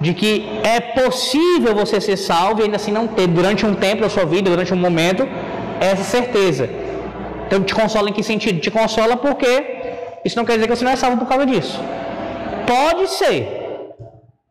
De 0.00 0.14
que 0.14 0.48
é 0.62 0.80
possível 0.80 1.74
você 1.74 2.00
ser 2.00 2.16
salvo 2.16 2.60
e 2.60 2.64
ainda 2.64 2.76
assim 2.76 2.92
não 2.92 3.06
ter 3.06 3.26
durante 3.26 3.66
um 3.66 3.74
tempo 3.74 4.02
da 4.02 4.08
sua 4.08 4.24
vida, 4.24 4.48
durante 4.48 4.72
um 4.72 4.76
momento, 4.76 5.28
essa 5.80 6.04
certeza. 6.04 6.68
Então 7.46 7.62
te 7.62 7.74
consola 7.74 8.08
em 8.10 8.12
que 8.12 8.22
sentido? 8.22 8.60
Te 8.60 8.70
consola 8.70 9.16
porque 9.16 9.50
isso 10.24 10.36
não 10.36 10.44
quer 10.44 10.54
dizer 10.54 10.68
que 10.68 10.76
você 10.76 10.84
não 10.84 10.92
é 10.92 10.96
salvo 10.96 11.16
por 11.18 11.28
causa 11.28 11.46
disso. 11.46 11.80
Pode 12.66 13.08
ser. 13.08 13.58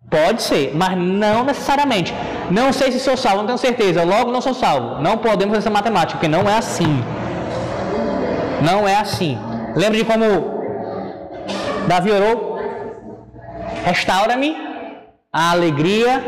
Pode 0.09 0.41
ser, 0.41 0.71
mas 0.73 0.97
não 0.97 1.43
necessariamente. 1.43 2.13
Não 2.49 2.71
sei 2.71 2.91
se 2.91 2.99
sou 2.99 3.17
salvo, 3.17 3.39
não 3.39 3.45
tenho 3.45 3.57
certeza. 3.57 4.03
Logo 4.03 4.31
não 4.31 4.41
sou 4.41 4.53
salvo. 4.53 5.01
Não 5.01 5.17
podemos 5.17 5.55
fazer 5.55 5.67
essa 5.67 5.69
matemática, 5.69 6.13
porque 6.13 6.27
não 6.27 6.49
é 6.49 6.57
assim. 6.57 7.03
Não 8.61 8.87
é 8.87 8.95
assim. 8.95 9.37
Lembra 9.75 9.97
de 9.97 10.05
como 10.05 10.25
Davi 11.87 12.11
orou? 12.11 12.57
Restaura-me 13.85 14.66
a 15.37 15.51
alegria 15.51 16.23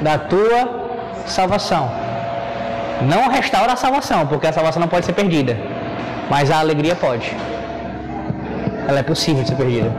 da 0.00 0.18
tua 0.18 0.60
salvação. 1.24 1.88
Não 3.02 3.28
restaura 3.28 3.74
a 3.74 3.76
salvação, 3.76 4.26
porque 4.26 4.48
a 4.48 4.52
salvação 4.52 4.80
não 4.80 4.88
pode 4.88 5.06
ser 5.06 5.12
perdida. 5.12 5.56
Mas 6.28 6.50
a 6.50 6.58
alegria 6.58 6.96
pode. 6.96 7.30
Ela 8.88 8.98
é 8.98 9.02
possível 9.04 9.44
de 9.44 9.50
ser 9.50 9.54
perdida. 9.54 9.92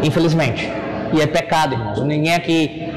Infelizmente. 0.00 0.72
E 1.12 1.20
é 1.20 1.26
pecado, 1.26 1.74
irmãos. 1.74 2.00
Ninguém 2.02 2.34
aqui, 2.36 2.92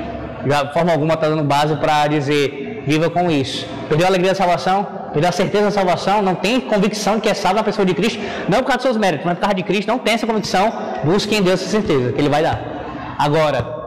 de 0.46 0.74
forma 0.74 0.92
alguma, 0.92 1.16
está 1.16 1.28
dando 1.28 1.44
base 1.44 1.76
para 1.78 2.06
dizer 2.06 2.84
viva 2.86 3.10
com 3.10 3.32
isso. 3.32 3.68
Perdeu 3.90 4.06
a 4.06 4.10
alegria 4.12 4.34
da 4.34 4.36
salvação? 4.36 4.86
Perdeu 5.14 5.30
a 5.30 5.32
certeza 5.32 5.66
da 5.66 5.72
salvação? 5.72 6.22
Não 6.22 6.36
tem 6.36 6.62
convicção 6.62 7.16
de 7.16 7.22
que 7.22 7.30
é 7.30 7.34
salvo 7.34 7.58
na 7.58 7.64
pessoa 7.64 7.88
de 7.88 7.96
Cristo? 7.96 8.20
Não 8.48 8.60
por 8.60 8.66
causa 8.66 8.78
dos 8.78 8.84
seus 8.84 8.98
méritos, 8.98 9.26
mas 9.26 9.34
por 9.34 9.42
causa 9.42 9.56
de 9.56 9.64
Cristo. 9.64 9.88
Não 9.88 9.98
tem 9.98 10.14
essa 10.14 10.28
convicção. 10.28 10.72
Busque 11.04 11.36
em 11.36 11.42
Deus 11.42 11.60
essa 11.60 11.72
certeza 11.72 12.12
que 12.12 12.22
Ele 12.22 12.30
vai 12.30 12.44
dar. 12.44 12.62
Agora, 13.18 13.81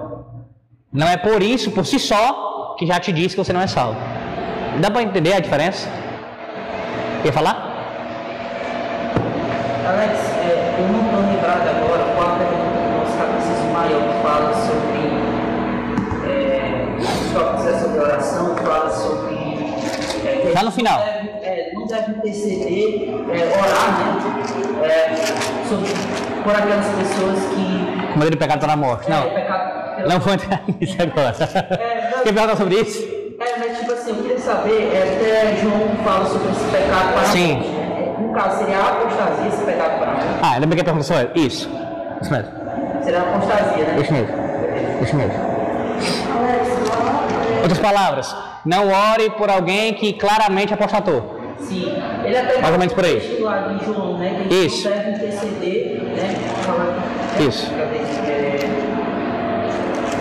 não 0.95 1.09
é 1.09 1.17
por 1.17 1.43
isso, 1.43 1.73
por 1.73 1.85
si 1.85 1.99
só, 1.99 2.77
que 2.79 2.87
já 2.87 3.01
te 3.01 3.13
disse 3.13 3.35
que 3.35 3.43
você 3.45 3.53
não 3.53 3.61
é 3.61 3.67
salvo. 3.67 3.99
Dá 4.81 4.89
para 4.89 5.03
entender 5.03 5.33
a 5.33 5.41
diferença? 5.41 5.89
Quer 7.21 7.33
falar? 7.33 7.75
Alex, 9.89 10.13
é, 10.39 10.77
eu 10.79 10.87
não 10.93 11.05
estou 11.05 11.21
lembrado 11.21 11.69
agora 11.69 12.05
qual 12.15 12.37
é 12.37 12.47
o 12.47 12.99
nosso 13.01 13.19
catecismo 13.19 13.73
maior 13.73 14.03
que 14.03 14.23
fala 14.23 14.55
sobre. 14.55 15.01
É, 16.31 16.97
só 17.33 17.55
quiser 17.55 17.81
sobre 17.81 17.99
oração, 17.99 18.57
fala 18.57 18.91
sobre. 18.91 19.35
É, 20.57 20.63
no 20.63 20.71
final. 20.71 20.99
Não 21.01 21.07
deve, 21.07 21.29
é, 21.43 21.73
não 21.75 21.87
deve 21.89 22.13
interceder, 22.13 23.11
é, 23.31 23.59
orar, 23.59 23.99
né? 23.99 24.87
É, 24.87 25.17
sobre, 25.69 25.91
por 26.45 26.55
aquelas 26.55 26.87
pessoas 26.87 27.41
que. 27.53 28.13
Com 28.13 28.19
medo 28.21 28.31
de 28.31 28.37
pecado 28.37 28.59
está 28.59 28.69
na 28.69 28.77
morte. 28.77 29.11
É, 29.11 29.11
Não. 29.11 29.31
pecado, 29.31 29.84
Não 30.09 30.19
vou 30.21 30.35
entrar 30.35 30.63
nisso 30.81 30.97
agora. 31.01 31.35
É, 31.81 32.23
Quer 32.25 32.33
perguntar 32.33 32.57
sobre 32.57 32.75
isso? 32.81 33.03
É, 33.41 33.59
mas 33.59 33.79
tipo 33.79 33.93
assim, 33.93 34.11
eu 34.11 34.17
queria 34.17 34.39
saber, 34.39 34.91
é, 34.93 35.03
até 35.03 35.57
João 35.61 35.89
fala 36.05 36.27
sobre 36.27 36.51
esse 36.51 36.65
pecado 36.65 37.13
para 37.15 37.25
Sim. 37.25 37.55
né? 37.59 38.15
No 38.19 38.33
caso, 38.33 38.59
seria 38.59 38.79
a 38.79 38.89
apostasia 38.89 39.49
esse 39.49 39.65
pecado 39.65 39.99
para? 39.99 40.15
Ah, 40.43 40.61
bem 40.61 40.69
que 40.71 40.81
a 40.81 40.85
pergunta 40.85 41.15
é. 41.15 41.31
Isso. 41.35 41.69
Isso 42.23 42.33
mesmo. 42.33 42.51
Seria 43.03 43.21
a 43.21 43.23
apostasia, 43.23 43.85
né? 43.85 43.99
Isso 44.01 44.13
mesmo. 44.13 44.29
Isso 45.03 45.17
mesmo. 45.17 45.35
Outras 47.63 47.79
palavras. 47.79 48.37
Não 48.65 48.89
ore 48.89 49.31
por 49.31 49.51
alguém 49.51 49.95
que 49.95 50.13
claramente 50.15 50.73
apostatou. 50.73 51.35
Sim. 51.59 51.93
Ele 52.25 52.37
até 52.37 52.61
Mais 52.61 52.73
ou 52.73 52.79
menos 52.79 52.95
por 52.95 53.05
aí. 53.05 53.39
João, 53.85 54.19
né? 54.19 54.47
Isso. 54.51 54.89
né? 54.89 55.15
Isso. 57.41 57.71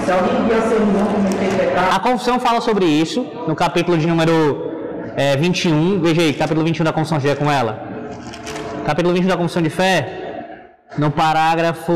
Se 0.06 0.12
alguém 0.12 0.46
vier 0.48 0.62
seu 0.64 0.78
irmão 0.78 1.06
cometer 1.06 1.58
pecado, 1.58 1.96
A 1.96 2.00
confissão 2.00 2.40
fala 2.40 2.60
sobre 2.60 2.86
isso 2.86 3.26
no 3.48 3.56
capítulo 3.56 3.98
de 3.98 4.06
número 4.06 4.72
é, 5.16 5.38
21. 5.38 6.02
Veja 6.02 6.22
aí, 6.22 6.34
capítulo 6.34 6.66
21 6.66 6.84
da 6.84 6.92
confissão 6.92 7.18
de 7.18 7.28
fé 7.28 7.36
com 7.36 7.50
ela. 7.50 7.88
Capítulo 8.86 9.14
21 9.14 9.30
da 9.30 9.38
confissão 9.38 9.62
de 9.62 9.70
fé, 9.70 10.76
no 10.98 11.10
parágrafo 11.10 11.94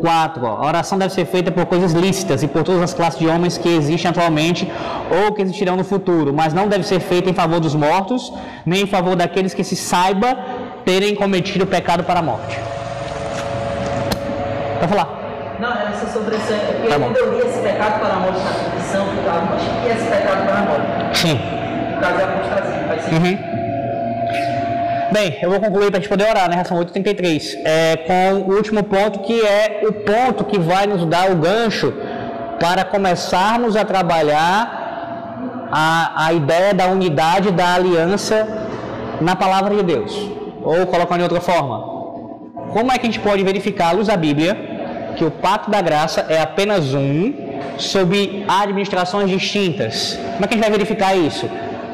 4. 0.00 0.44
Ó, 0.44 0.62
a 0.62 0.66
oração 0.66 0.96
deve 0.96 1.12
ser 1.12 1.26
feita 1.26 1.52
por 1.52 1.66
coisas 1.66 1.92
lícitas 1.92 2.42
e 2.42 2.48
por 2.48 2.62
todas 2.62 2.80
as 2.80 2.94
classes 2.94 3.18
de 3.18 3.26
homens 3.26 3.58
que 3.58 3.68
existem 3.68 4.10
atualmente 4.10 4.70
ou 5.10 5.32
que 5.34 5.42
existirão 5.42 5.76
no 5.76 5.84
futuro, 5.84 6.32
mas 6.32 6.54
não 6.54 6.68
deve 6.68 6.84
ser 6.84 7.00
feita 7.00 7.28
em 7.28 7.34
favor 7.34 7.60
dos 7.60 7.74
mortos, 7.74 8.32
nem 8.64 8.84
em 8.84 8.86
favor 8.86 9.14
daqueles 9.14 9.52
que 9.52 9.62
se 9.62 9.76
saiba 9.76 10.38
terem 10.86 11.14
cometido 11.14 11.66
pecado 11.66 12.02
para 12.02 12.20
a 12.20 12.22
morte. 12.22 12.58
Vai 14.80 14.88
falar. 14.88 15.21
Não, 15.62 15.72
era 15.72 15.90
essa. 15.90 16.06
Porque 16.06 16.88
Tá 16.88 16.98
quando 16.98 17.16
eu 17.16 17.32
li 17.32 17.46
esse 17.46 17.60
pecado 17.60 18.00
para 18.00 18.14
a 18.14 18.16
morte 18.16 18.40
na 18.40 18.50
confissão, 18.50 19.06
eu 19.06 19.30
acho 19.30 19.70
que 19.80 19.88
é 19.88 19.92
esse 19.94 20.06
pecado 20.10 20.44
para 20.44 20.58
a 20.58 20.62
morte. 20.62 21.18
Sim. 21.18 21.40
No 21.94 22.00
caso 22.00 22.20
é 22.20 22.24
a 22.24 22.26
apostasia, 22.26 22.84
faz 22.88 23.02
sentido. 23.02 23.26
Uhum. 23.26 23.52
Bem, 25.12 25.38
eu 25.40 25.50
vou 25.50 25.60
concluir 25.60 25.90
para 25.90 25.98
a 25.98 26.00
gente 26.00 26.08
poder 26.08 26.28
orar, 26.28 26.50
né? 26.50 26.64
São 26.64 26.78
8h33. 26.78 27.60
É, 27.64 27.96
com 27.96 28.50
o 28.50 28.56
último 28.56 28.82
ponto, 28.82 29.20
que 29.20 29.40
é 29.40 29.82
o 29.84 29.92
ponto 29.92 30.44
que 30.44 30.58
vai 30.58 30.86
nos 30.86 31.04
dar 31.04 31.30
o 31.30 31.36
gancho 31.36 31.92
para 32.58 32.84
começarmos 32.84 33.76
a 33.76 33.84
trabalhar 33.84 35.68
a, 35.70 36.26
a 36.26 36.32
ideia 36.32 36.74
da 36.74 36.86
unidade 36.86 37.50
da 37.52 37.74
aliança 37.74 38.48
na 39.20 39.36
palavra 39.36 39.76
de 39.76 39.82
Deus. 39.82 40.12
Ou 40.62 40.86
colocando 40.86 41.18
de 41.18 41.24
outra 41.24 41.40
forma, 41.40 41.78
como 42.72 42.90
é 42.90 42.98
que 42.98 43.06
a 43.06 43.10
gente 43.10 43.20
pode 43.20 43.44
verificar 43.44 43.90
à 43.90 43.92
luz 43.92 44.08
da 44.08 44.16
Bíblia 44.16 44.71
que 45.16 45.24
o 45.24 45.30
pacto 45.30 45.70
da 45.70 45.80
graça 45.80 46.26
é 46.28 46.40
apenas 46.40 46.94
um 46.94 47.32
sob 47.78 48.44
administrações 48.48 49.30
distintas? 49.30 50.18
Como 50.32 50.44
é 50.44 50.48
que 50.48 50.54
a 50.54 50.56
gente 50.56 50.64
vai 50.66 50.70
verificar 50.70 51.16
isso? 51.16 51.48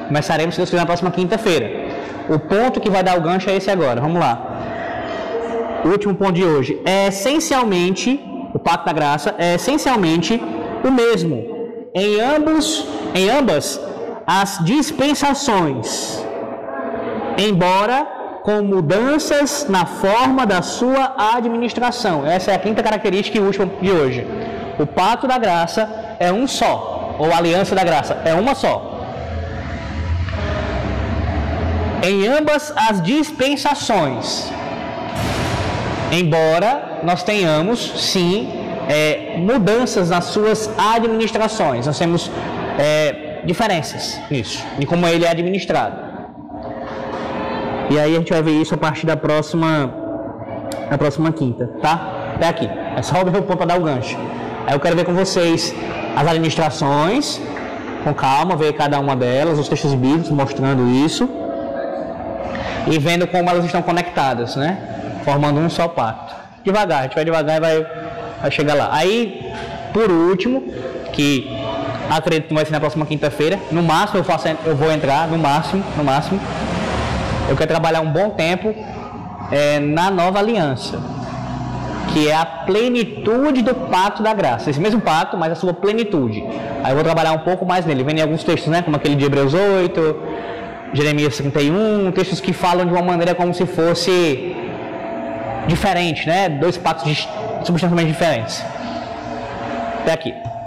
Começaremos, 0.07 0.55
se 0.55 0.61
Deus 0.61 0.71
quiser, 0.71 0.81
na 0.81 0.87
próxima 0.87 1.11
quinta-feira. 1.11 1.67
O 2.29 2.39
ponto 2.39 2.81
que 2.81 2.91
vai 2.91 3.03
dar 3.03 3.19
o 3.19 3.21
gancho 3.21 3.49
é 3.51 3.57
esse 3.57 3.71
agora. 3.71 4.01
Vamos 4.01 4.21
lá. 4.21 4.33
O 5.85 5.89
último 5.89 6.15
ponto 6.15 6.33
de 6.33 6.45
hoje 6.45 6.81
é 6.85 7.09
essencialmente, 7.09 8.21
o 8.53 8.59
pacto 8.59 8.87
da 8.87 8.93
graça 8.93 9.35
é 9.39 9.55
essencialmente 9.55 10.41
o 10.85 10.91
mesmo 10.91 11.59
em 11.95 12.21
ambos, 12.21 12.87
em 13.15 13.29
ambas 13.31 13.81
as 14.27 14.59
dispensações 14.65 16.23
embora 17.39 18.07
com 18.49 18.63
mudanças 18.63 19.67
na 19.69 19.85
forma 19.85 20.47
da 20.47 20.63
sua 20.63 21.15
administração. 21.37 22.27
Essa 22.27 22.53
é 22.53 22.55
a 22.55 22.59
quinta 22.59 22.83
característica 22.83 23.37
e 23.37 23.43
última 23.43 23.67
de 23.67 23.91
hoje. 23.91 24.27
O 24.79 24.87
pacto 24.87 25.29
da 25.29 25.37
graça 25.37 25.87
é 26.19 26.33
um 26.33 26.47
só, 26.49 27.15
ou 27.19 27.31
aliança 27.31 27.75
da 27.75 27.85
graça 27.85 28.17
é 28.25 28.33
uma 28.33 28.55
só. 28.55 29.05
Em 32.03 32.27
ambas 32.27 32.73
as 32.75 33.03
dispensações, 33.03 34.51
embora 36.11 37.01
nós 37.03 37.23
tenhamos 37.23 38.01
sim 38.01 38.51
é, 38.89 39.37
mudanças 39.37 40.09
nas 40.09 40.25
suas 40.25 40.71
administrações, 40.79 41.87
nós 41.87 41.99
temos 41.99 42.31
é, 42.79 43.41
diferenças 43.45 44.19
nisso, 44.31 44.65
de 44.79 44.87
como 44.87 45.07
ele 45.07 45.27
é 45.27 45.29
administrado. 45.29 46.08
E 47.91 47.99
aí 47.99 48.15
a 48.15 48.19
gente 48.19 48.33
vai 48.33 48.43
ver 48.43 48.61
isso 48.61 48.75
a 48.75 48.79
partir 48.79 49.07
da 49.07 49.17
próxima, 49.17 49.93
da 50.91 50.99
próxima 50.99 51.33
quinta, 51.33 51.71
tá? 51.81 52.33
Até 52.35 52.49
aqui. 52.49 52.71
É 52.97 53.03
só 53.03 53.21
o 53.21 53.25
ponto 53.25 53.57
para 53.57 53.67
dar 53.67 53.81
o 53.81 53.83
gancho. 53.83 54.17
Aí 54.67 54.75
eu 54.75 54.81
quero 54.81 54.95
ver 54.95 55.05
com 55.05 55.15
vocês 55.15 55.75
as 56.15 56.27
administrações, 56.27 57.41
com 58.05 58.13
calma, 58.13 58.57
ver 58.57 58.75
cada 58.75 59.01
uma 59.01 59.17
delas, 59.17 59.59
os 59.59 59.69
textos 59.69 59.95
bíblicos 59.95 60.31
mostrando 60.31 60.87
isso. 61.05 61.29
E 62.87 62.99
vendo 62.99 63.27
como 63.27 63.49
elas 63.49 63.65
estão 63.65 63.83
conectadas, 63.83 64.57
né? 64.57 64.79
Formando 65.25 65.59
um 65.61 65.71
só 65.71 65.89
pacto. 65.89 66.35
Devagar, 66.65 67.01
a 67.01 67.03
gente 67.05 67.15
vai 67.15 67.25
devagar 67.25 67.57
e 67.57 67.61
vai, 67.61 67.87
vai 68.43 68.51
chegar 68.51 68.75
lá. 68.75 68.91
Aí, 68.93 69.51
por 69.93 70.11
último, 70.11 70.63
que 71.13 71.51
acredito 72.11 72.49
que 72.49 72.55
vai 72.55 72.65
ser 72.65 72.73
na 72.73 72.81
próxima 72.81 73.05
quinta-feira, 73.05 73.59
no 73.71 73.83
máximo 73.83 74.21
eu, 74.21 74.25
faço, 74.25 74.49
eu 74.65 74.77
vou 74.77 74.91
entrar, 74.91 75.29
no 75.29 75.39
máximo, 75.39 75.85
no 75.97 76.05
máximo, 76.05 76.41
eu 77.49 77.57
quero 77.57 77.69
trabalhar 77.69 78.01
um 78.01 78.11
bom 78.11 78.31
tempo 78.31 78.75
é, 79.51 79.81
na 79.81 80.11
nova 80.11 80.39
aliança, 80.39 81.01
que 82.13 82.29
é 82.29 82.35
a 82.35 82.45
plenitude 82.45 83.63
do 83.63 83.75
pacto 83.75 84.23
da 84.23 84.35
graça. 84.35 84.71
Esse 84.71 84.81
mesmo 84.81 85.01
pacto, 85.01 85.37
mas 85.37 85.53
a 85.53 85.55
sua 85.55 85.73
plenitude. 85.73 86.45
Aí 86.85 86.93
eu 86.93 86.95
vou 86.95 87.05
trabalhar 87.05 87.33
um 87.33 87.39
pouco 87.39 87.65
mais 87.65 87.87
nele. 87.87 88.05
Vem 88.05 88.19
em 88.19 88.23
alguns 88.23 88.45
textos, 88.45 88.71
né? 88.71 88.83
Como 88.83 88.97
aquele 88.97 89.15
de 89.15 89.25
Hebreus 89.25 89.55
8, 89.55 90.17
Jeremias 90.93 91.37
31, 91.37 92.13
textos 92.13 92.41
que 92.41 92.53
falam 92.53 92.87
de 92.87 92.93
uma 92.93 93.03
maneira 93.03 93.35
como 93.35 93.53
se 93.55 93.67
fosse 93.67 94.55
diferente, 95.67 96.27
né? 96.27 96.49
Dois 96.49 96.77
pactos 96.77 97.29
substancialmente 97.65 98.13
diferentes. 98.13 98.65
Até 100.03 100.13
aqui. 100.13 100.48